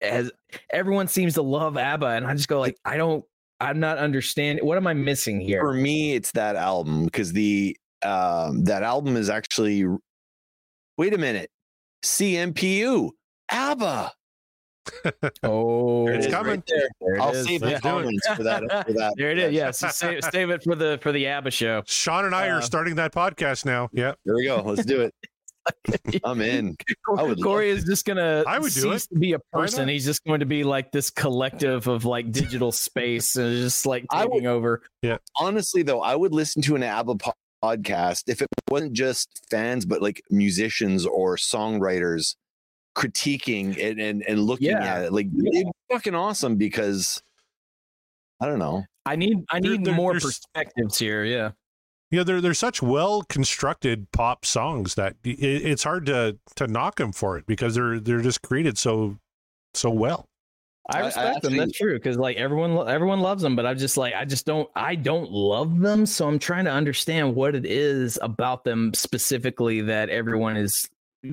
[0.02, 0.30] has.
[0.70, 3.24] Everyone seems to love ABBA, and I just go like, I don't.
[3.60, 4.64] I'm not understanding.
[4.64, 5.60] What am I missing here?
[5.60, 9.84] For me, it's that album because the um that album is actually.
[10.98, 11.50] Wait a minute,
[12.04, 13.10] CMPU,
[13.50, 14.12] ABBA.
[15.42, 16.50] Oh, It's coming.
[16.52, 16.88] right there.
[17.00, 17.46] There it I'll is.
[17.46, 17.74] save Yeah.
[17.74, 18.62] the comments for that.
[18.86, 19.14] For that.
[19.16, 19.52] There it is.
[19.52, 21.82] Yes, save, save it for the for the ABBA show.
[21.86, 23.88] Sean and I Uh, are starting that podcast now.
[23.92, 24.62] Yeah, There we go.
[24.64, 25.14] Let's do it.
[26.24, 26.76] I'm in.
[27.18, 29.86] I would Corey is just gonna I would do cease to be a person.
[29.86, 34.06] He's just going to be like this collective of like digital space and just like
[34.10, 34.82] I would- taking over.
[35.02, 35.18] Yeah.
[35.36, 39.84] Honestly though i would listen to an abba po- podcast if it wasn't just fans
[39.84, 42.36] but like musicians or songwriters
[42.98, 44.84] critiquing it and, and looking Yeah.
[44.96, 45.60] at it like Yeah.
[45.60, 47.22] it's fucking awesome because
[48.40, 51.24] i don't know I need I need there- more perspectives here.
[51.24, 51.52] Yeah.
[52.10, 56.96] Yeah, they're they're such well constructed pop songs that it, it's hard to to knock
[56.96, 59.16] them for it because they're they're just created so
[59.72, 60.26] so well.
[60.90, 61.34] I I- I respect them.
[61.52, 64.26] actually- That's true because like everyone, lo- everyone loves them, but I'm just like I
[64.26, 66.04] just don't, I don't love them.
[66.04, 70.86] So I'm trying to understand what it is about them specifically that everyone is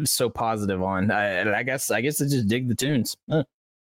[0.06, 1.12] so positive on.
[1.12, 3.16] I, I guess, I guess I just dig the tunes.
[3.30, 3.44] Huh.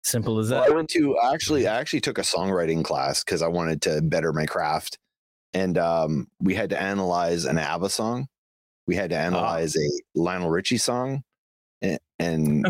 [0.04, 0.70] Simple as Well, that.
[0.70, 4.32] I went to actually I actually took a songwriting class because I wanted to better
[4.32, 4.98] my craft.
[5.54, 8.26] And um, we had to analyze an ABBA song.
[8.86, 11.22] We had to analyze a Lionel Richie song.
[11.82, 12.66] And and,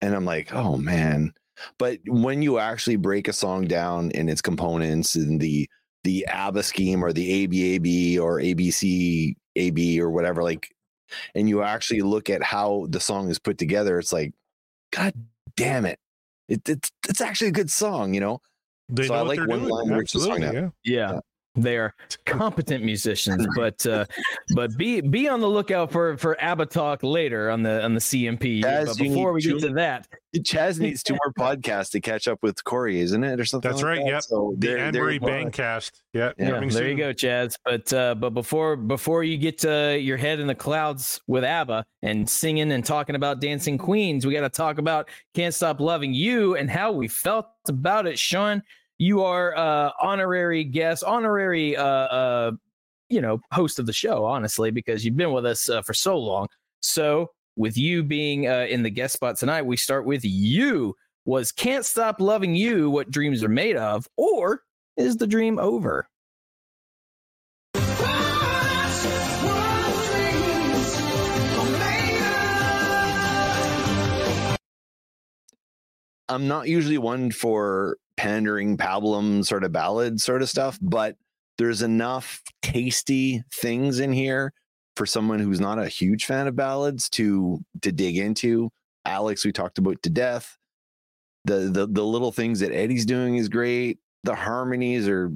[0.00, 1.32] and I'm like, oh man.
[1.78, 5.68] But when you actually break a song down in its components and the
[6.04, 10.74] the ABBA scheme or the ABAB or ABC AB or whatever, like,
[11.34, 14.32] and you actually look at how the song is put together, it's like,
[14.90, 15.14] God
[15.56, 15.98] damn it.
[16.48, 18.40] It, it's it's actually a good song, you know.
[18.88, 19.70] They So know I what like they're one doing.
[19.70, 20.72] line Richie song Absolutely, now.
[20.84, 21.12] yeah.
[21.12, 21.20] Yeah.
[21.54, 24.06] They are competent musicians, but uh,
[24.54, 28.00] but be be on the lookout for for ABBA talk later on the on the
[28.00, 28.62] CMP.
[28.62, 30.08] Yes, but before we need get to- to that,
[30.38, 33.70] Chaz needs two more podcasts to catch up with Corey, isn't it, or something?
[33.70, 34.10] That's like right, that?
[34.10, 34.22] yep.
[34.22, 35.90] So The they're- Anne they're- Marie Bangcast.
[36.14, 37.52] Yeah, Yeah, yeah, coming there you go, Chaz.
[37.66, 41.84] But uh, but before before you get uh, your head in the clouds with ABBA
[42.00, 46.14] and singing and talking about Dancing Queens, we got to talk about Can't Stop Loving
[46.14, 48.18] You and how we felt about it.
[48.18, 48.62] Sean,
[49.02, 52.52] you are uh, honorary guest, honorary uh, uh,
[53.08, 56.16] you know host of the show, honestly, because you've been with us uh, for so
[56.16, 56.46] long.
[56.80, 60.94] So with you being uh, in the guest spot tonight, we start with you.
[61.24, 64.62] Was Can't Stop Loving You what dreams are made of, or
[64.96, 66.06] is the dream over?
[76.28, 81.16] I'm not usually one for pandering pablum sort of ballad sort of stuff, but
[81.58, 84.52] there's enough tasty things in here
[84.96, 88.70] for someone who's not a huge fan of ballads to to dig into.
[89.04, 90.56] Alex, we talked about to death.
[91.46, 93.98] The the the little things that Eddie's doing is great.
[94.22, 95.32] The harmonies are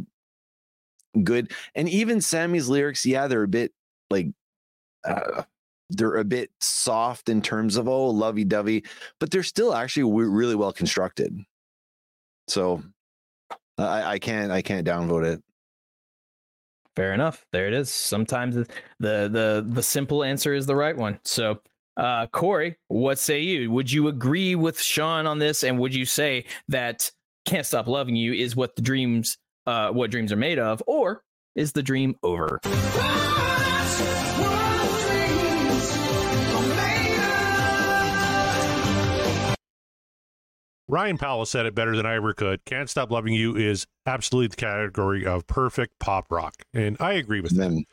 [1.24, 3.72] good, and even Sammy's lyrics, yeah, they're a bit
[4.10, 4.28] like
[5.04, 5.42] uh,
[5.90, 8.84] they're a bit soft in terms of oh lovey dovey,
[9.18, 11.36] but they're still actually really well constructed.
[12.48, 12.82] So
[13.78, 15.42] I, I can't I can't downvote it.
[16.94, 17.44] Fair enough.
[17.52, 17.90] There it is.
[17.90, 18.66] Sometimes the
[19.00, 21.20] the the, the simple answer is the right one.
[21.24, 21.60] So,
[21.96, 23.70] uh, Corey, what say you?
[23.70, 25.62] Would you agree with Sean on this?
[25.62, 27.10] And would you say that
[27.44, 29.36] "Can't Stop Loving You" is what the dreams,
[29.66, 31.22] uh, what dreams are made of, or
[31.54, 32.60] is the dream over?
[40.88, 42.64] Ryan Powell said it better than I ever could.
[42.64, 46.62] Can't Stop Loving You is absolutely the category of perfect pop rock.
[46.72, 47.84] And I agree with And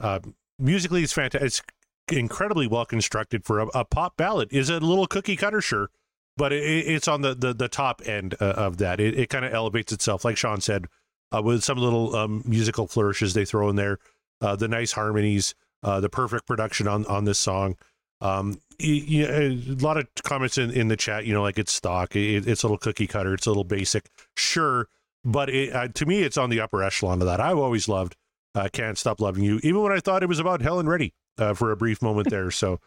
[0.00, 0.06] that.
[0.06, 0.20] Uh,
[0.58, 1.46] musically, it's fantastic.
[1.46, 1.62] It's
[2.10, 4.48] incredibly well constructed for a, a pop ballad.
[4.52, 5.60] Is a little cookie cutter?
[5.60, 5.90] Sure.
[6.36, 9.00] But it, it's on the, the, the top end uh, of that.
[9.00, 10.86] It, it kind of elevates itself, like Sean said,
[11.34, 13.98] uh, with some little um, musical flourishes they throw in there,
[14.40, 17.76] uh, the nice harmonies, uh, the perfect production on, on this song.
[18.20, 19.48] Um, y- y- a
[19.82, 22.66] lot of comments in, in the chat, you know, like it's stock, it, it's a
[22.66, 24.88] little cookie cutter, it's a little basic, sure,
[25.24, 27.40] but it, uh, to me, it's on the upper echelon of that.
[27.40, 28.16] I've always loved
[28.54, 31.54] uh, "Can't Stop Loving You," even when I thought it was about Helen Reddy uh,
[31.54, 32.50] for a brief moment there.
[32.50, 32.80] So,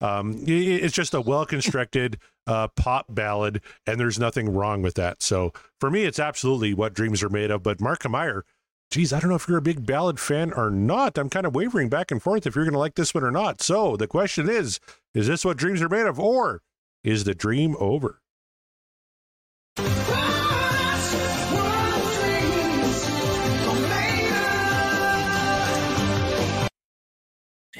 [0.00, 4.82] um, i- i- it's just a well constructed uh, pop ballad, and there's nothing wrong
[4.82, 5.22] with that.
[5.22, 7.62] So, for me, it's absolutely what dreams are made of.
[7.62, 8.44] But Mark Meyer,
[8.92, 11.16] geez, I don't know if you're a big ballad fan or not.
[11.16, 13.30] I'm kind of wavering back and forth if you're going to like this one or
[13.30, 13.62] not.
[13.62, 14.78] So, the question is:
[15.14, 16.62] Is this what dreams are made of, or
[17.02, 18.20] is the dream over?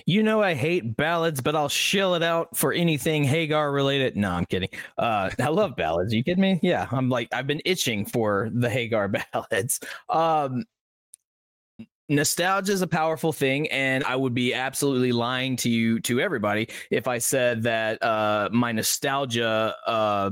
[0.05, 4.17] You know I hate ballads, but I'll shill it out for anything Hagar related.
[4.17, 4.71] No, I'm kidding.
[4.99, 6.13] Uh, I love ballads.
[6.13, 6.59] you kidding me?
[6.63, 9.79] Yeah, I'm like I've been itching for the Hagar ballads.
[10.09, 10.65] Um,
[12.15, 16.69] nostalgia is a powerful thing, and I would be absolutely lying to you to everybody
[16.91, 20.31] if I said that uh, my nostalgia uh,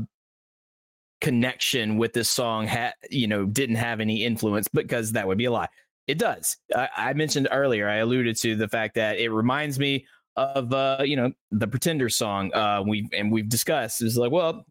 [1.20, 5.46] connection with this song had you know didn't have any influence because that would be
[5.46, 5.68] a lie.
[6.06, 6.56] It does.
[6.74, 7.88] I, I mentioned earlier.
[7.88, 12.08] I alluded to the fact that it reminds me of uh, you know the Pretender
[12.08, 12.52] song.
[12.54, 14.02] Uh, we and we've discussed.
[14.02, 14.64] It's like, well,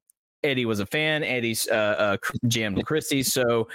[0.43, 1.23] Eddie was a fan.
[1.23, 2.17] Eddie's uh, uh,
[2.47, 3.67] jammed Chrissie, so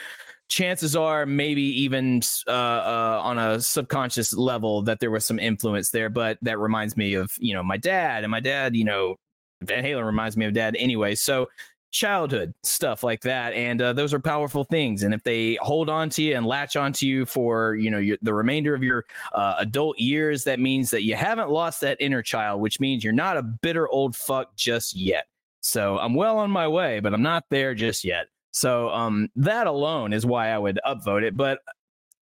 [0.49, 5.91] chances are maybe even uh, uh, on a subconscious level that there was some influence
[5.91, 6.11] there.
[6.11, 9.16] But that reminds me of you know my dad, and my dad, you know,
[9.62, 11.15] Van Halen reminds me of dad anyway.
[11.15, 11.49] So
[11.91, 16.11] childhood stuff like that and uh, those are powerful things and if they hold on
[16.11, 19.55] to you and latch onto you for you know your, the remainder of your uh,
[19.59, 23.37] adult years that means that you haven't lost that inner child which means you're not
[23.37, 25.27] a bitter old fuck just yet
[25.65, 28.27] So I'm well on my way, but I'm not there just yet.
[28.55, 31.36] So um, that alone is why I would upvote it.
[31.36, 31.59] But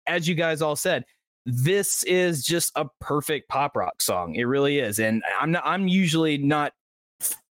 [0.08, 1.04] as you guys all said,
[1.46, 4.36] this is just a perfect pop rock song.
[4.36, 5.00] It really is.
[5.00, 6.72] And I'm not I'm usually not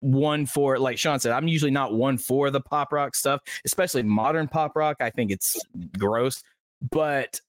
[0.00, 4.04] one for like Sean said, I'm usually not one for the pop rock stuff, especially
[4.04, 4.98] modern pop rock.
[5.00, 5.56] I think it's
[5.98, 6.40] gross.
[6.90, 7.40] But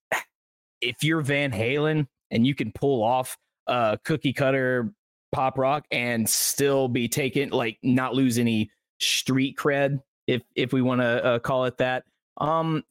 [0.82, 3.38] if you're Van Halen and you can pull off
[3.68, 4.92] uh cookie cutter
[5.32, 10.82] pop rock and still be taken like not lose any street cred if if we
[10.82, 12.04] want to uh, call it that.
[12.38, 12.84] Um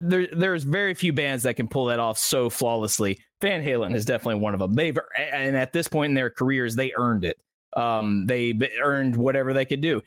[0.00, 3.18] there there's very few bands that can pull that off so flawlessly.
[3.42, 6.76] Van halen is definitely one of them they've and at this point in their careers
[6.76, 7.38] they earned it.
[7.76, 10.00] Um they earned whatever they could do.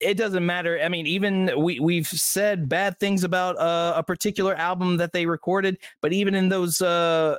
[0.00, 4.54] It, doesn't matter i mean even we we've said bad things about uh, a particular
[4.54, 7.36] album that they recorded but even in those uh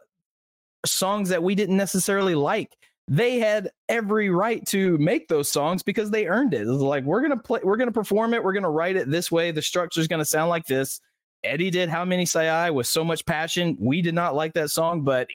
[0.85, 2.77] songs that we didn't necessarily like
[3.07, 6.61] they had every right to make those songs because they earned it.
[6.61, 9.32] It was like we're gonna play, we're gonna perform it, we're gonna write it this
[9.32, 9.52] way.
[9.52, 11.02] The structure's gonna sound like this.
[11.44, 13.76] Eddie did "How Many Say I" with so much passion.
[13.80, 15.28] We did not like that song, but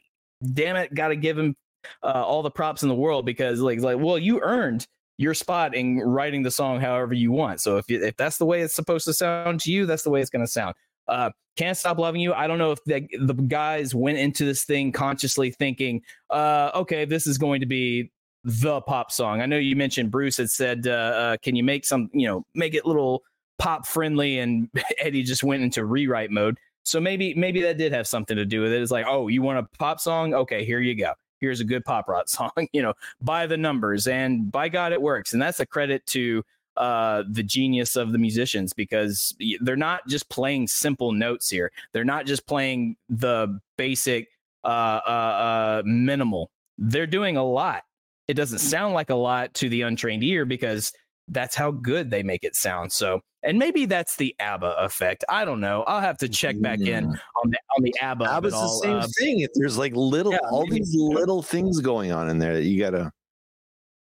[0.53, 1.57] damn it, got to give him
[2.03, 4.87] uh, all the props in the world because like like well, you earned
[5.19, 7.61] your spot in writing the song however you want.
[7.61, 10.21] So if if that's the way it's supposed to sound to you, that's the way
[10.21, 10.75] it's gonna sound.
[11.09, 12.35] Uh, can't stop loving you.
[12.35, 17.05] I don't know if the, the guys went into this thing consciously thinking, uh, okay,
[17.05, 18.11] this is going to be
[18.45, 19.41] the pop song.
[19.41, 22.45] I know you mentioned Bruce had said, uh, uh, can you make some, you know,
[22.55, 23.23] make it little
[23.59, 24.69] pop friendly, and
[24.99, 26.59] Eddie just went into rewrite mode.
[26.85, 28.81] So maybe maybe that did have something to do with it.
[28.81, 30.35] It's like, oh, you want a pop song?
[30.35, 31.13] Okay, here you go.
[31.41, 32.51] Here's a good pop rock song.
[32.73, 35.33] you know, by the numbers, and by God, it works.
[35.33, 36.45] And that's a credit to
[36.77, 41.71] uh, the genius of the musicians because they're not just playing simple notes here.
[41.93, 44.29] They're not just playing the basic
[44.65, 44.67] uh,
[45.07, 46.51] uh, uh, minimal.
[46.79, 47.83] They're doing a lot.
[48.29, 50.93] It doesn't sound like a lot to the untrained ear because
[51.29, 52.93] that's how good they make it sound.
[52.93, 55.25] So, and maybe that's the ABBA effect.
[55.29, 55.83] I don't know.
[55.85, 58.25] I'll have to check back in on the on the ABBA.
[58.25, 59.41] ABBA's it the same Uh, thing.
[59.41, 60.81] If there's like little, Yeah, all maybe.
[60.81, 63.13] these little things going on in there that you gotta.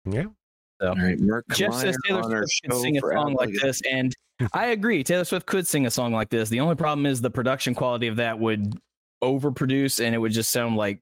[0.05, 0.27] Yeah.
[0.80, 0.88] So.
[0.90, 4.14] All right, Merc, Jeff on says Taylor Swift can sing a song like this, and
[4.52, 5.02] I agree.
[5.02, 6.48] Taylor Swift could sing a song like this.
[6.48, 8.78] The only problem is the production quality of that would
[9.22, 11.00] overproduce, and it would just sound like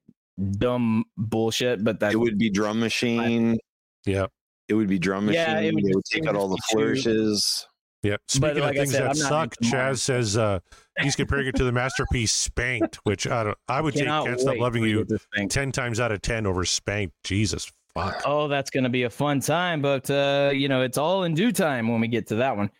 [0.52, 1.84] dumb bullshit.
[1.84, 3.58] But that It would be drum machine.
[4.06, 4.26] Yeah.
[4.68, 5.40] It would be drum machine.
[5.42, 7.68] Yeah, it would they would take out all the just be too- flourishes.
[8.02, 8.16] Yeah.
[8.28, 9.54] Speaking like of things said, that suck.
[9.64, 10.60] Chaz says uh,
[11.00, 13.58] he's comparing it to the masterpiece Spanked, which I don't.
[13.68, 15.48] I would take Can't Stop Loving You get this thing.
[15.48, 17.14] ten times out of ten over Spanked.
[17.24, 18.22] Jesus fuck.
[18.24, 21.34] Oh, that's going to be a fun time, but uh, you know, it's all in
[21.34, 22.70] due time when we get to that one.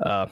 [0.00, 0.26] Uh,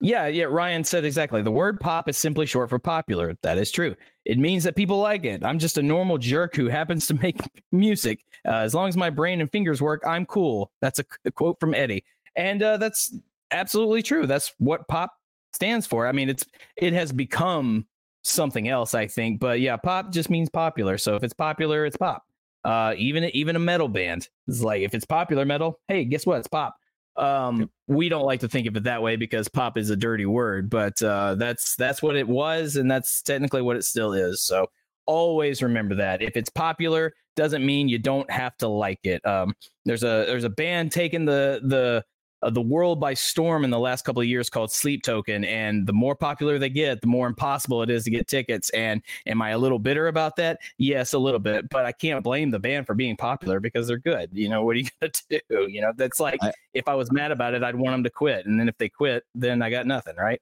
[0.00, 0.44] yeah, yeah.
[0.44, 1.42] Ryan said exactly.
[1.42, 3.36] The word "pop" is simply short for popular.
[3.42, 3.94] That is true.
[4.24, 5.44] It means that people like it.
[5.44, 7.36] I'm just a normal jerk who happens to make
[7.70, 8.24] music.
[8.46, 10.70] Uh, as long as my brain and fingers work, I'm cool.
[10.80, 12.04] That's a, a quote from Eddie,
[12.36, 13.14] and uh, that's
[13.50, 14.26] absolutely true.
[14.26, 15.12] That's what pop
[15.52, 16.06] stands for.
[16.06, 16.46] I mean, it's
[16.76, 17.86] it has become
[18.22, 19.38] something else, I think.
[19.38, 20.96] But yeah, pop just means popular.
[20.96, 22.24] So if it's popular, it's pop
[22.64, 26.38] uh even even a metal band is like if it's popular metal hey guess what?
[26.38, 26.76] It's pop.
[27.16, 30.26] Um we don't like to think of it that way because pop is a dirty
[30.26, 34.42] word but uh that's that's what it was and that's technically what it still is
[34.42, 34.66] so
[35.06, 36.22] always remember that.
[36.22, 39.24] If it's popular doesn't mean you don't have to like it.
[39.26, 39.54] Um
[39.84, 42.04] there's a there's a band taking the the
[42.42, 45.86] uh, the world by storm in the last couple of years called Sleep Token, and
[45.86, 48.70] the more popular they get, the more impossible it is to get tickets.
[48.70, 50.58] And am I a little bitter about that?
[50.78, 53.98] Yes, a little bit, but I can't blame the band for being popular because they're
[53.98, 54.30] good.
[54.32, 55.68] You know, what are you gonna do?
[55.70, 58.10] You know, that's like I- if I was mad about it, I'd want them to
[58.10, 60.40] quit, and then if they quit, then I got nothing, right?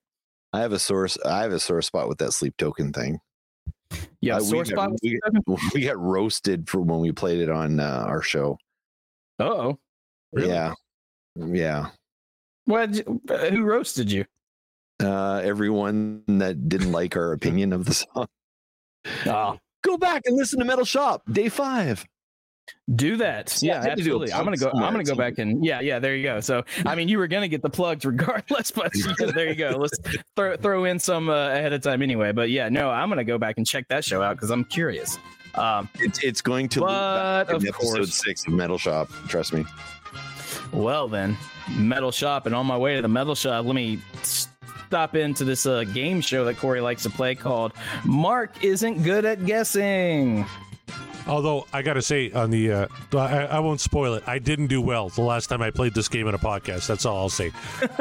[0.53, 1.19] I have a source.
[1.27, 3.21] I have a sore spot with that sleep token thing.
[4.21, 4.91] Yeah, Uh, we sore got- spot.
[5.03, 5.21] we
[5.75, 8.59] We got roasted for when we played it on uh, our show.
[9.39, 9.79] Oh,
[10.33, 10.49] Really?
[10.51, 10.75] Yeah,
[11.39, 11.89] yeah.
[12.65, 12.91] what?
[13.51, 14.25] Who roasted you?
[15.03, 18.27] Uh, everyone that didn't like our opinion of the song,
[19.27, 22.05] Oh, go back and listen to Metal Shop Day Five.
[22.97, 23.57] do that.
[23.63, 24.33] Yeah, Yeah, I had to do a absolutely.
[24.33, 24.71] I'm gonna go.
[24.71, 25.99] I'm gonna go back and yeah, yeah.
[26.01, 26.41] There you go.
[26.41, 28.93] So I mean, you were gonna get the plugs regardless, but
[29.35, 29.77] there you go.
[29.79, 29.97] Let's
[30.35, 32.33] throw throw in some uh, ahead of time anyway.
[32.33, 35.17] But yeah, no, I'm gonna go back and check that show out because I'm curious.
[35.55, 39.09] Um, It's it's going to but of in episode course, six of Metal Shop.
[39.29, 39.65] Trust me.
[40.73, 41.37] Well then,
[41.77, 45.67] metal shop, and on my way to the metal shop, let me stop into this
[45.67, 47.73] uh, game show that Corey likes to play called
[48.05, 50.47] Mark isn't good at guessing.
[51.29, 54.25] Although I got to say, on the uh, I, I won't spoil it.
[54.27, 56.87] I didn't do well the last time I played this game in a podcast.
[56.87, 57.53] That's all I'll say.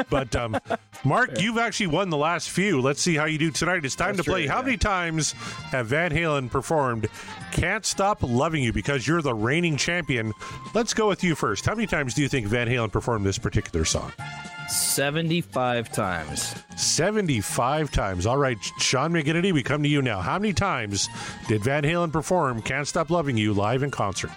[0.08, 0.56] But um,
[1.04, 2.80] Mark, you've actually won the last few.
[2.80, 3.84] Let's see how you do tonight.
[3.84, 4.46] It's time That's to play.
[4.46, 4.64] true, how yeah.
[4.64, 5.32] many times
[5.70, 7.08] have Van Halen performed
[7.52, 10.32] "Can't Stop Loving You" because you're the reigning champion?
[10.74, 11.66] Let's go with you first.
[11.66, 14.12] How many times do you think Van Halen performed this particular song?
[14.68, 16.54] 75 times.
[16.76, 18.26] 75 times.
[18.26, 20.20] All right, Sean McGinnity, we come to you now.
[20.20, 21.08] How many times
[21.48, 24.30] did Van Halen perform Can't Stop Loving You live in concert?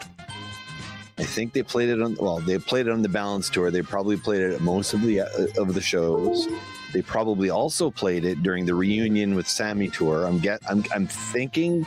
[1.17, 2.15] I think they played it on.
[2.15, 3.69] Well, they played it on the Balance tour.
[3.69, 5.27] They probably played it at most of the uh,
[5.57, 6.47] of the shows.
[6.93, 10.25] They probably also played it during the reunion with Sammy tour.
[10.25, 10.61] I'm get.
[10.67, 10.83] I'm.
[10.95, 11.85] I'm thinking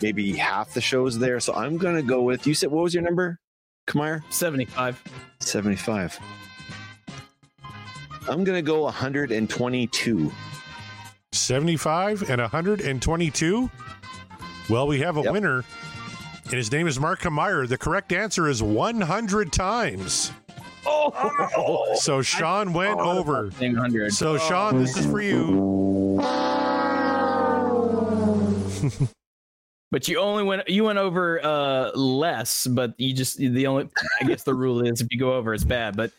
[0.00, 1.40] maybe half the shows there.
[1.40, 2.46] So I'm gonna go with.
[2.46, 3.40] You said what was your number,
[3.86, 4.22] Kamar?
[4.30, 5.02] 75.
[5.40, 6.20] 75.
[8.28, 10.32] I'm gonna go 122.
[11.32, 13.70] 75 and 122?
[14.68, 15.32] Well, we have a Yep.
[15.32, 15.64] winner,
[16.44, 17.66] and his name is Mark Meyer.
[17.66, 20.30] The correct answer is 100 times.
[20.86, 23.50] Oh, So Sean went over.
[23.58, 24.12] 100.
[24.12, 26.18] So, Sean, this is for you.
[29.90, 33.88] But you only went you went over uh less, but you just the only
[34.20, 36.12] I guess the rule is if you go over it's bad, but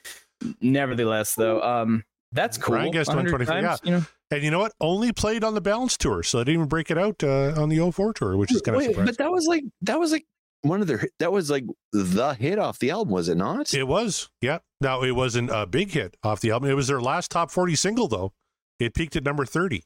[0.62, 2.76] nevertheless though, um that's cool.
[2.76, 4.06] Ryan guessed 100 123, times, you know.
[4.32, 4.74] And you know what?
[4.80, 7.70] Only played on the Balance Tour, so they didn't even break it out uh, on
[7.70, 9.06] the 04 tour, which is kind of surprising.
[9.06, 10.28] but that was like that was like
[10.62, 13.74] one of their that was like the hit off the album, was it not?
[13.74, 14.60] It was, yeah.
[14.80, 16.70] Now, it wasn't a big hit off the album.
[16.70, 18.34] It was their last top 40 single, though.
[18.80, 19.84] It peaked at number 30.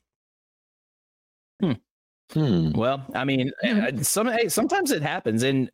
[1.62, 1.72] Hmm.
[2.36, 5.70] Well, I mean, uh, some hey, sometimes it happens, and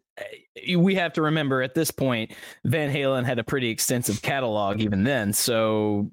[0.76, 2.34] we have to remember at this point,
[2.66, 5.32] Van Halen had a pretty extensive catalog even then.
[5.32, 6.12] So,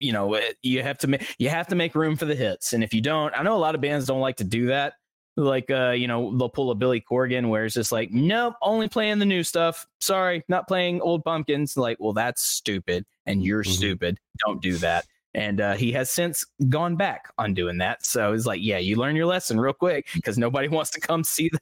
[0.00, 2.82] you know, you have to make you have to make room for the hits, and
[2.82, 4.94] if you don't, I know a lot of bands don't like to do that.
[5.36, 8.88] Like, uh, you know, they'll pull a Billy Corgan where it's just like, nope, only
[8.88, 9.86] playing the new stuff.
[10.00, 11.76] Sorry, not playing old pumpkins.
[11.76, 13.68] Like, well, that's stupid, and you're Mhm.
[13.68, 14.18] stupid.
[14.44, 15.04] Don't do that.
[15.34, 18.04] And uh, he has since gone back on doing that.
[18.04, 21.22] So he's like, yeah, you learn your lesson real quick because nobody wants to come
[21.22, 21.58] see the,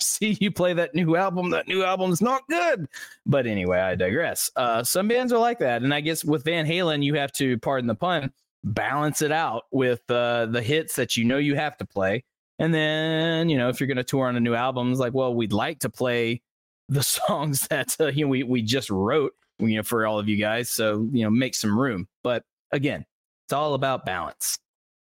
[0.00, 1.50] see you play that new album.
[1.50, 2.86] That new album's not good.
[3.26, 4.50] But anyway, I digress.
[4.56, 7.58] Uh, some bands are like that, and I guess with Van Halen, you have to,
[7.58, 8.32] pardon the pun,
[8.64, 12.24] balance it out with uh, the hits that you know you have to play.
[12.58, 15.14] And then, you know, if you're going to tour on a new album, it's like,
[15.14, 16.42] well, we'd like to play
[16.88, 20.28] the songs that uh, you know we we just wrote, you know, for all of
[20.28, 20.70] you guys.
[20.70, 22.08] So you know, make some room.
[22.22, 23.04] But again,
[23.46, 24.58] it's all about balance.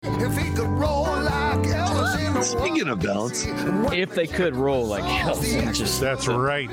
[0.02, 3.44] If he could roll like Elvis in the Speaking of balance.
[3.92, 5.34] If they could roll like hell,
[5.72, 6.70] just That's right.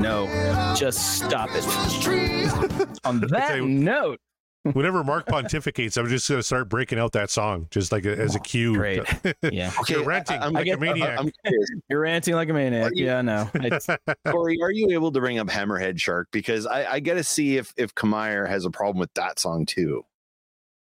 [0.00, 1.64] No, just stop it.
[3.04, 4.20] On that tell you- note,
[4.74, 8.14] Whenever Mark pontificates, I'm just going to start breaking out that song, just like a,
[8.14, 8.74] as a cue.
[8.74, 9.02] Great.
[9.50, 11.18] yeah, You're ranting I- I'm- like I a get- maniac.
[11.18, 12.92] I'm curious, you're ranting like a maniac.
[12.94, 13.50] You- Yeah, I know.
[13.54, 13.86] It's,
[14.26, 16.28] Corey, are you able to bring up Hammerhead Shark?
[16.30, 19.64] Because I, I got to see if if Kamire has a problem with that song
[19.64, 20.04] too.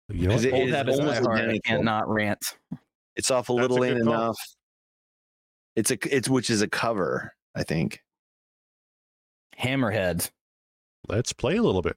[0.08, 1.38] you know, Is it- old is almost hard.
[1.40, 1.60] I identical.
[1.64, 2.56] can't not rant.
[3.14, 4.14] It's off a That's little good ain't call.
[4.14, 4.38] enough.
[5.74, 8.00] It's a it's which is a cover, I think.
[9.60, 10.30] Hammerhead.
[11.08, 11.96] let's play a little bit.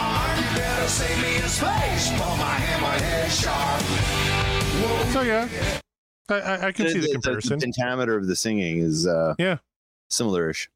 [0.00, 2.08] Arm, you better save me a space.
[2.12, 3.82] For my hammerhead shark.
[4.80, 5.46] Whoa, So yeah,
[6.30, 7.58] I, I, I can see the comparison.
[7.58, 9.58] The pentameter of the singing is uh Yeah.
[10.08, 10.70] similar-ish.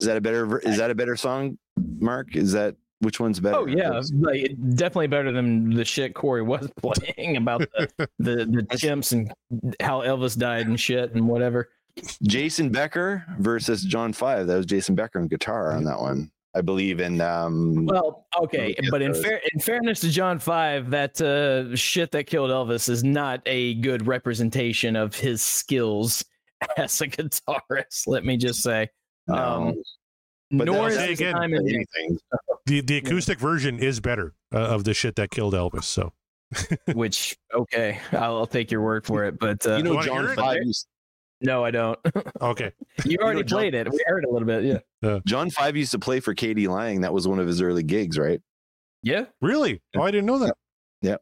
[0.00, 1.58] Is that a better is that a better song,
[1.98, 2.36] Mark?
[2.36, 3.56] Is that which one's better?
[3.56, 8.62] Oh yeah, like definitely better than the shit Corey was playing about the the, the
[8.76, 9.32] chimps and
[9.80, 11.68] how Elvis died and shit and whatever.
[12.22, 14.46] Jason Becker versus John Five.
[14.46, 16.30] That was Jason Becker on guitar on that one.
[16.54, 21.20] I believe in um Well, okay, but in fair in fairness to John Five, that
[21.20, 26.24] uh, shit that killed Elvis is not a good representation of his skills
[26.76, 28.06] as a guitarist.
[28.06, 28.88] Let me just say.
[29.28, 29.34] No.
[29.68, 29.82] Um,
[30.50, 31.34] But nor is Say his again.
[31.34, 32.18] time in anything.
[32.66, 35.84] The the acoustic version is better uh, of the shit that killed Elvis.
[35.84, 36.12] So
[36.94, 39.38] which okay, I'll, I'll take your word for it.
[39.38, 40.34] But uh, you know, John?
[40.34, 40.86] Five used
[41.40, 41.98] no, I don't.
[42.40, 42.72] okay,
[43.04, 43.90] you already John- played it.
[43.90, 44.82] We heard a little bit.
[45.02, 45.18] Yeah.
[45.26, 46.66] John Five used to play for k.d.
[46.66, 47.02] lang.
[47.02, 48.40] That was one of his early gigs, right?
[49.02, 49.26] Yeah.
[49.40, 49.80] really?
[49.96, 50.56] Oh, I didn't know that.
[51.02, 51.16] Yeah.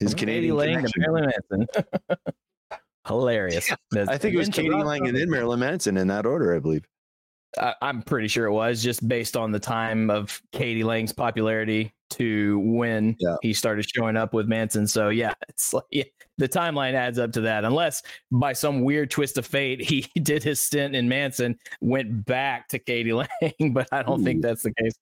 [0.00, 0.92] His Katie Canadian Lang and.
[0.96, 1.66] Marilyn Manson.
[3.06, 3.70] Hilarious.
[3.94, 4.74] I think it was Into k.d.
[4.82, 6.84] lang and then Marilyn Manson in that order, I believe.
[7.58, 10.84] I, I'm pretty sure it was just based on the time of k.d.
[10.84, 13.36] lang's popularity to when Yeah.
[13.42, 14.86] he started showing up with Manson.
[14.86, 16.04] So yeah, it's like yeah,
[16.38, 17.64] the timeline adds up to that.
[17.64, 22.68] Unless by some weird twist of fate, he did his stint in Manson, went back
[22.68, 24.92] to Katie Lang, but I don't think that's the case.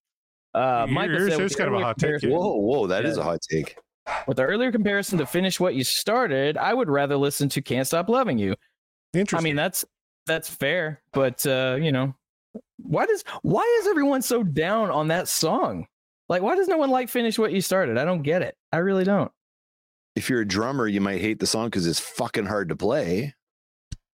[0.54, 2.22] Uh, Here- Michael here's- said here's with kind of a hot take.
[2.22, 3.22] Whoa, whoa, that is Yeah.
[3.22, 3.76] a hot take.
[4.26, 7.86] With the earlier comparison to finish what you started, I would rather listen to "Can't
[7.86, 8.54] Stop Loving You."
[9.14, 9.38] Interesting.
[9.38, 9.84] I mean, that's
[10.26, 12.14] that's fair, but uh, you know,
[12.78, 15.86] why does why is everyone so down on that song?
[16.28, 17.98] Like, why does no one like finish what you started?
[17.98, 18.56] I don't get it.
[18.72, 19.30] I really don't.
[20.16, 23.34] If you're a drummer, you might hate the song because it's fucking hard to play.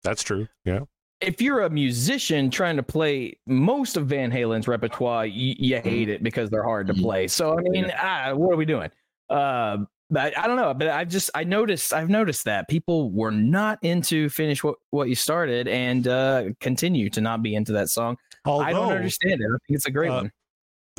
[0.05, 0.47] that's true.
[0.65, 0.81] Yeah.
[1.21, 6.09] If you're a musician trying to play most of Van Halen's repertoire, you, you hate
[6.11, 7.01] it because they're hard to Mhm.
[7.03, 7.27] play.
[7.29, 8.91] So I mean, ah, what are we doing?
[9.31, 9.79] Uh,
[10.11, 10.73] but I don't know.
[10.75, 15.09] But I just I noticed I've noticed that people were not into finish what what
[15.09, 18.17] you started and uh, continue to not be into that song.
[18.47, 19.47] Although I don't understand it.
[19.47, 20.33] I think it's a great uh, one.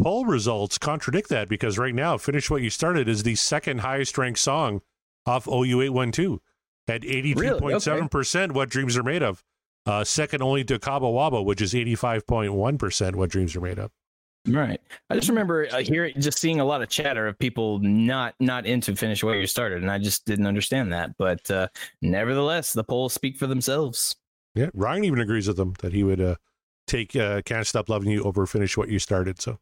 [0.01, 4.17] poll results contradict that because right now, "Finish What You Started" is the second highest
[4.17, 4.81] ranked song
[5.25, 6.39] off OU812
[6.87, 8.53] at eighty two point seven percent.
[8.53, 9.43] What dreams are made of.
[9.85, 13.15] Uh, second only to Cabo Wabo, which is eighty five point one percent.
[13.15, 13.91] What dreams are made of.
[14.47, 14.79] Right.
[15.09, 18.65] I just remember uh, hearing, just seeing a lot of chatter of people not not
[18.65, 21.17] into finish what you started, and I just didn't understand that.
[21.17, 21.67] But uh,
[22.01, 24.15] nevertheless, the polls speak for themselves.
[24.55, 26.35] Yeah, Ryan even agrees with them that he would uh,
[26.87, 29.59] take uh, "Can't Stop Loving You" over "Finish What You Started." So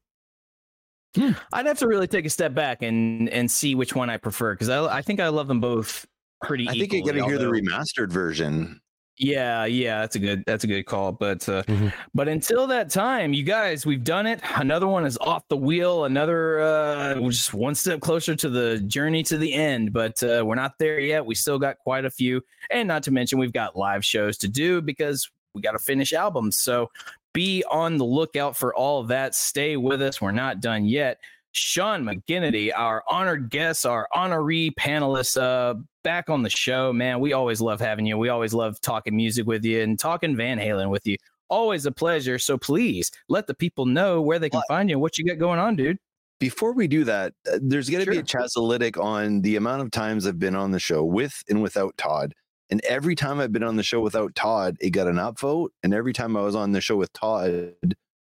[1.54, 4.54] I'd have to really take a step back and and see which one I prefer
[4.54, 6.06] because I I think I love them both
[6.44, 6.68] pretty.
[6.68, 8.82] I think you got to equally, hear the remastered version.
[9.18, 11.14] Yeah, yeah, that's a good that's a good call.
[11.14, 11.94] But uh, Mhm.
[12.14, 14.42] but until that time, you guys, we've done it.
[14.56, 16.04] Another one is off the wheel.
[16.04, 19.94] Another uh, we're just one step closer to the journey to the end.
[19.94, 21.26] But uh, we're not there yet.
[21.26, 24.50] We still got quite a few, and not to mention we've got live shows to
[24.50, 26.58] do because we got to finish albums.
[26.58, 26.92] So
[27.34, 29.34] be on the lookout for all of that.
[29.34, 30.22] Stay with us.
[30.22, 31.18] We're not done yet.
[31.54, 37.22] Sean McGinnity, our honored guest, our honoree panelist, uh, back on the show, man.
[37.22, 38.18] We always love having you.
[38.18, 41.16] We always love talking music with you and talking Van Halen with you.
[41.50, 42.38] Always a pleasure.
[42.40, 44.68] So please let the people know where they can What?
[44.68, 45.98] find you and what you got going on, dude.
[46.40, 48.42] Before we do that, uh, there's going to be a Sure.
[48.42, 52.34] Chazalytic on the amount of times I've been on the show with and without Todd.
[52.70, 55.70] And every time I've been on the show without Todd, it got an upvote.
[55.84, 57.74] And every time I was on the show with Todd,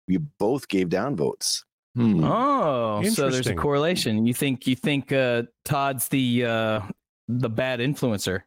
[0.07, 1.63] we both gave down votes.
[1.95, 2.23] Hmm.
[2.23, 4.25] Oh, so there's a correlation.
[4.25, 6.81] You think you think uh, Todd's the uh,
[7.27, 8.43] the bad influencer?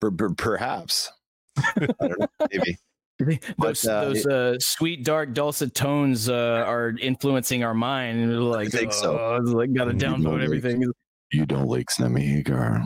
[0.00, 1.12] Per- per- perhaps.
[1.56, 2.26] I don't know.
[2.52, 3.40] Maybe.
[3.58, 8.38] those uh, those uh, sweet, dark, dulcet tones uh, are influencing our mind, and we're
[8.38, 10.84] like, think "Oh, it's like, gotta You know, downvote like- everything.
[11.32, 12.82] You don't like Sammy Hagar.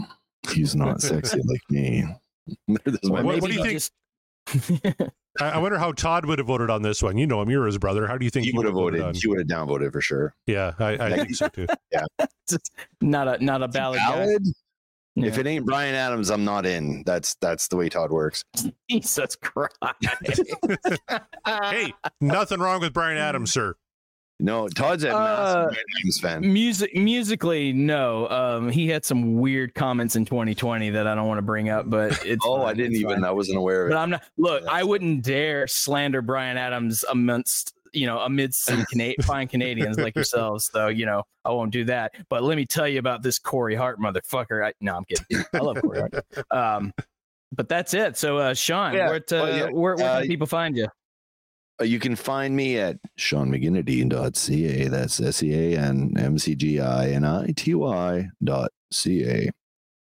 [0.51, 2.05] He's not sexy like me.
[2.85, 3.93] This is my Or What- what do you think- just-
[5.40, 7.16] I, I wonder how Todd would have voted on this one.
[7.16, 8.06] You know him; you're his brother.
[8.09, 9.01] How do you think he would have voted.
[9.01, 9.14] on?
[9.14, 10.35] He would have downvoted for sure.
[10.47, 11.66] Yeah, I, I think so too.
[11.93, 12.05] Yeah,
[13.01, 14.27] not a not a ballad guy.
[14.27, 14.43] Ballad?
[15.14, 17.02] If it ain't Bryan Adams, I'm not in.
[17.06, 18.44] That's that's the way Todd works.
[18.90, 19.77] Jesus Christ.
[21.47, 23.74] hey, nothing wrong with Bryan Adams, sir.
[24.43, 26.52] No, Todd's a Uh, massive Adams fan.
[26.52, 28.28] Music musically, no.
[28.28, 31.89] Um, he had some weird comments in 2020 that I don't want to bring up,
[31.89, 33.16] but it's Oh, I didn't even.
[33.16, 33.24] fine.
[33.24, 34.01] I wasn't aware of But it.
[34.01, 34.23] I'm not.
[34.36, 39.98] Look, I wouldn't dare slander Bryan Adams amidst you know amidst some Cana- fine Canadians
[39.98, 40.69] like yourselves.
[40.73, 42.12] So you know I won't do that.
[42.28, 44.66] But let me tell you about this Corey Hart motherfucker.
[44.66, 45.44] I, no, I'm kidding.
[45.55, 46.14] I love Corey Hart.
[46.51, 46.93] Um,
[47.55, 48.16] but that's it.
[48.16, 50.89] So uh, Sean, Yeah, where, uh, well, yeah, where, where uh, can people find you?
[51.81, 54.89] Uh, you can find me at seanmcginnity.ca.
[54.89, 59.24] That's S E A N M C G I N I T Y dot C
[59.24, 59.51] A.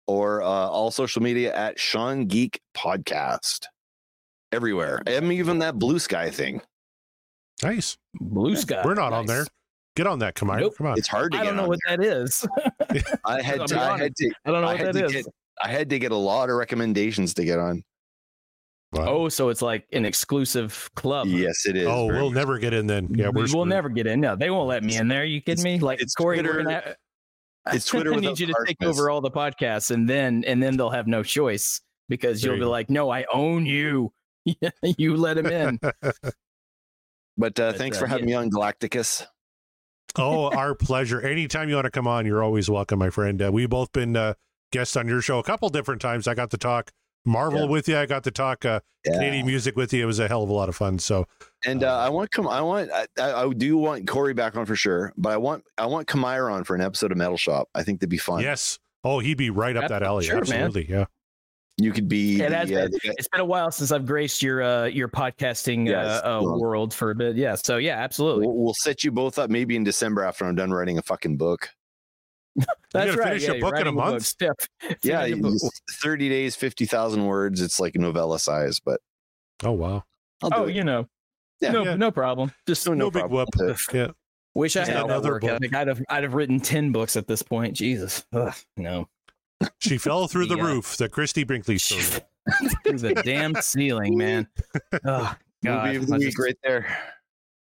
[0.07, 3.65] Or uh, all social media at SeanGeek Podcast.
[4.51, 5.01] Everywhere.
[5.07, 6.61] I'm even that blue sky thing.
[7.63, 7.97] Nice.
[8.15, 8.81] Blue Sky.
[8.83, 9.45] We're not on there.
[9.95, 10.61] Get on that, Kamai.
[10.61, 10.75] Nope.
[10.77, 10.97] Come on.
[10.97, 12.45] It's hard to I get don't know on what that is.
[13.25, 15.11] I had to, I had to I don't know I what had that to is.
[15.11, 15.25] get
[15.63, 17.83] I had to get a lot of recommendations to get on.
[18.93, 19.05] Wow.
[19.07, 21.27] Oh, so it's like an exclusive club.
[21.27, 21.87] Yes, it is.
[21.87, 22.35] oh, we'll much.
[22.35, 23.07] never get in then.
[23.11, 24.19] Yeah, we we're will never get in.
[24.19, 25.23] No, they won't let me in there.
[25.23, 25.79] You kidding me?
[25.79, 26.95] Like it's Corey, Twitter- we're gonna have,
[27.73, 30.75] it's Twitter I need you to take over all the podcasts, and then and then
[30.75, 32.71] they'll have no choice because There you'll you be go.
[32.71, 34.11] like, "No, I own you.
[34.97, 35.79] you let him in."
[37.37, 38.39] But uh, But, thanks uh, for having yeah.
[38.39, 39.25] me on Galacticus.
[40.17, 41.21] oh, our pleasure.
[41.21, 43.41] Anytime you want to come on, you're always welcome, my friend.
[43.41, 44.33] Uh, we've both been uh,
[44.73, 46.27] guests on your show a couple different times.
[46.27, 46.91] I got to talk
[47.25, 47.65] Marvel Yeah.
[47.67, 47.97] with you.
[47.97, 49.13] I got to talk uh, Yeah.
[49.13, 50.03] Canadian music with you.
[50.03, 50.97] It was a hell of a lot of fun.
[50.99, 51.27] So
[51.65, 52.47] And uh, I want come.
[52.47, 52.91] I want.
[52.91, 55.13] I, I I do want Corey back on for sure.
[55.17, 55.63] But I want.
[55.77, 57.69] I want Kamira on for an episode of Metal Shop.
[57.75, 58.41] I think that'd be fun.
[58.41, 58.79] yes.
[59.03, 60.25] Oh, he'd be right up that alley.
[60.25, 60.41] sure, man.
[60.65, 60.87] Absolutely.
[60.87, 61.05] Yeah.
[61.77, 62.39] You could be.
[62.39, 63.13] It the, has uh, been.
[63.17, 66.41] It's been a while since I've graced your uh, your podcasting Yeah, uh, it's uh,
[66.59, 67.35] world for a bit.
[67.35, 67.55] Yeah.
[67.55, 68.45] So yeah, absolutely.
[68.45, 71.37] we'll, we'll set you both up maybe in December after I'm done writing a fucking
[71.37, 71.69] book.
[72.55, 73.27] That's gotta right.
[73.29, 74.25] finish yeah, a book in a writing month?
[74.25, 74.55] Step.
[75.03, 75.53] Yeah, finish a book.
[75.63, 75.69] you-
[76.01, 77.61] 30 days, 50,000 words.
[77.61, 78.99] It's like novella size, but
[79.63, 80.03] Oh wow.
[80.43, 80.75] I'll Oh, it.
[80.75, 81.07] you know.
[81.61, 81.71] Yeah.
[81.71, 81.95] no, Yeah.
[81.95, 82.51] no problem.
[82.67, 83.47] Just No, No, no big problem.
[83.59, 83.77] whoop.
[83.93, 84.07] Yeah.
[84.55, 85.51] wish I had another work book.
[85.51, 85.73] ethic.
[85.73, 87.75] I'd have I'd have written ten books at this point.
[87.75, 89.07] Jesus, Ugh, no,
[89.79, 90.63] She fell through the Yeah.
[90.65, 90.97] roof.
[90.97, 92.01] The Christie Brinkley story.
[92.83, 94.47] through the damn ceiling, man.
[95.05, 95.85] Oh, God.
[95.85, 96.97] Movie of the week just- right there.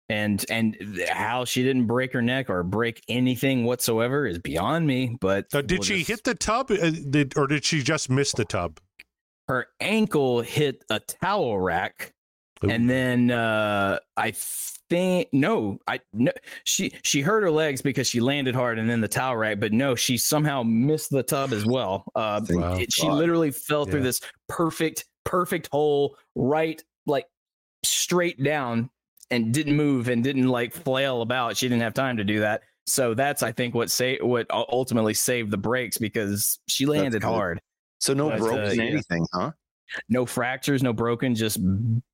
[0.08, 0.76] And and
[1.10, 5.16] how she didn't break her neck or break anything whatsoever is beyond me.
[5.20, 8.32] But Uh, did we'll she just- hit the tub, uh, or did she just miss
[8.32, 8.78] the tub?
[9.48, 12.12] her ankle hit a towel rack
[12.64, 12.68] Ooh.
[12.68, 16.32] and then uh i think no i no
[16.64, 19.72] she she hurt her legs because she landed hard and then the towel rack but
[19.72, 22.74] no she somehow missed the tub as well uh Wow.
[22.74, 27.26] it- she literally fell through this perfect perfect hole right like
[27.84, 28.90] straight down
[29.30, 31.56] and didn't move and didn't like flail about.
[31.56, 32.62] She didn't have time to do that.
[32.88, 37.60] So that's i think what say what ultimately saved the brakes because she landed hard.
[37.98, 39.52] So no But, uh, anything, huh?
[40.08, 41.58] No fractures, no broken, just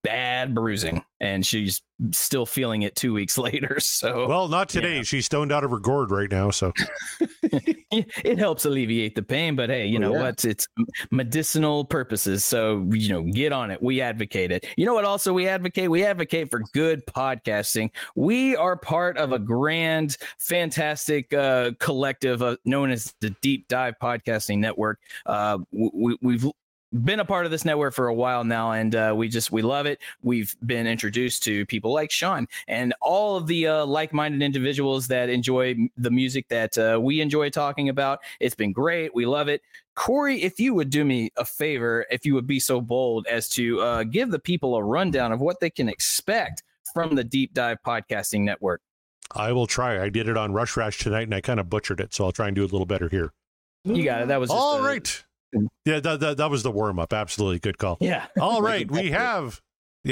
[0.02, 3.78] bad bruising, and she's still feeling it two weeks later.
[3.80, 4.96] So Well, not today.
[4.96, 5.02] Yeah.
[5.02, 6.50] She's stoned out of her gourd right now.
[6.50, 6.72] So
[7.52, 9.54] it helps alleviate the pain.
[9.56, 10.22] But hey, you Oh, know yeah.
[10.22, 10.44] what?
[10.44, 10.66] It's
[11.10, 12.44] medicinal purposes.
[12.44, 13.82] So you know, get on it.
[13.82, 14.66] We advocate it.
[14.76, 15.04] You know what?
[15.04, 15.90] Also, we advocate.
[15.90, 17.90] We advocate for good podcasting.
[18.16, 23.94] We are part of a grand, fantastic uh, collective uh, known as the Deep Dive
[24.02, 24.98] Podcasting Network.
[25.26, 26.46] Uh, we, we've
[26.92, 29.62] been a part of this network for a while now and uh, we just we
[29.62, 34.42] love it we've been introduced to people like sean and all of the uh, like-minded
[34.42, 39.24] individuals that enjoy the music that uh, we enjoy talking about it's been great we
[39.24, 39.62] love it
[39.94, 43.48] corey if you would do me a favor if you would be so bold as
[43.48, 46.62] to uh, give the people a rundown of what they can expect
[46.92, 48.80] from the deep dive podcasting network
[49.34, 50.02] I will try.
[50.02, 52.12] I did it on Rush Rash tonight and I kind of butchered it.
[52.12, 53.32] So I'll try and do it a little better here.
[53.84, 55.24] you got it that was All a- right.
[55.84, 57.12] Yeah, that, that, that was the warm up.
[57.12, 57.58] Absolutely.
[57.58, 57.98] Good call.
[58.00, 59.60] yeah All right, we have.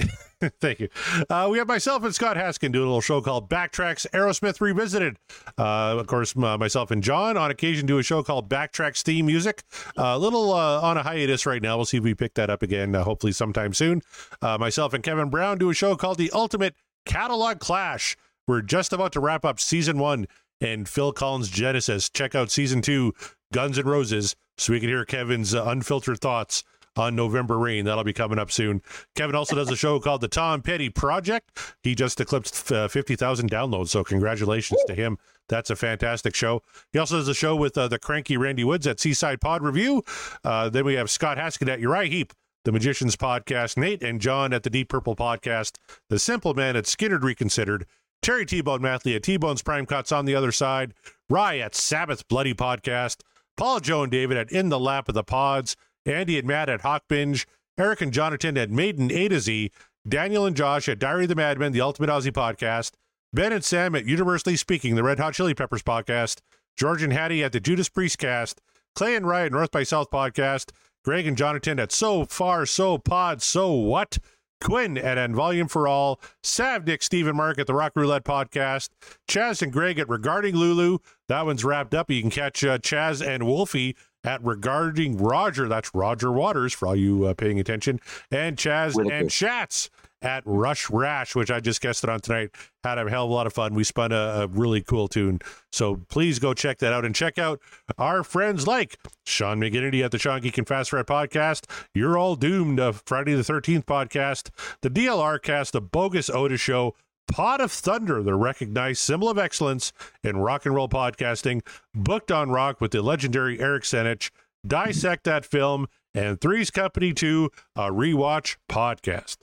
[0.60, 0.88] Thank you.
[1.28, 5.16] Uh, we have myself and Scott Haskin doing a little show called Backtracks Aerosmith Revisited.
[5.58, 9.26] Uh, of course, m- myself and John on occasion do a show called Backtracks Theme
[9.26, 9.64] Music.
[9.98, 11.76] Uh, a little uh, on a hiatus right now.
[11.76, 14.00] We'll see if we pick that up again, uh, hopefully sometime soon.
[14.40, 18.16] Uh, myself and Kevin Brown do a show called The Ultimate Catalog Clash.
[18.46, 20.26] We're just about to wrap up season one
[20.60, 22.08] and Phil Collins Genesis.
[22.08, 23.12] Check out season two,
[23.52, 26.62] Guns and Roses, so we can hear Kevin's uh, unfiltered thoughts
[26.97, 27.85] on November Rain.
[27.85, 28.82] That'll be coming up soon.
[29.16, 31.77] Kevin also does a show called The Tom Petty Project.
[31.82, 35.16] He just eclipsed uh, 50,000 downloads, so congratulations to him.
[35.49, 36.62] That's a fantastic show.
[36.93, 40.03] He also does a show with uh, the cranky Randy Woods at Seaside Pod Review.
[40.45, 42.32] Uh, then we have Scott Haskett at Uriah Heep,
[42.65, 45.77] the Magicians Podcast, Nate and John at the Deep Purple Podcast,
[46.09, 47.87] The Simple Man at Skynyrd Reconsidered,
[48.23, 50.93] Terry T-Bone Mathley at T-Bone's Prime Cuts on the other side,
[51.31, 53.23] Rye at Sabbath Bloody Podcast,
[53.61, 55.77] Paul, Joe, and David at In the Lap of the Pods,
[56.07, 57.47] Andy and Matt at Hawk Binge,
[57.77, 59.70] Eric and Jonathan at Maiden A to Z,
[60.09, 62.93] Daniel and Josh at Diary of the Madman, the Ultimate Aussie Podcast,
[63.35, 66.39] Ben and Sam at Universally Speaking, the Red Hot Chili Peppers Podcast,
[66.74, 68.62] George and Hattie at the Judas Priest Cast,
[68.95, 70.70] Clay and Ryan North by South Podcast,
[71.05, 74.16] Greg and Jonathan at So Far So Pod So What,
[74.62, 78.24] Quinn at End Volume for All, Sav, Nick, Steve, and Mark at the Rock Roulette
[78.24, 78.89] Podcast,
[79.28, 80.99] Chaz and Greg at Regarding Lulu.
[81.31, 82.11] That one's wrapped up.
[82.11, 83.94] You can catch uh, Chaz and Wolfie
[84.24, 85.69] at Regarding Roger.
[85.69, 88.01] That's Roger Waters for all you uh, paying attention.
[88.32, 89.15] And Chaz Whitaker.
[89.15, 89.90] and Shats
[90.23, 92.51] at Rush Rash, which I just guested on tonight.
[92.82, 93.74] Had a hell of a lot of fun.
[93.74, 95.39] We spun a, a really cool tune.
[95.70, 97.61] So please go check that out and check out
[97.97, 101.70] our friends like Sean McGinnity at the SeanGeek and FastFret podcast.
[101.94, 104.51] You're All Doomed, uh, Friday the 13th podcast,
[104.82, 106.97] the DLR cast, the Bogus Otis Show,
[107.31, 109.93] Pod of Thunder, the recognized symbol of excellence
[110.24, 114.31] in rock and roll podcasting, booked on rock with the legendary Eric Senich,
[114.66, 119.36] Dissect That Film, and Three's Company 2, a rewatch podcast.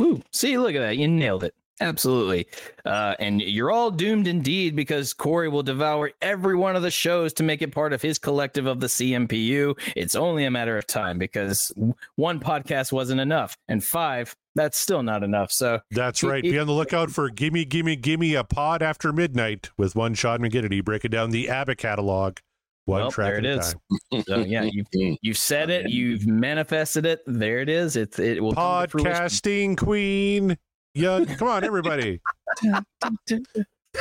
[0.00, 0.96] Ooh, see, look at that.
[0.96, 1.54] You nailed it.
[1.80, 2.46] Absolutely.
[2.84, 7.32] Uh, and you're all doomed indeed because Corey will devour every one of the shows
[7.34, 9.76] to make it part of his collective of the CMPU.
[9.96, 11.72] It's only a matter of time because
[12.16, 15.50] one podcast wasn't enough, and five, that's still not enough.
[15.50, 16.42] So, That's right.
[16.42, 20.40] Be on the lookout for Gimme, Gimme, Gimme a Pod After Midnight with one Sean
[20.40, 22.36] McGinnity breaking down the ABBA catalog.
[22.84, 23.74] One Well, track there at it a is.
[24.12, 24.22] time.
[24.26, 24.86] so yeah, you've,
[25.22, 27.22] you've said it, you've manifested it.
[27.26, 27.96] There it is.
[27.96, 29.12] It's it will come to fruition.
[29.12, 30.58] Podcasting Queen.
[30.94, 32.20] Yeah, come on, everybody.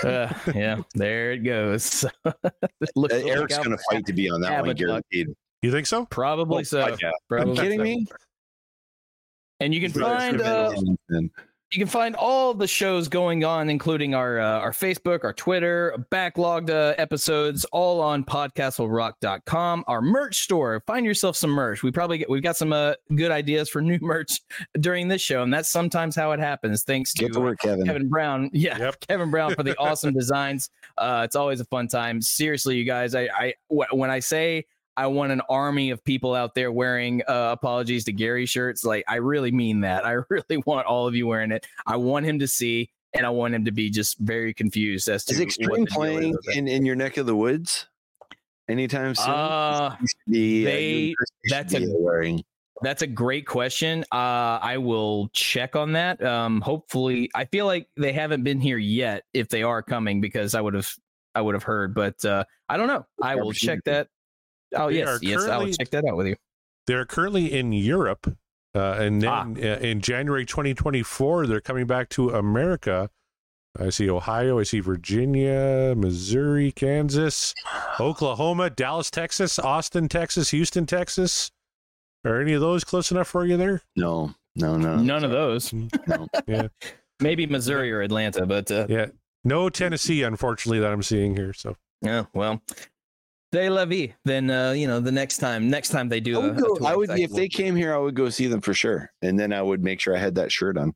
[0.04, 2.06] Uh, yeah, there it goes.
[2.96, 5.28] Look- Uh, Eric's out going to for fight to be on that one, Abbott guaranteed.
[5.62, 6.06] You think so?
[6.06, 6.96] Probably Oh, so.
[7.02, 7.12] yeah.
[7.30, 7.84] Are you kidding so.
[7.84, 8.08] me?
[9.60, 11.32] And you can find Smith uh, and Hamilton.
[11.72, 15.96] You can find all the shows going on, including our uh, our Facebook, our Twitter,
[16.12, 19.86] backlogged uh, episodes, all on podcastwillrock.com.
[19.88, 20.84] Our merch store.
[20.86, 21.82] Find yourself some merch.
[21.82, 24.42] We probably get, we've got some uh, good ideas for new merch
[24.82, 26.84] during this show, and that's sometimes how it happens.
[26.84, 27.86] Thanks to Get to work, Kevin.
[27.86, 28.50] Kevin Brown.
[28.62, 29.08] Yeah, Yep.
[29.08, 30.70] Kevin Brown for the awesome designs.
[30.98, 32.22] Uh, it's always a fun time.
[32.22, 34.66] Seriously, you guys, I, I when I say
[34.98, 39.04] I want an army of people out there wearing uh, apologies to Gary shirts, like
[39.08, 40.06] I really mean that.
[40.06, 41.66] I really want all of you wearing it.
[41.88, 45.26] I want him to see, and I want him to be just very confused as
[45.26, 47.88] to Is Extreme is playing in, in your neck of the woods
[48.68, 49.30] anytime soon?
[49.30, 49.96] Uh,
[50.28, 52.44] the, they- and Chris should that's a- wearing.
[52.84, 54.04] That's a great question.
[54.12, 56.20] Uh, I will check on that.
[56.24, 59.24] Um, hopefully, I feel like they haven't been here yet.
[59.36, 60.92] If they are coming, because I would have,
[61.36, 61.94] I would have heard.
[61.94, 63.06] But uh, I don't know.
[63.22, 64.08] I will check that.
[64.76, 66.36] Oh They yes, yes, I will check that out with you.
[66.88, 68.36] They're currently in Europe,
[68.76, 69.44] uh, and then Ah.
[69.44, 73.10] uh, in January 2024, they're coming back to America.
[73.80, 77.54] I see Ohio, I see Virginia, Missouri, Kansas,
[78.00, 81.52] Oklahoma, Dallas, Texas, Austin, Texas, Houston, Texas.
[82.26, 83.82] Are any of those close enough for you there?
[83.96, 84.98] No, no, no.
[84.98, 85.72] None of those.
[86.08, 86.28] no.
[86.48, 86.68] Yeah,
[87.22, 89.08] Maybe Missouri or Atlanta, but uh, yeah.
[89.44, 91.54] No Tennessee, unfortunately, that I'm seeing here.
[91.54, 92.26] So yeah.
[92.34, 92.62] Well,
[93.52, 94.14] they la vie.
[94.26, 96.62] Then uh, you know the next time, next time they do, I a, would, a
[96.62, 99.12] go, tour, I would if they came here, I would go see them for sure,
[99.22, 100.94] and then I would make sure I had that shirt on.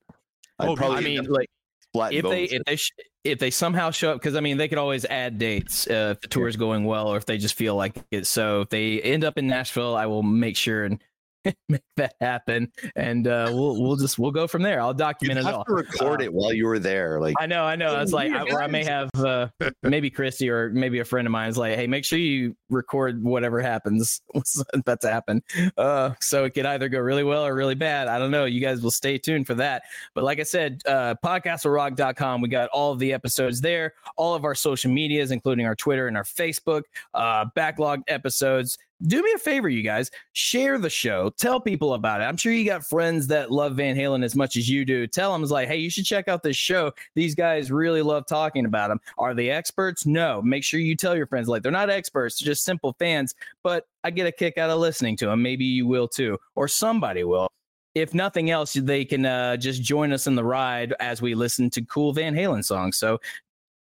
[0.59, 1.49] I'd Oh, probably I mean, like
[1.93, 2.91] flat if they if they sh-
[3.23, 6.21] if they somehow show up because I mean they could always add dates uh, if
[6.21, 8.27] the tour is going well or if they just feel like it.
[8.27, 11.01] So if they end up in Nashville, I will make sure and
[11.69, 14.81] make that happen, and uh, we'll we'll just we'll go from there.
[14.81, 15.65] I'll document it have all.
[15.65, 17.19] to record Uh, it while you were there.
[17.19, 17.93] Like I know, I know.
[17.95, 19.47] I was like, I, or I may have uh,
[19.83, 23.23] maybe Christy or maybe a friend of mine is like, hey, make sure you record
[23.23, 24.21] whatever happens,
[24.73, 25.41] about to happen.
[25.77, 28.07] Uh, so it could either go really well or really bad.
[28.07, 28.45] I don't know.
[28.45, 29.83] You guys will stay tuned for that.
[30.13, 34.45] But like I said, uh, podcastwillrock.com, we got all of the episodes there, all of
[34.45, 38.77] our social medias, including our Twitter and our Facebook, uh, backlogged episodes.
[39.01, 42.23] Do me a favor, you guys, share the show, tell people about it.
[42.23, 45.05] I'm sure you got friends that love Van Halen as much as you do.
[45.05, 46.93] Tell them, like, hey, you should check out this show.
[47.13, 49.01] These guys really love talking about them.
[49.17, 50.05] Are they experts?
[50.05, 50.41] No.
[50.41, 53.85] Make sure you tell your friends, like, they're not experts, they're just simple fans, but
[54.05, 55.41] I get a kick out of listening to them.
[55.41, 57.49] Maybe you will too, or somebody will.
[57.95, 61.69] If nothing else, they can uh, just join us in the ride as we listen
[61.71, 62.97] to cool Van Halen songs.
[62.97, 63.19] So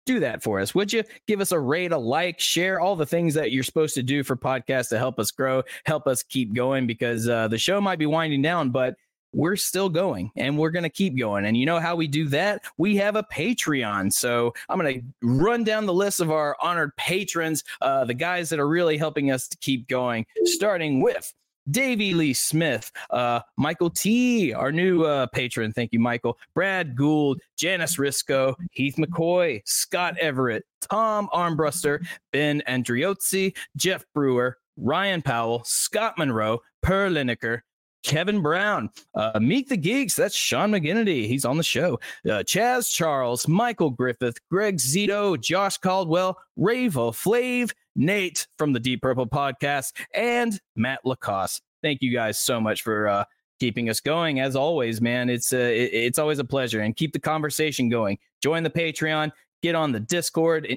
[0.07, 0.75] do that for us.
[0.75, 3.95] Would you give us a rate, a like, share all the things that you're supposed
[3.95, 6.87] to do for podcasts to help us grow, help us keep going?
[6.87, 8.97] Because uh, the show might be winding down, but
[9.33, 11.45] we're still going and we're going to keep going.
[11.45, 12.65] And you know how we do that?
[12.79, 14.13] We have a Patreon.
[14.13, 18.49] So I'm going to run down the list of our honored patrons, uh, the guys
[18.51, 21.33] that are really helping us to keep going, starting with
[21.71, 25.73] Davey Lee Smith, uh, Michael T, our new uh, patron.
[25.73, 26.39] Thank you, Michael.
[26.55, 35.23] Brad Gould, Janice Risco, Heath McCoy, Scott Everett, Tom Armbruster, Ben Andriozzi, Jeff Brewer, Ryan
[35.23, 37.61] Powell, Scott Monroe, Per Lineker,
[38.03, 40.17] Kevin Brown, uh, Meet the Geeks.
[40.17, 41.27] That's Sean McGinnity.
[41.27, 42.01] He's on the show.
[42.25, 49.03] Uh, Chaz Charles, Michael Griffith, Greg Zito, Josh Caldwell, Ravo Flav, Nate from the Deep
[49.03, 51.63] Purple podcast, and Matt Lacoste.
[51.83, 53.25] Thank you guys so much for uh,
[53.59, 54.41] keeping us going.
[54.41, 56.81] As always, man, it's uh, it- it's always a pleasure.
[56.81, 58.19] And keep the conversation going.
[58.43, 59.33] Join the Patreon.
[59.63, 60.77] Get on the Discord.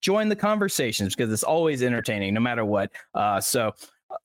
[0.00, 2.90] join the conversations because it's always entertaining, no matter what.
[3.14, 3.72] Uh, so.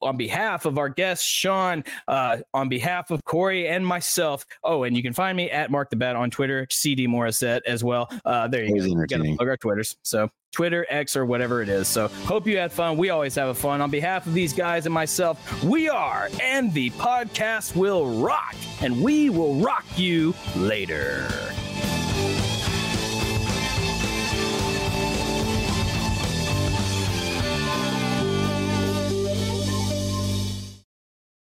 [0.01, 4.95] On behalf of our guest Sean, uh, on behalf of Corey and myself, oh, and
[4.95, 8.09] you can find me at Mark the Bat on Twitter, CD Morissette as well.
[8.25, 9.05] Uh, there you Always go.
[9.17, 9.97] Gotta plug our Twitters.
[10.03, 11.87] So Twitter, X, or whatever it is.
[11.87, 12.97] So hope you had fun.
[12.97, 13.81] We always have a fun.
[13.81, 19.01] On behalf of these guys and myself, we are, and the podcast will rock, and
[19.01, 21.27] we will rock you later.